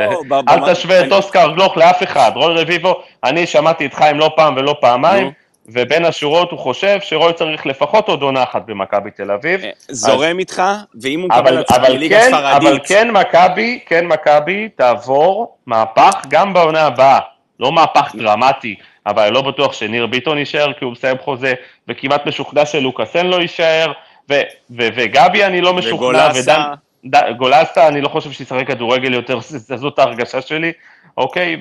[0.49, 4.55] אל תשווה את אוסקר גלוך לאף אחד, רוי רביבו, אני שמעתי את חיים לא פעם
[4.57, 5.31] ולא פעמיים.
[5.73, 10.39] ובין השורות הוא חושב שרוי צריך לפחות עוד עונה אחת במכבי תל אביב, אה, זורם
[10.39, 10.61] איתך,
[11.01, 15.55] ואם הוא מקבל אבל, הצעה אבל, מליגה כן, אבל ספרדית, כן מכבי, כן מכבי תעבור
[15.65, 17.19] מהפך גם בעונה הבאה,
[17.59, 18.75] לא מהפך דרמטי,
[19.09, 21.53] אבל אני לא בטוח שניר ביטון יישאר כי הוא מסיים חוזה,
[21.87, 23.91] וכמעט משוכנע שלוקאסן לא יישאר,
[24.29, 24.33] ו,
[24.71, 26.39] ו, וגבי אני לא משוכנע, וגולסה.
[26.41, 26.61] ודן,
[27.05, 29.39] ד, גולסה אני לא חושב שישחק כדורגל יותר,
[29.81, 30.71] זאת ההרגשה שלי,
[31.17, 31.57] אוקיי,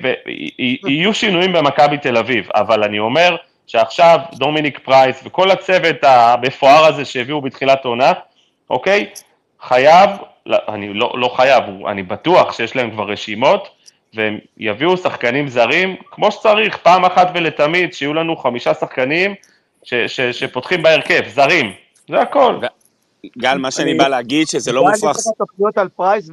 [0.83, 3.35] ויהיו שינויים במכבי תל אביב, אבל אני אומר
[3.67, 8.11] שעכשיו דומיניק פרייס וכל הצוות המפואר הזה שהביאו בתחילת העונה,
[8.69, 9.05] אוקיי?
[9.61, 10.09] חייב,
[10.47, 13.78] אני לא, לא חייב, אני בטוח שיש להם כבר רשימות,
[14.13, 19.35] והם יביאו שחקנים זרים כמו שצריך, פעם אחת ולתמיד, שיהיו לנו חמישה שחקנים
[19.83, 21.71] ש, ש, שפותחים בהרכב, זרים,
[22.09, 22.55] זה הכל.
[23.37, 25.17] גל, מה שאני אני- בא להגיד שזה לא גל, מופרך.
[25.17, 26.29] יש לך תוכניות על פרייס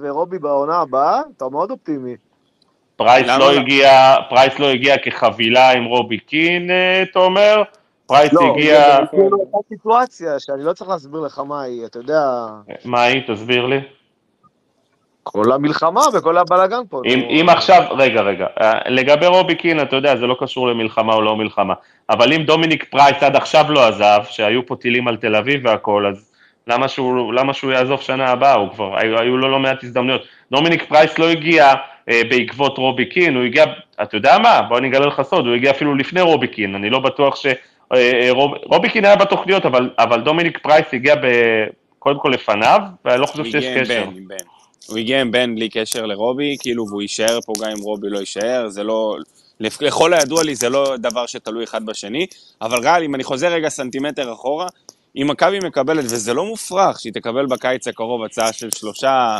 [0.00, 1.20] ורובי בעונה הבאה?
[1.36, 2.14] אתה מאוד אופטימי.
[2.96, 3.52] פרייס לא לא?
[3.52, 7.62] הגיע, פרייס לא הגיע כחבילה עם רובי קין, אה, אתה אומר?
[8.06, 11.98] פרייס לא, הגיע, זה כאילו אותה סיטואציה שאני לא צריך להסביר לך מה היא, אתה
[11.98, 12.20] יודע,
[12.84, 13.22] מה היא?
[13.26, 13.78] תסביר לי.
[15.24, 17.02] כל המלחמה וכל הבלאגן פה.
[17.06, 17.30] אם, נו.
[17.30, 21.22] אם עכשיו, רגע, רגע, אה, לגבי רובי קין, אתה יודע, זה לא קשור למלחמה או
[21.22, 21.74] לא מלחמה,
[22.10, 26.06] אבל אם דומיניק פרייס עד עכשיו לא עזב, שהיו פה טילים על תל אביב והכל,
[26.06, 26.30] אז
[26.66, 28.54] למה שהוא, למה שהוא יעזוב שנה הבאה?
[28.54, 30.22] הוא כבר, היו, היו לו לא מעט הזדמנויות.
[30.52, 31.74] דומיניק פרייס לא הגיע
[32.08, 33.64] אה, בעקבות רובי קין, הוא הגיע,
[34.02, 36.90] אתה יודע מה, בוא אני אגלה לך סוד, הוא הגיע אפילו לפני רובי קין, אני
[36.90, 37.46] לא בטוח ש...
[37.46, 37.56] אה,
[37.92, 41.26] אה, רוב, רובי קין היה בתוכניות, אבל, אבל דומיניק פרייס הגיע ב,
[41.98, 44.04] קודם כל לפניו, ואני לא חושב הוא שיש עם קשר.
[44.04, 44.53] בן, עם בן.
[44.86, 48.18] הוא הגיע עם בן בלי קשר לרובי, כאילו, והוא יישאר פה גם אם רובי לא
[48.18, 49.16] יישאר, זה לא...
[49.60, 52.26] לכל הידוע לי זה לא דבר שתלוי אחד בשני,
[52.62, 54.66] אבל גל, אם אני חוזר רגע סנטימטר אחורה,
[55.16, 59.38] אם מכבי מקבלת, וזה לא מופרך שהיא תקבל בקיץ הקרוב הצעה של שלושה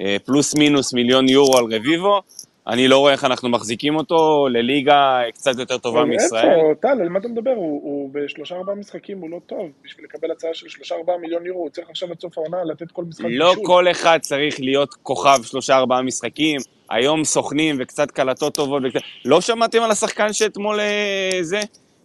[0.00, 2.20] אה, פלוס מינוס מיליון יורו על רביבו,
[2.68, 6.50] אני לא רואה איך אנחנו מחזיקים אותו לליגה קצת יותר טובה אבל מישראל.
[6.50, 7.50] איפה, טל, על מה אתה מדבר?
[7.50, 9.70] הוא, הוא בשלושה ארבעה משחקים, הוא לא טוב.
[9.84, 12.90] בשביל לקבל הצעה של שלושה ארבעה מיליון יורו, הוא צריך עכשיו עד סוף העונה לתת
[12.90, 13.66] כל משחק לא בישול.
[13.66, 16.60] כל אחד צריך להיות כוכב שלושה ארבעה משחקים,
[16.90, 18.82] היום סוכנים וקצת קלטות טובות.
[18.86, 19.00] וקצת...
[19.24, 21.60] לא שמעתם על השחקן שאתמול אה, זה?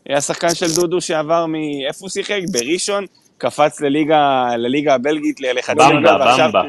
[0.10, 1.56] השחקן של דודו שעבר מ...
[1.88, 2.40] איפה הוא שיחק?
[2.52, 3.06] בראשון?
[3.42, 6.64] קפץ לליגה, לליגה הבלגית ל- לחצי במבה, עונה, ועכשיו, במבה.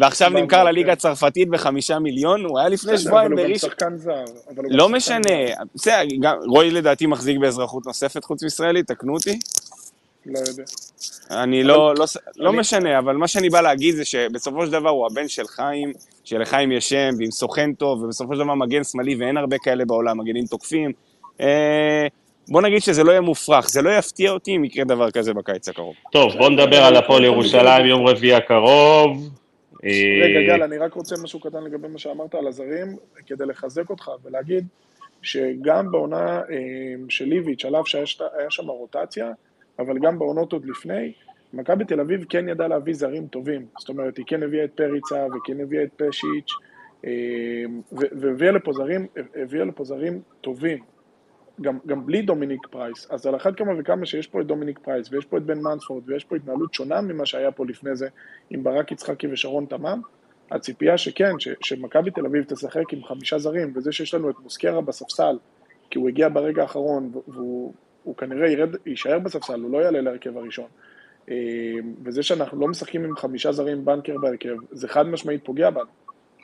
[0.00, 0.66] ועכשיו במבה, נמכר כן.
[0.66, 3.48] לליגה הצרפתית בחמישה מיליון, הוא היה לפני שבועיים אבל הוא
[3.80, 4.70] גם בראשון.
[4.70, 5.20] לא משנה.
[5.74, 9.38] בסדר, גם- רועי לדעתי מחזיק באזרחות נוספת חוץ מישראלית, תקנו אותי.
[10.26, 10.62] לא יודע.
[11.30, 12.04] אני לא, לא,
[12.36, 15.46] לא אני- משנה, אבל מה שאני בא להגיד זה שבסופו של דבר הוא הבן של
[15.46, 15.92] חיים,
[16.24, 20.20] שלחיים יש שם, ועם סוכן טוב, ובסופו של דבר מגן שמאלי, ואין הרבה כאלה בעולם,
[20.20, 20.92] מגנים תוקפים.
[21.40, 22.06] אה,
[22.48, 25.68] בוא נגיד שזה לא יהיה מופרך, זה לא יפתיע אותי אם יקרה דבר כזה בקיץ
[25.68, 25.94] הקרוב.
[26.12, 29.30] טוב, בוא נדבר על הפועל ירושלים יום רביעי הקרוב.
[29.84, 29.90] אה,
[30.22, 32.96] רגע, גל, אני רק רוצה משהו קטן לגבי מה שאמרת על הזרים,
[33.26, 34.66] כדי לחזק אותך ולהגיד
[35.22, 36.44] שגם בעונה אה,
[37.08, 38.06] של ליביץ', על אף שהיה
[38.50, 39.32] שם רוטציה,
[39.78, 41.12] אבל גם בעונות עוד לפני,
[41.52, 43.66] מכבי תל אביב כן ידעה להביא זרים טובים.
[43.78, 46.52] זאת אומרת, היא כן הביאה את פריצה וכן הביאה את פשיץ',
[47.06, 49.06] אה, והביאה לפה זרים,
[49.36, 50.91] הביאה לפה זרים טובים.
[51.60, 55.12] גם, גם בלי דומיניק פרייס, אז על אחת כמה וכמה שיש פה את דומיניק פרייס
[55.12, 58.08] ויש פה את בן מנספורד ויש פה התנהלות שונה ממה שהיה פה לפני זה
[58.50, 60.00] עם ברק יצחקי ושרון תמם,
[60.50, 65.38] הציפייה שכן, שמכבי תל אביב תשחק עם חמישה זרים, וזה שיש לנו את מוסקרה בספסל,
[65.90, 70.36] כי הוא הגיע ברגע האחרון, והוא הוא כנראה ירד, יישאר בספסל, הוא לא יעלה להרכב
[70.36, 70.66] הראשון.
[71.30, 71.34] אה,
[72.04, 75.90] וזה שאנחנו לא משחקים עם חמישה זרים בנקר בהרכב, זה חד משמעית פוגע בנו.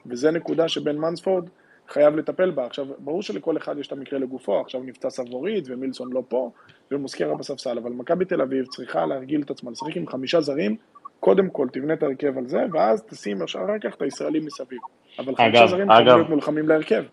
[0.07, 1.49] וזה נקודה שבן מנספורד
[1.89, 2.67] חייב לטפל בה.
[2.67, 6.51] עכשיו, ברור שלכל אחד יש את המקרה לגופו, עכשיו נפצע סבורית ומילסון לא פה,
[6.91, 10.77] ומוסקרה בספסל, אבל מכבי תל אביב צריכה להרגיל את עצמה, לשחק עם חמישה זרים,
[11.21, 14.79] קודם כל תבנה את ההרכב על זה, ואז תשים אחר כך את הישראלים מסביב.
[15.19, 15.97] אבל חמישה אגב, זרים אגב.
[15.99, 17.05] צריכים להיות מולחמים להרכב.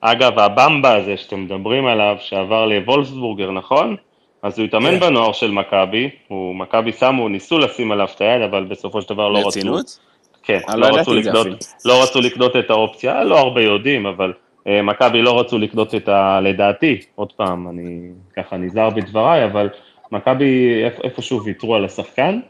[0.00, 3.96] אגב, הבמבה הזה שאתם מדברים עליו, שעבר לוולפסבורגר, נכון?
[4.42, 5.00] אז הוא התאמן כן.
[5.00, 9.28] בנוער של מכבי, הוא- מכבי שמו, ניסו לשים עליו את היד, אבל בסופו של דבר
[9.28, 9.44] לא רצו.
[9.44, 9.98] ברצינות?
[10.44, 11.46] כן, אני לא לא רצו לקנות.
[11.84, 14.32] לא רצו לקנות את האופציה, לא הרבה יודעים, אבל
[14.66, 16.40] אה, מכבי לא רצו לקנות את ה...
[16.42, 18.00] לדעתי, עוד פעם, אני
[18.36, 19.68] ככה נזהר בדבריי, אבל
[20.12, 22.40] מכבי איפ- איפשהו ויתרו על השחקן,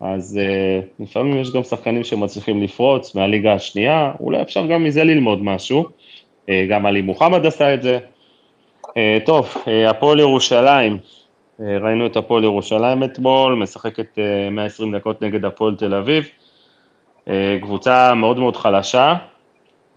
[0.00, 5.42] אז אה, לפעמים יש גם שחקנים שמצליחים לפרוץ מהליגה השנייה, אולי אפשר גם מזה ללמוד
[5.44, 5.84] משהו,
[6.48, 7.98] אה, גם עלי מוחמד עשה את זה.
[8.96, 10.98] אה, טוב, אה, הפועל ירושלים,
[11.60, 16.28] אה, ראינו את הפועל ירושלים אתמול, משחקת אה, 120 דקות נגד הפועל תל אביב.
[17.28, 19.14] אה, קבוצה מאוד מאוד חלשה.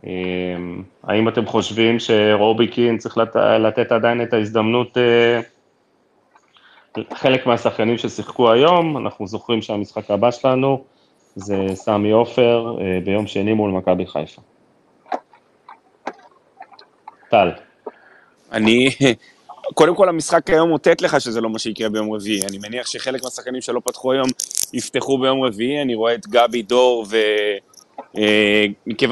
[0.05, 0.11] אה,
[1.03, 5.39] האם אתם חושבים שרובי קין צריך לת- לתת עדיין את ההזדמנות, אה,
[7.13, 10.83] חלק מהשחקנים ששיחקו היום, אנחנו זוכרים שהמשחק הבא שלנו
[11.35, 12.75] זה סמי עופר
[13.05, 14.41] ביום שני מול מכבי חיפה.
[17.29, 17.49] טל.
[18.51, 18.89] אני,
[19.73, 22.41] קודם כל המשחק היום מוטט לך שזה לא מה שיקרה ביום רביעי.
[22.49, 24.27] אני מניח שחלק מהשחקנים שלא פתחו היום
[24.73, 27.17] יפתחו ביום רביעי, אני רואה את גבי דור ו...
[28.17, 28.65] אה,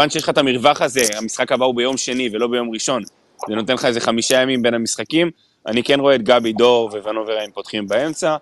[0.10, 3.04] שיש לך את המרווח הזה, המשחק הבא הוא ביום שני ולא ביום ראשון,
[3.48, 5.32] זה נותן לך איזה חמישה ימים בין המשחקים,
[5.68, 8.36] אני כן רואה את גבי דור וונוברהיים פותחים באמצע.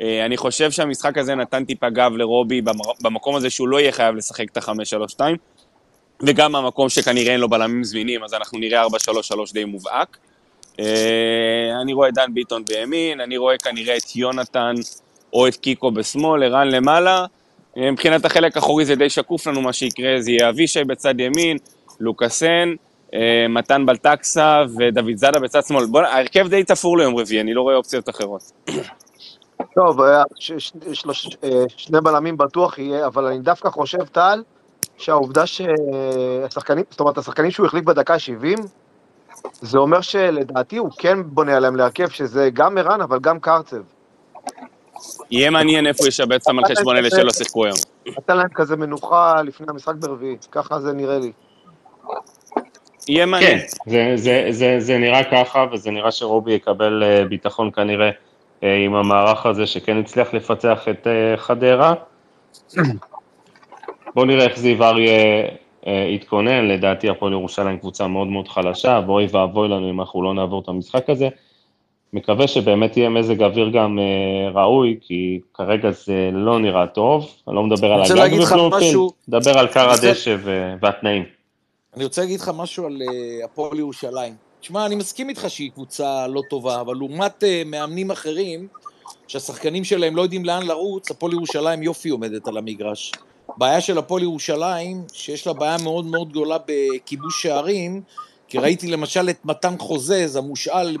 [0.00, 2.62] אה, אני חושב שהמשחק הזה נתן טיפה גב לרובי
[3.00, 5.20] במקום הזה שהוא לא יהיה חייב לשחק את ה-5-3-2,
[6.22, 8.88] וגם במקום שכנראה אין לו בלמים זמינים, אז אנחנו נראה 4-3-3
[9.52, 10.18] די מובהק.
[10.80, 14.74] אה, אני רואה את דן ביטון בימין, אני רואה כנראה את יונתן
[15.32, 17.26] או את קיקו בשמאל, ערן למעלה.
[17.76, 21.56] אה, מבחינת החלק האחורי זה די שקוף לנו מה שיקרה, זה יהיה אבישי בצד ימין,
[22.00, 22.74] לוקאסן,
[23.14, 25.86] אה, מתן בלטקסה ודוד זאדה בצד שמאל.
[25.86, 28.52] בוא, ההרכב די תפור ליום רביעי, אני לא רואה אופציות אחרות.
[29.74, 31.36] טוב, אה, ש- ש- שלוש-
[31.76, 34.42] שני בלמים בטוח יהיה, אבל אני דווקא חושב, טל,
[34.98, 38.58] שהעובדה שהשחקנים, זאת אומרת, השחקנים שהוא החליף בדקה 70,
[39.60, 43.76] זה אומר שלדעתי הוא כן בונה עליהם להרכב, שזה גם ערן, אבל גם קרצב.
[45.30, 47.76] יהיה מעניין איפה הוא ישבץ אותם על חשבון אלה שלא שיחקו היום.
[48.06, 51.32] נתן להם כזה מנוחה לפני המשחק ברביעי, ככה זה נראה לי.
[53.08, 53.58] יהיה כן, מעניין.
[53.86, 58.10] זה, זה, זה, זה נראה ככה, וזה נראה שרובי יקבל אה, ביטחון כנראה
[58.62, 61.94] אה, עם המערך הזה שכן הצליח לפצח את אה, חדרה.
[64.14, 65.44] בואו נראה איך זיו אריה
[65.86, 70.60] יתכונן, לדעתי הפועל ירושלים קבוצה מאוד מאוד חלשה, ואוי ואבוי לנו אם אנחנו לא נעבור
[70.62, 71.28] את המשחק הזה.
[72.12, 77.56] מקווה שבאמת יהיה מזג אוויר גם אה, ראוי, כי כרגע זה לא נראה טוב, אני
[77.56, 78.38] לא מדבר על הגג
[78.70, 79.10] משהו?
[79.28, 81.24] מדבר על קר הדשא ו- והתנאים.
[81.96, 84.34] אני רוצה להגיד לך משהו על אה, הפועל ירושלים.
[84.60, 88.68] תשמע, אני מסכים איתך שהיא קבוצה לא טובה, אבל לעומת אה, מאמנים אחרים,
[89.28, 93.12] שהשחקנים שלהם לא יודעים לאן לרוץ, הפועל ירושלים יופי עומדת על המגרש.
[93.56, 98.02] בעיה של הפועל ירושלים, שיש לה בעיה מאוד מאוד גדולה בכיבוש שערים,
[98.48, 100.96] כי ראיתי למשל את מתן חוזז, המושאל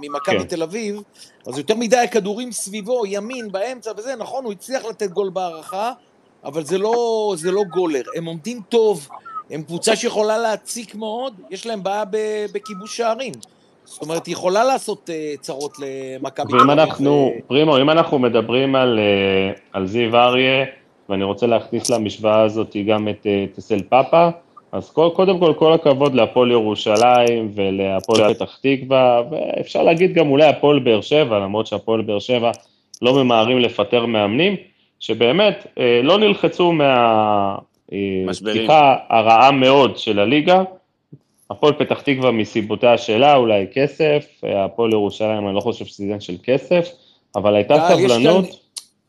[0.00, 0.44] ממכבי כן.
[0.44, 1.02] תל אביב,
[1.46, 5.92] אז יותר מדי הכדורים סביבו, ימין, באמצע וזה, נכון, הוא הצליח לתת גול בהערכה,
[6.44, 8.02] אבל זה לא, זה לא גולר.
[8.16, 9.08] הם עומדים טוב,
[9.50, 12.04] הם קבוצה שיכולה להציק מאוד, יש להם בעיה
[12.52, 13.32] בכיבוש שערים.
[13.84, 16.70] זאת אומרת, היא יכולה לעשות uh, צרות למכבי ואם.
[16.70, 20.64] אנחנו, אה, פרימו, אם אנחנו מדברים על, אה, על זיו אריה,
[21.08, 24.28] ואני רוצה להכניס למשוואה הזאת גם את אה, טסל פאפה,
[24.72, 30.48] אז כל, קודם כל, כל הכבוד להפועל ירושלים ולהפועל פתח תקווה, ואפשר להגיד גם אולי
[30.48, 32.50] הפועל באר שבע, למרות שהפועל באר שבע
[33.02, 34.56] לא ממהרים לפטר מאמנים,
[35.00, 36.72] שבאמת אה, לא נלחצו.
[37.92, 40.62] מהפתיחה הרעה מאוד של הליגה,
[41.50, 46.34] הפועל פתח תקווה מסיבותיה שלה, אולי כסף, הפועל ירושלים, אני לא חושב שזה עניין של
[46.42, 46.88] כסף,
[47.36, 48.59] אבל הייתה יש סבלנות.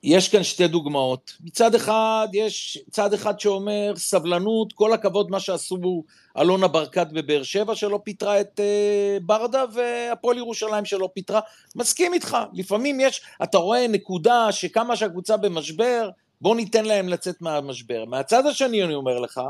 [0.03, 1.33] יש כאן שתי דוגמאות.
[1.43, 6.03] מצד אחד, יש צד אחד שאומר, סבלנות, כל הכבוד מה שעשו
[6.37, 11.39] אלונה ברקת בבאר שבע, שלא פיטרה את uh, ברדה, והפועל ירושלים שלא פיטרה.
[11.75, 16.09] מסכים איתך, לפעמים יש, אתה רואה נקודה שכמה שהקבוצה במשבר,
[16.41, 18.05] בוא ניתן להם לצאת מהמשבר.
[18.05, 19.41] מהצד השני אני אומר לך,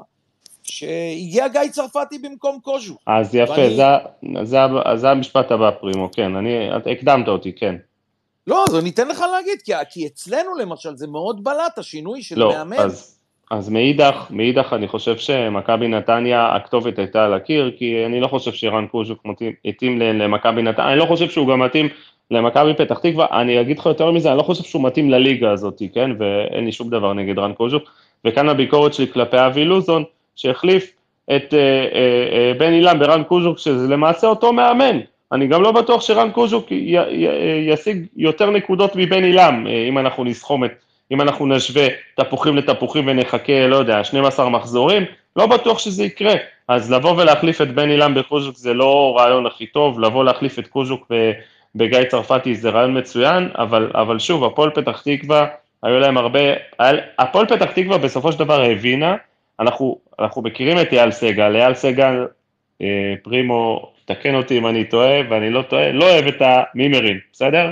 [0.63, 2.95] שהגיע גיא צרפתי במקום קוז'ו.
[3.07, 3.83] אז יפה, ואני- זה,
[4.43, 4.57] זה,
[4.95, 7.75] זה המשפט הבא, פרימו, כן, אני, את הקדמת אותי, כן.
[8.47, 12.39] לא, אז אני אתן לך להגיד, כי, כי אצלנו למשל זה מאוד בלט, השינוי של
[12.39, 12.77] לא, מאמן.
[12.77, 13.19] אז,
[13.51, 18.53] אז מאידך, מאידך אני חושב שמכבי נתניה, הכתובת הייתה על הקיר, כי אני לא חושב
[18.53, 21.89] שרן קוז'וק מתאים- התאים למכבי נתניה, אני לא חושב שהוא גם מתאים
[22.31, 25.81] למכבי פתח תקווה, אני אגיד לך יותר מזה, אני לא חושב שהוא מתאים לליגה הזאת,
[25.93, 27.83] כן, ואין לי שום דבר נגד רן קוז'וק,
[28.25, 30.03] וכאן הביקורת שלי כלפי אבי לוזון,
[30.35, 30.91] שהחליף
[31.35, 34.99] את אה, אה, אה, בן אילם ברן קוז'וק, שזה למעשה אותו מאמן.
[35.31, 36.67] אני גם לא בטוח שרן קוז'וק
[37.67, 40.71] ישיג יותר נקודות מבן אילם, אה, אם אנחנו נסכום את,
[41.11, 45.03] אם אנחנו נשווה תפוחים לתפוחים ונחכה, לא יודע, 12 מחזורים,
[45.35, 46.33] לא בטוח שזה יקרה.
[46.67, 50.67] אז לבוא ולהחליף את בן אילם בקוז'וק זה לא רעיון הכי טוב, לבוא להחליף את
[50.67, 51.11] קוז'וק
[51.75, 55.47] בגיא צרפתי זה רעיון מצוין, אבל, אבל שוב, הפועל פתח תקווה,
[55.83, 56.39] היו להם הרבה,
[57.19, 59.15] הפועל פתח תקווה בסופו של דבר הבינה,
[59.59, 62.27] אנחנו, אנחנו מכירים את אייל סגל, אייל סגל,
[62.81, 67.71] אה, פרימו, תקן אותי אם אני טועה, ואני לא טועה, לא אוהב את המימרים, בסדר?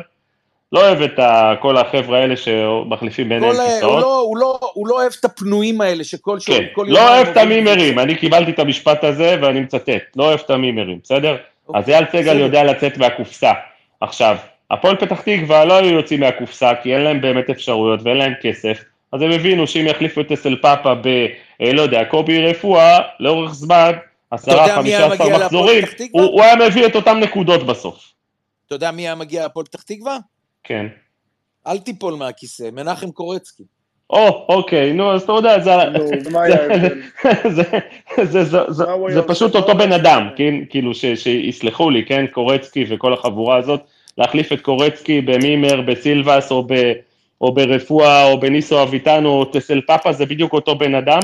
[0.72, 1.20] לא אוהב את
[1.62, 4.02] כל החבר'ה האלה שמחליפים ביניהם כל, הוא, כיסאות.
[4.02, 7.16] לא, הוא, לא, הוא לא אוהב את הפנויים האלה שכל שוב, כן, כל לא יומיים
[7.16, 11.38] אוהב את המימרים, אני קיבלתי את המשפט הזה ואני מצטט, לא אוהב את המימרים, בסדר?
[11.68, 12.40] אוקיי, אז אייל סגל.
[12.40, 13.52] יודע לצאת מהקופסה.
[14.02, 14.38] עכשיו,
[14.72, 18.84] הפועל פתח תקווה לא היו יוצאים מהקופסה כי אין להם באמת אפשרויות ואין להם כסף,
[19.12, 21.08] אז הם הבינו שאם יחליפו את אסל פאפה ב,
[21.62, 23.92] אה, לא יודע, קובי רפואה, לאורך זמן,
[24.32, 25.84] עשרה, חמישה עשר מחזורים?
[26.12, 28.14] הוא הוא היה מביא את אותם נקודות בסוף.
[28.68, 30.18] אתה יודע מי היה מגיע להפועל פתח תקווה?
[30.64, 30.86] כן.
[31.68, 33.64] אל תיפול מהכיסא, מנחם קורצקי.
[34.10, 35.72] או, אוקיי, נו, אז אתה יודע, זה...
[39.12, 39.56] זה, פשוט?
[39.56, 40.30] אותו בן אדם?
[40.36, 43.82] כן, כאילו, שיסלחו לי, כן, קורצקי וכל החבורה הזאת,
[44.18, 46.74] להחליף את קורצקי במימר, בסילבס, או, ב,
[47.42, 51.20] או ברפואה, או בניסו אביטן, או טסל פאפה, זה בדיוק אותו בן אדם,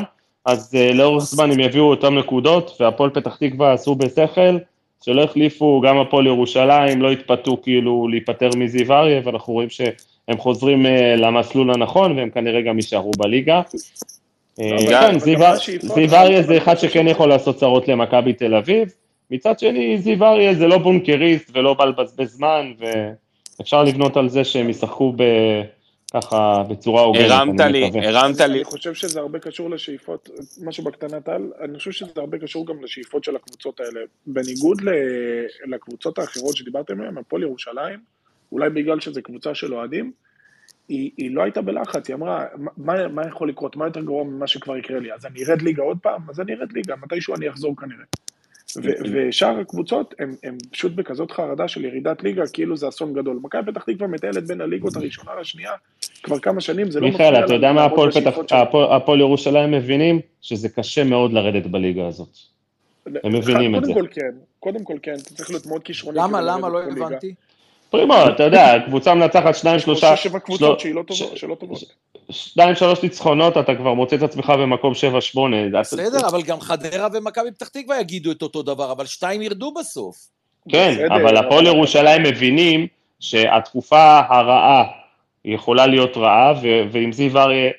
[0.45, 4.57] אז uh, לאורך זמן הם יביאו אותם נקודות, והפועל פתח תקווה עשו בשכל,
[5.05, 10.85] שלא החליפו, גם הפועל ירושלים, לא התפתו כאילו להיפטר מזיו אריה, ואנחנו רואים שהם חוזרים
[10.85, 13.61] uh, למסלול הנכון, והם כנראה גם יישארו בליגה.
[14.61, 18.93] אה, כן, זיו אריה זה אחד שכן יכול לעשות צרות למכבי תל אביב,
[19.31, 22.72] מצד שני זיו אריה זה לא בונקריסט ולא בא לבזבז זמן,
[23.59, 25.23] ואפשר לבנות על זה שהם ישחקו ב...
[26.22, 28.10] ככה בצורה הוגנת, הרמת אני לי, מקווה.
[28.10, 28.46] הרמת לי.
[28.46, 30.30] אני חושב שזה הרבה קשור לשאיפות,
[30.64, 34.00] משהו בקטנה טל, אני חושב שזה הרבה קשור גם לשאיפות של הקבוצות האלה.
[34.28, 38.00] בניגוד ל- לקבוצות האחרות שדיברתם עליהן, הפועל ירושלים,
[38.52, 40.12] אולי בגלל שזו קבוצה של אוהדים,
[40.90, 42.46] היא, היא לא הייתה בלחץ, היא אמרה,
[42.78, 45.84] מה, מה יכול לקרות, מה יותר גרוע ממה שכבר יקרה לי, אז אני ארד ליגה
[45.84, 48.06] עוד פעם, אז אני ארד ליגה, מתישהו אני אחזור כנראה.
[48.84, 53.39] ושאר הקבוצות הם, הם פשוט בכזאת חרדה של ירידת ליגה, כאילו זה אסון גדול.
[53.43, 55.72] מכבי פתח תקווה מטיילת בין הליגות הראשונה לשנייה
[56.23, 57.88] כבר כמה שנים, זה לא מיכאל, אתה יודע מה
[58.73, 60.19] הפועל ירושלים מבינים?
[60.41, 62.38] שזה קשה מאוד לרדת בליגה הזאת.
[63.23, 63.99] הם מבינים את קודם זה.
[63.99, 66.18] כל כן, קודם כל כן, אתה צריך להיות מאוד כישרוני.
[66.18, 66.69] למה, כדי למה?
[66.69, 66.84] לא.
[66.84, 67.34] הבנתי.
[67.89, 71.80] פרימו, אתה יודע, קבוצה מנצחת שניים, יש פה שלושה, שבע קבוצות שהיא לא שלא טובות.
[72.30, 75.57] שניים, שלוש ניצחונות, אתה כבר מוצא את עצמך במקום שבע, שמונה.
[75.80, 80.15] בסדר, אבל גם חדרה ומכבי פתח תקווה יגידו את אותו דבר, אבל שתיים ירדו בסוף.
[80.69, 82.88] כן, בסדר, אבל הפועל ירושלים מבינים
[83.19, 84.84] שהתקופה הרעה
[85.45, 87.72] יכולה להיות רעה, ו- ועם זיו אריה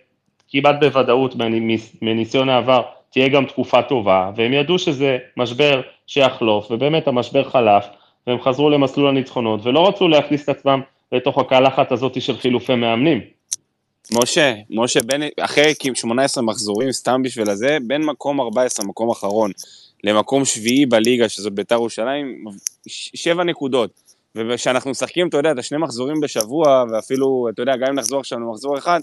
[0.49, 7.09] כמעט בוודאות מניס- מניסיון העבר תהיה גם תקופה טובה, והם ידעו שזה משבר שיחלוף, ובאמת
[7.09, 7.87] המשבר חלף,
[8.27, 10.81] והם חזרו למסלול הניצחונות, ולא רצו להכניס את עצמם
[11.13, 13.36] לתוך הקלחת הזאת של חילופי מאמנים.
[14.13, 19.51] משה, משה, בין, אחרי כאילו 18 מחזורים, סתם בשביל הזה, בין מקום 14, מקום אחרון,
[20.05, 22.45] למקום שביעי בליגה, שזאת ביתר ירושלים,
[22.87, 23.91] שבע נקודות.
[24.35, 28.39] וכשאנחנו משחקים, אתה יודע, את השני מחזורים בשבוע, ואפילו, אתה יודע, גם אם נחזור עכשיו
[28.39, 29.01] למחזור אחד,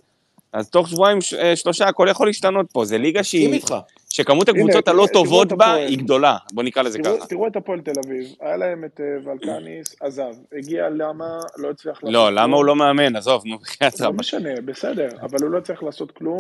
[0.54, 2.86] אז תוך שבועיים, אה, שלושה, הכל יכול להשתנות פה.
[2.86, 3.76] זה ליגה מסכים שהיא, איתך.
[4.10, 5.74] שכמות הקבוצות הלא טובות בה.
[5.74, 6.38] היא גדולה.
[6.54, 7.28] בוא נקרא לזה תראו- ככה.
[7.28, 10.24] תראו את הפועל תל אביב, היה להם את אה, ולקניס, עזב,
[10.58, 11.26] הגיע למה,
[11.58, 12.54] לא הצליח לעשות לא, למה כלום.
[12.54, 13.16] הוא לא מאמן?
[13.16, 14.14] עזוב, נו, בחייאת לא.
[14.14, 16.38] משנה, בסדר, אבל הוא לא צריך לעשות כלום,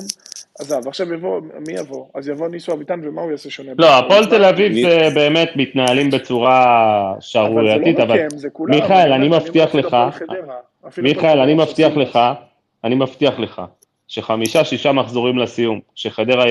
[0.59, 2.05] עזב, עכשיו יבוא, מי יבוא?
[2.15, 3.71] אז יבוא ניסו אביטן, ומה הוא יעשה שונה?
[3.77, 6.65] לא, הפועל תל אביב זה באמת מתנהלים בצורה
[7.19, 8.17] שערורייתית, לא אבל
[8.53, 8.75] כולם.
[8.75, 9.97] מיכאל, אני מבטיח לך,
[10.97, 12.19] מיכאל, אני מבטיח לך,
[12.83, 13.61] אני מבטיח לך,
[14.13, 16.45] שחמישה, שישה מחזורים לסיום, כשחדרה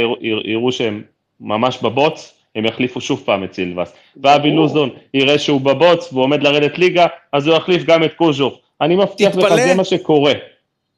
[0.45, 1.03] יראו- שהם
[1.41, 3.93] ממש בבוץ, הם יחליפו שוב פעם את סילבס.
[4.23, 4.51] ואבי.
[4.51, 8.55] לוזון יראה שהוא בבוץ והוא עומד לרדת ליגה, אז הוא יחליף גם את קוז'וך.
[8.81, 9.55] אני מבטיח לך.
[9.57, 10.33] זה מה שקורה.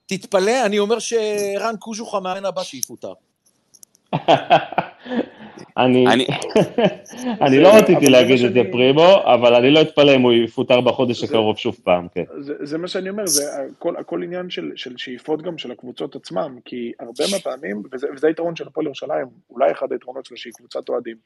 [0.07, 3.13] תתפלא, אני אומר שרן קוז'וך המאמן הבא שיפוטר.
[5.77, 6.07] אני,
[7.41, 10.81] אני- לא רציתי זה להגיד את זה פרימו, אבל אני לא אתפלא אם הוא יפוטר
[10.81, 12.25] בחודש הקרוב שוב פעם, כן.
[12.41, 13.43] זה, זה מה שאני אומר, זה
[13.79, 18.27] הכל, הכל עניין של, של שאיפות גם של הקבוצות עצמם, כי הרבה מהפעמים, וזה, וזה
[18.27, 21.17] היתרון של הפועל ירושלים, אולי אחד היתרונות שלה שהיא קבוצת אוהדים,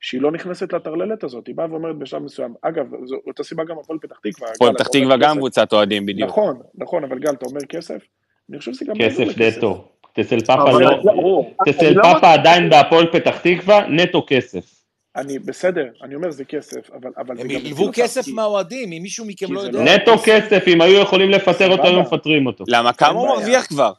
[0.00, 3.78] שהיא לא נכנסת לטרללת הזאת, היא באה ואומרת בשלב מסוים, אגב, זו אותה סיבה גם
[3.78, 4.48] הפועל פתח תקווה.
[4.54, 5.36] הפועל פתח תקווה גם.
[5.36, 6.28] קבוצת אוהדים בדיוק.
[6.28, 8.02] נכון, נכון, אבל גל, אתה אומר כסף?
[8.50, 9.58] אני חושב שזה גם כסף לכסף.
[9.58, 9.88] נטו.
[10.14, 10.90] טסל פאפה לא.
[11.66, 14.64] טסל אני לא פאפה עדיין בהפועל פתח תקווה, נטו כסף.
[15.16, 17.66] אני, בסדר, אני אומר זה כסף, אבל, אבל הם זה גם...
[17.66, 19.78] ילוו כסף כי- מהאוהדים, אם מישהו מכם לא יודע.
[19.78, 21.82] לא- נטו כסף, אם היו יכולים לפטר אותו.
[21.82, 22.64] היו מפטרים אותו.
[22.68, 22.92] למה?
[22.92, 23.28] כמה הוא.
[23.28, 23.92] מרוויח כבר?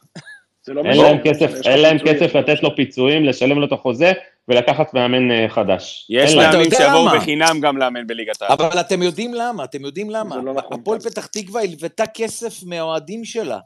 [0.68, 1.98] לא אין להם לא כסף, אין להם.
[1.98, 4.12] כסף לתת לו פיצויים, לשלם לו את החוזה
[4.48, 6.06] ולקחת מאמן אה, חדש.
[6.10, 7.16] יש מאמנים שיבואו למה?
[7.16, 8.52] בחינם גם לאמן בליגת העל.
[8.52, 10.36] אבל אתם יודעים למה, אתם יודעים למה.
[10.36, 11.00] לא נכון, הפועל.
[11.00, 13.58] פתח תקווה הלוותה כסף מהאוהדים שלה,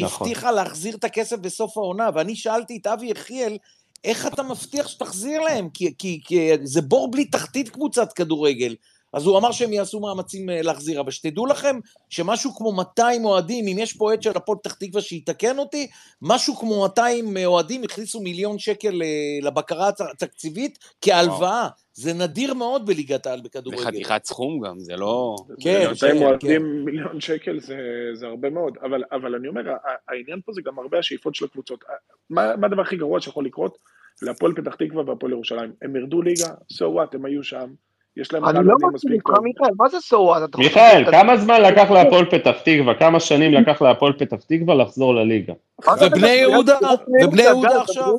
[0.00, 0.26] נכון.
[0.26, 3.58] והבטיחה להחזיר את הכסף בסוף העונה, ואני שאלתי את אבי יחיאל,
[4.04, 5.68] איך אתה מבטיח שתחזיר להם?
[5.74, 8.74] כי, כי, כי זה בור בלי תחתית קבוצת כדורגל.
[9.12, 11.78] אז הוא אמר שהם יעשו מאמצים אה, להחזיר, אבל שתדעו לכם
[12.10, 15.86] שמשהו כמו 200 אוהדים, אם יש פה אוהד של הפועל פתח תקווה שיתקן אותי,
[16.22, 19.08] משהו כמו 200 אוהדים הכניסו מיליון שקל אה,
[19.42, 21.68] לבקרה התקציבית כהלוואה.
[21.94, 23.84] זה נדיר מאוד בליגת העל זה בכדורגל.
[23.84, 25.36] חתיכת סכום גם, זה לא...
[25.60, 26.06] כן, מיליון כן.
[26.06, 27.76] 200 אוהדים מיליון שקל זה,
[28.14, 29.60] זה הרבה מאוד, אבל, אבל אני אומר,
[30.08, 31.84] העניין פה זה גם הרבה השאיפות של הקבוצות.
[32.30, 33.78] מה, מה הדבר הכי גרוע שיכול לקרות
[34.22, 35.72] להפועל פתח תקווה והפועל ירושלים?
[35.82, 37.70] הם ירדו ליגה, so what, הם היו שם,
[38.16, 39.30] יש להם אני לא מספיק מסכים איתך.
[39.42, 40.58] מיכאל, מה זה so what?
[40.58, 45.52] מיכאל, כמה זמן לקח להפועל פתח תקווה, כמה שנים לקח להפועל פתח תקווה לחזור לליגה?
[46.00, 46.78] ובני יהודה?
[47.22, 48.12] ובני יהודה, עכשיו?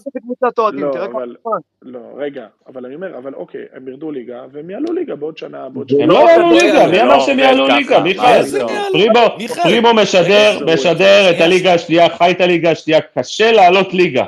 [0.74, 0.92] לא.
[1.82, 5.70] לא, רגע, אבל אני אומר, אבל אוקיי, הם ירדו ליגה, והם יעלו ליגה בעוד שנה,
[5.70, 6.04] בעוד שנה.
[6.04, 7.68] הם לא יעלו לא ליגה, מי לא אמר שהם עובד יעלו.
[7.68, 8.00] ליגה?
[8.00, 8.42] מיכאל?
[8.56, 8.68] יעלו?
[9.64, 14.26] פרימו, משדר, את הליגה השנייה, חי את הליגה השנייה, קשה לעלות ליגה.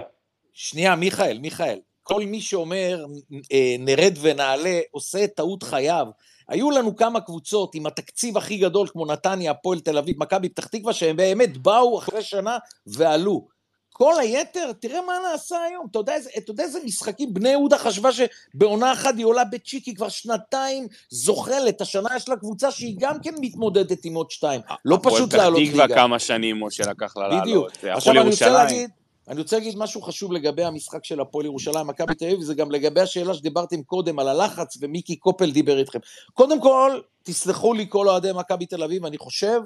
[0.54, 1.78] שנייה, מיכאל, מיכאל.
[2.08, 3.06] כל מי שאומר
[3.52, 6.08] אה, נרד ונעלה, עושה טעות חייו.
[6.48, 10.68] היו לנו כמה קבוצות עם התקציב הכי גדול, כמו נתניה, הפועל תל אביב, מכבי פתח
[10.68, 12.58] תקווה, שהם באמת באו אחרי שנה
[12.88, 13.48] ועלו.
[13.94, 15.88] כל היתר, תראה מה נעשה היום.
[15.92, 17.34] אתה יודע, איזה- אתה יודע איזה משחקים?
[17.34, 21.82] בני יהודה חשבה שבעונה אחת היא עולה בצ'יקי, כבר שנתיים זוחלת.
[21.82, 24.62] השנה יש לה קבוצה שהיא גם כן מתמודדת עם עוד שתיים.
[24.86, 25.96] לא פשוט לעלות הפועל פתח תקווה ליגה.
[25.96, 27.46] כמה שנים משה לקח לה בדיוק.
[27.46, 27.72] לעלות.
[27.82, 28.50] זה עכשיו אני רוצה.
[28.50, 28.90] להגיד,
[29.28, 32.72] אני רוצה להגיד משהו חשוב לגבי המשחק של הפועל ירושלים, מכבי תל אביב, וזה גם
[32.72, 36.00] לגבי השאלה שדיברתם קודם על הלחץ, ומיקי קופל דיבר איתכם.
[36.34, 39.62] קודם כל, תסלחו לי כל אוהדי מכבי תל אביב, אני חושב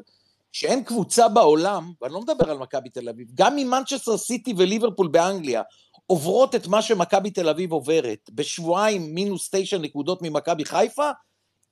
[0.51, 5.07] שאין קבוצה בעולם, ואני לא מדבר על מכבי תל אביב, גם אם מנצ'סטר סיטי וליברפול
[5.07, 5.61] באנגליה
[6.07, 11.09] עוברות את מה שמכבי תל אביב עוברת, בשבועיים מינוס תשע נקודות ממכבי חיפה,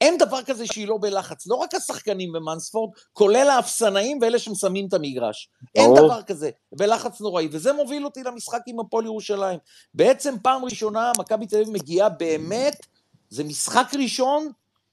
[0.01, 4.93] אין דבר כזה שהיא לא בלחץ, לא רק השחקנים במאנספורד, כולל האפסנאים ואלה שמסיימים את
[4.93, 5.49] המגרש.
[5.75, 5.93] אין.
[5.95, 9.59] דבר כזה, בלחץ נוראי, וזה מוביל אותי למשחק עם הפועל ירושלים.
[9.93, 12.85] בעצם פעם ראשונה מכבי תל אביב מגיעה באמת,
[13.29, 14.51] זה משחק ראשון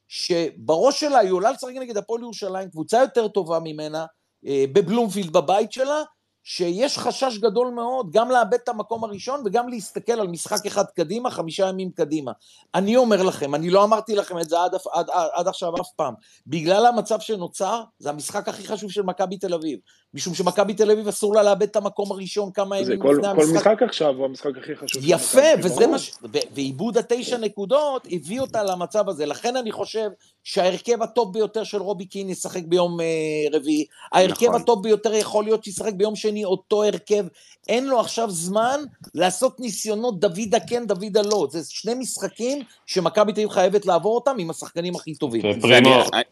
[0.08, 4.06] שבראש שלה היא עולה לשחק נגד הפועל ירושלים, קבוצה יותר טובה ממנה,
[4.46, 6.02] אה, בבלומפילד בבית שלה,
[6.44, 11.30] שיש חשש גדול מאוד גם לאבד את המקום הראשון וגם להסתכל על משחק אחד קדימה,
[11.30, 12.32] חמישה ימים קדימה.
[12.74, 15.88] אני אומר לכם, אני לא אמרתי לכם את זה עד, עד, עד, עד עכשיו אף
[15.96, 16.14] פעם,
[16.46, 19.78] בגלל המצב שנוצר, זה המשחק הכי חשוב של מכבי תל אביב.
[20.14, 23.30] משום שמכבי תל אביב אסור לה לאבד את המקום הראשון כמה ימים כל, לפני כל
[23.30, 23.56] המשחק.
[23.56, 25.02] משחק עכשיו הוא המשחק הכי חשוב.
[25.04, 25.86] יפה, וזה.
[25.86, 26.12] מה ש...
[26.54, 29.26] ועיבוד התשע נקודות הביא אותה למצב הזה.
[29.26, 30.08] לכן אני חושב
[30.44, 33.06] שההרכב הטוב ביותר של רובי קין ישחק ביום אה,
[33.52, 33.84] רביעי.
[34.12, 34.60] ההרכב נכון.
[34.60, 37.24] הטוב ביותר יכול להיות שישחק ביום שני אותו הרכב.
[37.68, 38.78] אין לו עכשיו זמן
[39.14, 41.46] לעשות ניסיונות דוידה כן, דוידה לא.
[41.50, 45.40] זה שני משחקים שמכבי תל אביב חייבת לעבור אותם עם השחקנים הכי טובים.
[45.58, 46.22] ופרימו, ואני-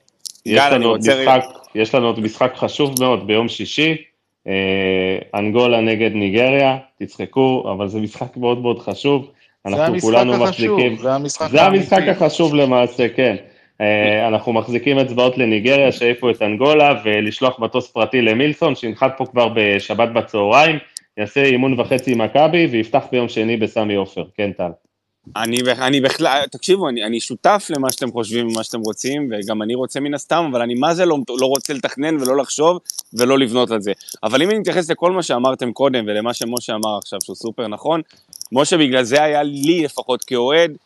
[0.46, 1.40] יש לנו עוד משחק,
[1.74, 3.96] יש לנו עוד משחק חשוב מאוד ביום שישי,
[4.46, 4.52] אה,
[5.34, 9.30] אנגולה נגד ניגריה, תצחקו, אבל זה משחק מאוד מאוד חשוב.
[9.66, 12.10] אנחנו כולנו החשוב, מחזיקים, זה המשחק זה המשחק האמיתי.
[12.10, 13.36] החשוב למעשה, כן.
[13.82, 19.48] אה, אנחנו מחזיקים אצבעות לניגריה, שהעיפו את אנגולה, ולשלוח מטוס פרטי למילסון, שינחת פה כבר
[19.56, 20.78] בשבת בצהריים,
[21.16, 24.24] יעשה אימון וחצי עם מכבי, ויפתח ביום שני בסמי עופר.
[24.36, 24.70] כן, טל.
[25.36, 29.74] אני, אני בכלל, תקשיבו, אני, אני שותף למה שאתם חושבים ומה שאתם רוצים, וגם אני
[29.74, 32.78] רוצה מן הסתם, אבל אני מה זה לא, לא רוצה לתכנן ולא לחשוב
[33.14, 33.92] ולא לבנות על זה.
[34.22, 38.00] אבל אם אני מתייחס לכל מה שאמרתם קודם ולמה שמשה אמר עכשיו, שהוא סופר נכון,
[38.52, 40.76] משה, בגלל זה היה לי לפחות כאוהד,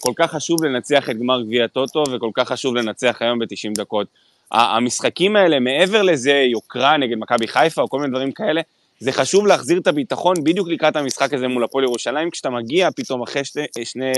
[0.00, 4.06] כל כך חשוב לנצח את גמר גביע הטוטו, וכל כך חשוב לנצח היום ב-90 דקות.
[4.52, 8.60] המשחקים האלה, מעבר לזה, יוקרה נגד מכבי חיפה או כל מיני דברים כאלה,
[8.98, 13.22] זה חשוב להחזיר את הביטחון בדיוק לקראת המשחק הזה מול הפועל ירושלים, כשאתה מגיע פתאום
[13.22, 14.12] אחרי שני, שני אה,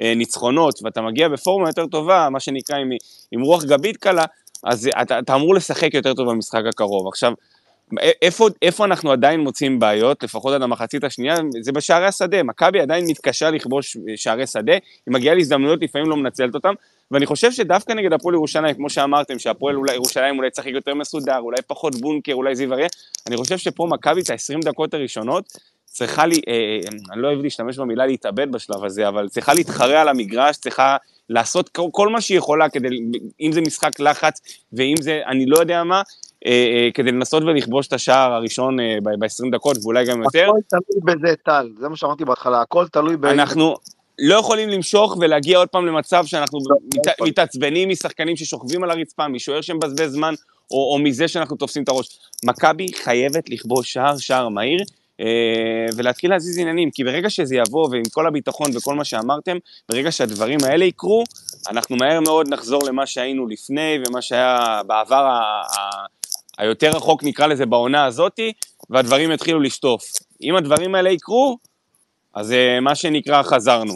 [0.00, 2.90] אה, ניצחונות, ואתה מגיע בפורמה יותר טובה, מה שנקרא עם,
[3.32, 4.24] עם רוח גבית קלה,
[4.64, 7.08] אז אתה, אתה אמור לשחק יותר טוב במשחק הקרוב.
[7.08, 7.32] עכשיו,
[8.22, 12.42] איפה, איפה אנחנו עדיין מוצאים בעיות, לפחות עד המחצית השנייה, זה בשערי השדה.
[12.42, 14.80] מכבי עדיין מתקשה לכבוש שערי שדה, היא
[15.14, 16.74] מגיעה להזדמנויות, לפעמים לא מנצלת אותם,
[17.10, 21.38] ואני חושב שדווקא נגד הפועל ירושלים, כמו שאמרתם, שהפועל אולי, ירושלים אולי צריך יותר מסודר,
[21.38, 22.88] אולי פחות בונקר, אולי זיו אריה,
[23.26, 25.44] אני חושב שפה מכבי את ה-20 דקות הראשונות,
[25.84, 26.78] צריכה לי, אה, אה,
[27.12, 30.96] אני לא אוהב להשתמש במילה להתאבד בשלב הזה, אבל צריכה להתחרע על המגרש, צריכה
[31.28, 32.88] לעשות כל, מה שהיא יכולה כדי,
[33.40, 34.40] אם זה משחק לחץ,
[34.72, 36.02] ואם זה, אני לא יודע מה,
[36.94, 40.48] כדי לנסות ולכבוש את השער הראשון אה, ב-20 דקות, ואולי גם יותר.
[40.48, 43.24] הכל תלוי בזה, טל, זה מה שאמרתי בהתחלה, הכל תלוי ב...
[43.24, 43.74] אנחנו
[44.18, 46.76] לא יכולים למשוך ולהגיע עוד פעם למצב שאנחנו לא,
[47.20, 47.26] לא.
[47.26, 50.34] מתעצבנים משחקנים ששוכבים על הרצפה, משוער שמבזבז זמן,
[50.70, 52.18] או, או מזה שאנחנו תופסים את הראש.
[52.44, 54.80] מכבי חייבת לכבוש שער, שער מהיר,
[55.20, 59.56] אה, ולהתחיל להזיז עניינים, כי ברגע שזה יבוא, ועם כל הביטחון וכל מה שאמרתם,
[59.88, 61.24] ברגע שהדברים האלה יקרו,
[61.70, 65.40] אנחנו מהר מאוד נחזור למה שהיינו לפני, ומה שהיה בעבר
[66.58, 68.52] היותר רחוק, נקרא לזה, בעונה הזאתי,
[68.90, 70.02] והדברים יתחילו לשטוף.
[70.42, 71.58] אם הדברים האלה יקרו,
[72.34, 73.92] אז אה, מה שנקרא, חזרנו.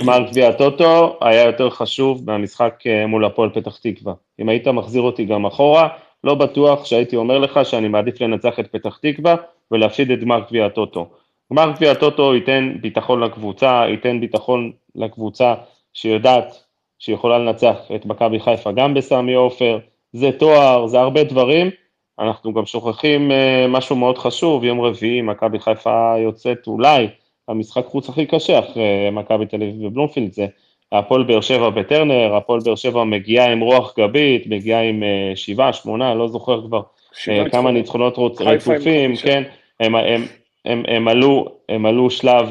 [0.00, 4.14] גמר גביע הטוטו היה יותר חשוב מהמשחק אה, מול הפועל פתח תקווה.
[4.40, 5.88] אם היית מחזיר אותי גם אחורה,
[6.24, 9.36] לא בטוח שהייתי אומר לך שאני מעדיף לנצח את פתח תקווה
[9.70, 11.08] ולהפסיד את גמר גביע הטוטו.
[11.52, 15.54] גמר גביע הטוטו ייתן ביטחון לקבוצה, ייתן ביטחון לקבוצה
[15.94, 16.62] שיודעת
[16.98, 19.78] שהיא יכולה לנצח את מכבי חיפה גם בסמי עופר,
[20.12, 21.70] זה תואר, זה הרבה דברים.
[22.18, 27.08] אנחנו גם שוכחים אה, משהו מאוד חשוב, יום רביעי מכבי חיפה יוצאת אולי
[27.48, 30.46] המשחק חוץ הכי קשה אחרי מכבי תל אביב ובלומפילד זה
[30.92, 35.72] הפועל באר שבע בטרנר, הפועל באר שבע מגיעה עם רוח גבית, מגיעה עם אה, שבעה,
[35.72, 36.82] שמונה, לא זוכר כבר
[37.28, 38.18] אה, כמה ניצחונות.
[38.40, 39.16] רצופים.
[39.16, 39.42] כן,
[39.80, 40.26] הם, הם,
[40.64, 42.48] הם, הם, עלו, הם עלו שלב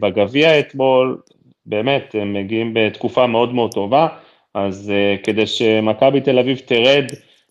[0.00, 1.18] בגביע אתמול,
[1.66, 4.06] באמת, הם מגיעים בתקופה מאוד מאוד טובה,
[4.54, 4.92] אז
[5.22, 7.04] כדי שמכבי תל אביב תרד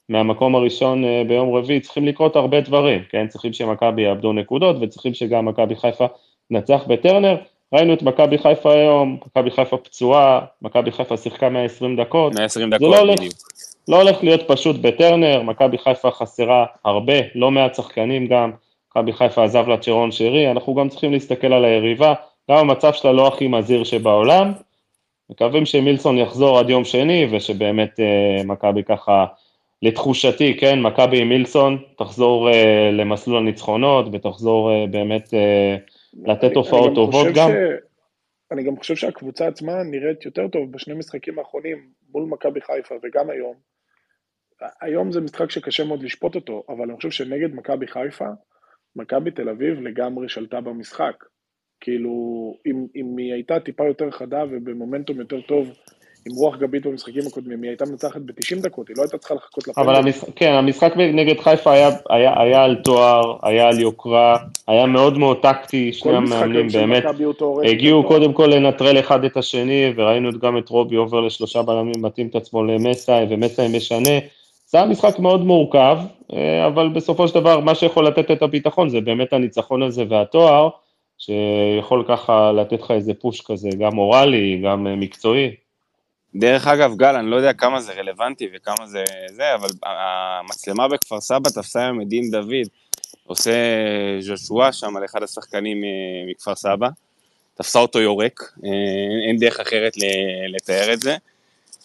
[0.10, 5.14] מהמקום הראשון אה, ביום רביעי, צריכים לקרות הרבה דברים, כן, צריכים שמכבי יאבדו נקודות, וצריכים
[5.14, 6.06] שגם מכבי חיפה
[6.50, 7.38] תנצח בטרנר,
[7.74, 12.78] ראינו את מכבי חיפה היום, מכבי חיפה פצועה, מכבי חיפה שיחקה 120 דקות, 120 זה
[12.78, 13.34] דקות לא הולך, בדיוק.
[13.88, 18.52] לא הולך להיות פשוט בטרנר, מכבי חיפה חסרה הרבה, לא מעט שחקנים גם,
[18.90, 22.14] מכבי חיפה עזב לה צ'רון שרי, אנחנו גם צריכים להסתכל על היריבה,
[22.52, 24.52] גם המצב שלה לא הכי מזהיר שבעולם,
[25.30, 29.26] מקווים שמילסון יחזור עד יום שני, ושבאמת אה, מכבי ככה,
[29.86, 35.76] לתחושתי, כן, מכבי עם מילסון, תחזור אה, למסלול הניצחונות, ותחזור אה, באמת אה,
[36.26, 36.52] לתת
[36.88, 37.50] גם טובות גם.
[37.50, 37.86] ש-
[38.52, 43.30] אני גם חושב שהקבוצה עצמה נראית יותר טוב בשני משחקים האחרונים מול מכבי חיפה וגם
[43.30, 43.56] היום.
[44.82, 48.28] היום זה משחק שקשה מאוד לשפוט אותו, אבל אני חושב שנגד מכבי חיפה,
[48.96, 51.24] מכבי תל אביב לגמרי שלטה במשחק.
[51.80, 52.12] כאילו,
[52.66, 55.68] אם, אם היא הייתה טיפה יותר חדה ובמומנטום יותר טוב,
[56.30, 59.68] עם רוח גבית במשחקים הקודמים, היא הייתה מנצחת ב-90 דקות, היא לא הייתה צריכה לחכות
[59.68, 59.90] לפנדל.
[59.90, 64.38] אבל המשחק, כן, המשחק נגד חיפה היה, היה, היה על תואר, היה על יוקרה,
[64.68, 67.04] היה מאוד מאוד טקטי, שני המאמנים באמת.
[67.64, 68.08] הגיעו טוב.
[68.08, 72.36] קודם כל לנטרל אחד את השני, וראינו גם את רובי עובר לשלושה בלמים, מתאים את
[72.36, 74.20] עצמו למסאי, ומסאי משנה.
[74.68, 75.98] זה היה משחק מאוד מורכב,
[76.34, 80.70] אה, אבל בסופו של דבר מה שיכול לתת את הביטחון זה באמת הניצחון הזה והתואר,
[81.18, 85.65] שיכול ככה לתת לך איזה פוש כזה, גם מורלי, גם אה, מקצועי.
[86.36, 91.22] דרך אגב, גל, אני לא יודע כמה זה רלוונטי וכמה זה זה, אבל המצלמה בכפר
[91.22, 92.68] סבא תפסה היום את דין דוד,
[93.28, 93.52] עושה
[94.20, 95.90] ז'ושוע שם על אחד השחקנים אה,
[96.32, 96.88] מכפר סבא,
[97.56, 98.70] תפסה אותו יורק, אה,
[99.28, 99.94] אין- דרך אחרת
[100.56, 101.18] לתאר את זה.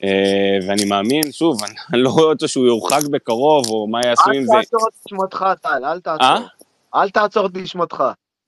[0.05, 1.57] אה, ואני מאמין, שוב,
[1.93, 4.53] אני לא רואה אותו שהוא יורחק בקרוב, או מה יעשו עם אל זה.
[4.63, 6.01] תעצור את נשמתך, טל, אל אה?
[6.01, 6.47] תעצור.
[6.95, 8.05] אל תעצור את נשמתך.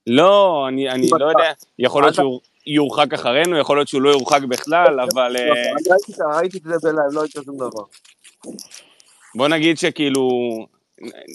[0.06, 5.00] לא, אני, לא יודע, יכול להיות שהוא יורחק אחרינו, יכול להיות שהוא לא יורחק בכלל,
[5.00, 5.52] אבל אה, אני
[6.36, 7.82] ראיתי את- זה בלייב, לא הייתה שום דבר.
[9.34, 10.28] בוא נגיד שכאילו,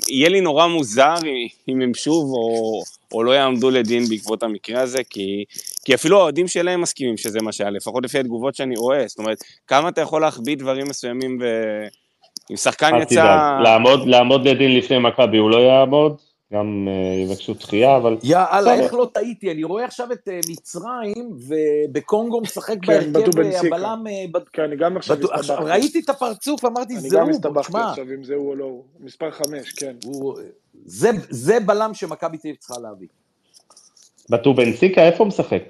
[0.10, 1.16] יהיה לי נורא מוזר
[1.70, 2.82] אם הם שוב או,
[3.14, 5.44] או לא יעמדו לדין בעקבות המקרה הזה, כי,
[5.86, 9.38] כי אפילו האוהדים שלהם מסכימים שזה מה שהיה, לפחות לפי התגובות שאני רואה, זאת אומרת,
[9.68, 11.45] כמה אתה יכול להחביא דברים מסוימים ו...
[12.52, 13.14] אם שחקן אל יצא...
[13.14, 16.16] תדאג, לעמוד, לעמוד לדין לפני מכבי הוא לא יעמוד,
[16.53, 16.94] גם אה,
[17.24, 18.74] יבקשו דחייה, אבל יאללה.
[18.74, 19.52] איך לא טעיתי?
[19.52, 23.76] אני רואה עכשיו את אה, מצרים, ובקונגו משחק כן, בהרכב בן אה, סיקה.
[23.76, 24.03] הבלם...
[24.53, 25.64] כן, אני גם עכשיו הסתבכתי.
[25.64, 28.49] ראיתי את הפרצוף, אמרתי, אני זה גם הוא, בוא, הסתבכתי תשמע, עכשיו אם זה הוא
[28.49, 28.84] או לא הוא.
[28.99, 29.95] מספר חמש, כן.
[31.30, 33.07] זה- בלם שמכבי תל צריכה להביא.
[34.30, 35.64] בטו בן סיקה, איפה הוא משחק?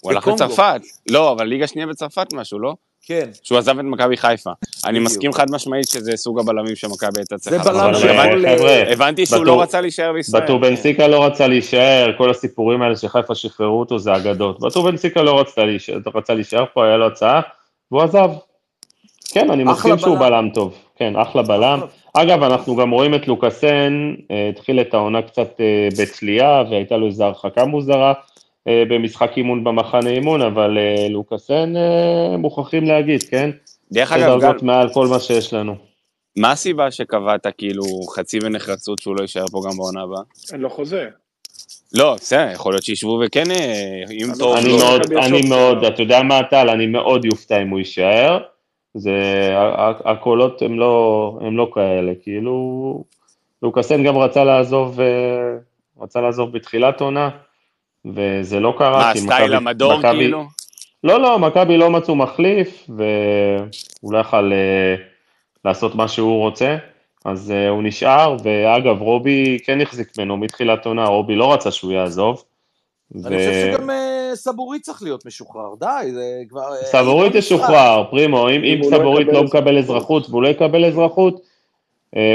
[0.00, 0.28] הוא הלך.
[0.28, 0.80] לצרפת.
[1.10, 2.74] לא, אבל ליגה שנייה בצרפת משהו, לא?
[3.08, 4.50] כן, שהוא עזב את מכבי חיפה.
[4.86, 4.98] אני.
[4.98, 8.46] מסכים חד משמעית שזה סוג הבלמים שמכבי הייתה צריכה זה בלם אבל
[8.92, 10.42] הבנתי- שהוא לא רצה להישאר בישראל.
[10.42, 14.60] בטור בן סיקה לא רצה להישאר, כל הסיפורים האלה שחיפה שחררו אותו זה אגדות.
[14.60, 15.64] בטור בן סיקה לא רצה
[16.34, 17.40] להישאר, פה, היה לו הצעה,
[17.90, 18.30] והוא עזב.
[19.32, 20.48] כן, אני מסכים שהוא בלם.
[20.54, 20.74] טוב.
[20.96, 21.80] כן, אחלה בלם.
[22.14, 27.06] אגב, אנחנו גם רואים את לוקאסן, אה, התחיל את העונה קצת אה, בצלייה, והייתה לו
[27.06, 28.12] איזו הרחקה מוזרה
[28.68, 33.50] במשחק אימון במחנה אימון, אבל אה, לוקאסן, אה, מוכרחים להגיד, כן?
[33.92, 35.76] דרך אגב, גל, דרגות מעל כל מה שיש לנו.
[36.36, 37.82] מה הסיבה שקבעת כאילו
[38.16, 40.22] חצי בנחרצות שהוא לא יישאר פה גם בעונה הבאה?
[40.52, 41.08] אין לו חוזה.
[41.94, 44.78] לא, בסדר, יכול להיות שישבו וכן, אה, אם אני- טוב, אני לא.
[44.78, 48.38] מאוד, אני מאוד, אתה יודע מה טל, אני מאוד יופתע אם הוא יישאר.
[48.94, 49.12] זה,
[50.04, 53.04] הקולות הם לא, הם לא כאלה, כאילו,
[53.62, 55.06] לוקאסן גם רצה לעזוב, אה,
[56.00, 57.28] רצה לעזוב בתחילת עונה,
[58.14, 60.44] וזה לא קרה, מה, סטייל המדור מכבי- כאילו?
[61.04, 64.94] לא, לא, מכבי לא מצאו מחליף, והוא לא יכל אה,
[65.64, 66.76] לעשות מה שהוא רוצה,
[67.24, 71.92] אז אה, הוא נשאר, ואגב, רובי כן החזיק ממנו מתחילת עונה, רובי לא רצה שהוא
[71.92, 72.44] יעזוב.
[73.14, 76.62] אני חושב שגם אה, סבורית צריך להיות משוחרר, די, זה כבר...
[76.84, 81.40] סבורית העיתון ישוחרר, פרימו, אם, אם לא סבורית לא מקבל אזרחות והוא לא יקבל אזרחות,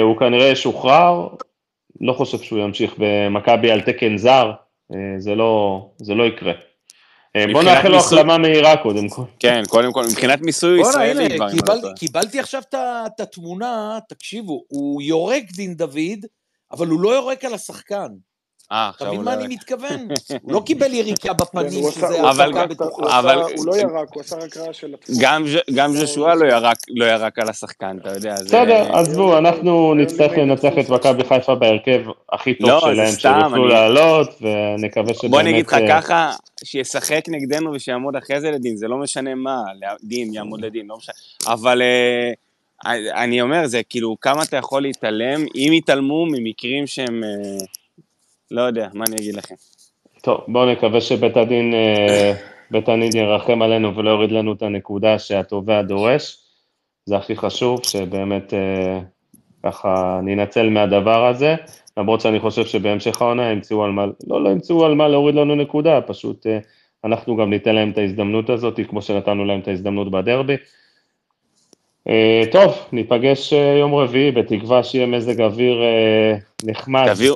[0.02, 1.27] הוא כנראה ישוחרר,
[2.02, 4.52] לא חושב שהוא ימשיך במכבי על תקן זר,
[5.18, 6.53] זה לא, זה לא יקרה.
[7.35, 9.23] אה, בוא נאחל לו החלמה מהירה קודם כל.
[9.39, 11.93] כן, קודם כל, מבחינת מיסוי ישראלי כבר, לא קיבל.
[11.95, 12.61] קיבלתי עכשיו
[13.05, 16.26] את התמונה, תקשיבו, הוא יורק דין דוד,
[16.72, 18.07] אבל הוא לא יורק על השחקן.
[18.72, 19.41] אה, אתה עכשיו מבין הוא מה לא...
[19.41, 20.07] אני מתכוון?
[20.43, 22.30] הוא לא קיבל יריקה כן, בפנים, עשה- שזה הוא
[22.65, 23.19] בטוחה.
[23.56, 24.95] הוא לא ירק, הוא עשה רק רעש של.
[25.22, 27.06] גם ז'- גם לא- ז'שוע לא ירק, לא
[27.38, 28.35] על השחקן, אתה יודע.
[28.35, 30.89] בסדר, עזבו, אנחנו נצטרך לנצח את.
[30.89, 35.31] מכבי חיפה בהרכב הכי טוב לא, שלהם, שיוכלו לעלות, ונקווה שבאמת...
[35.31, 36.31] בוא נגיד לך אה, ככה,
[36.64, 39.61] שישחק נגדנו ושיעמוד אחרי זה לדין, זה לא משנה מה,
[40.03, 41.14] דין, יעמוד לדין, לא משנה.
[41.53, 42.31] אבל אה,
[43.23, 47.65] אני אומר, זה כאילו, כמה אתה יכול להתעלם, אם יתעלמו ממקרים שהם, אה,
[48.51, 49.55] לא יודע, מה אני אגיד לכם.
[50.21, 52.33] טוב, בואו נקווה שבית הדין, אה,
[52.71, 56.37] בית הדין ירחם עלינו ולא יוריד לנו את הנקודה שהתובע דורש.
[57.05, 58.99] זה הכי חשוב, שבאמת אה,
[59.63, 61.55] ככה ננצל מהדבר הזה,
[61.97, 65.55] למרות שאני חושב שבהמשך העונה ימצאו על מה, לא, לא ימצאו על מה להוריד לנו
[65.55, 66.59] נקודה, פשוט אה,
[67.03, 70.55] אנחנו גם ניתן להם את ההזדמנות הזאת, כמו שנתנו להם את ההזדמנות בדרבי.
[72.51, 75.81] טוב, ניפגש יום רביעי, בתקווה שיהיה מזג אוויר
[76.63, 77.13] נחמד.
[77.13, 77.35] תביאו,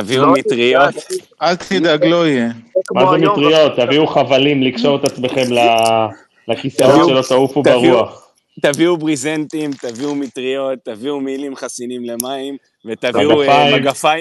[0.00, 0.94] תביאו לא, מטריות,
[1.42, 2.48] אל תדאג, לא יהיה.
[2.94, 3.72] מה זה מטריות?
[3.76, 6.08] תביאו חבלים לקשור את עצמכם ל-
[6.52, 8.32] לכיסאות שלא תעופו ברוח.
[8.62, 12.56] תביאו בריזנטים, תביאו מטריות, תביאו מילים חסינים למים,
[12.86, 13.76] ותביאו אה,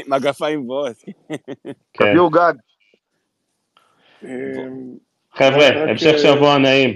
[0.08, 0.64] מגפיים.
[0.64, 0.96] גבוהות.
[1.94, 2.10] כן.
[2.12, 2.54] תביאו גג.
[4.24, 4.30] אמ,
[5.36, 6.96] חבר'ה, המשך שבוע נעים.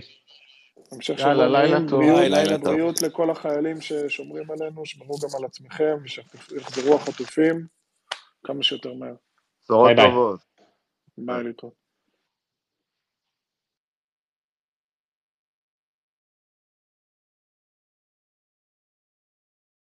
[0.92, 2.00] המשך יאללה, שבוע לילה נעים, טוב.
[2.00, 2.64] בריאות- ביי, לילה טוב.
[2.74, 7.79] בריאות לכל החיילים ששומרים עלינו, שמרו גם על עצמכם, ושיחזרו החטופים
[8.44, 9.16] כמה שיותר מהר.
[9.64, 10.10] בשורות ביי ביי.
[10.10, 10.40] טובות.
[11.18, 11.89] ביי להתראות.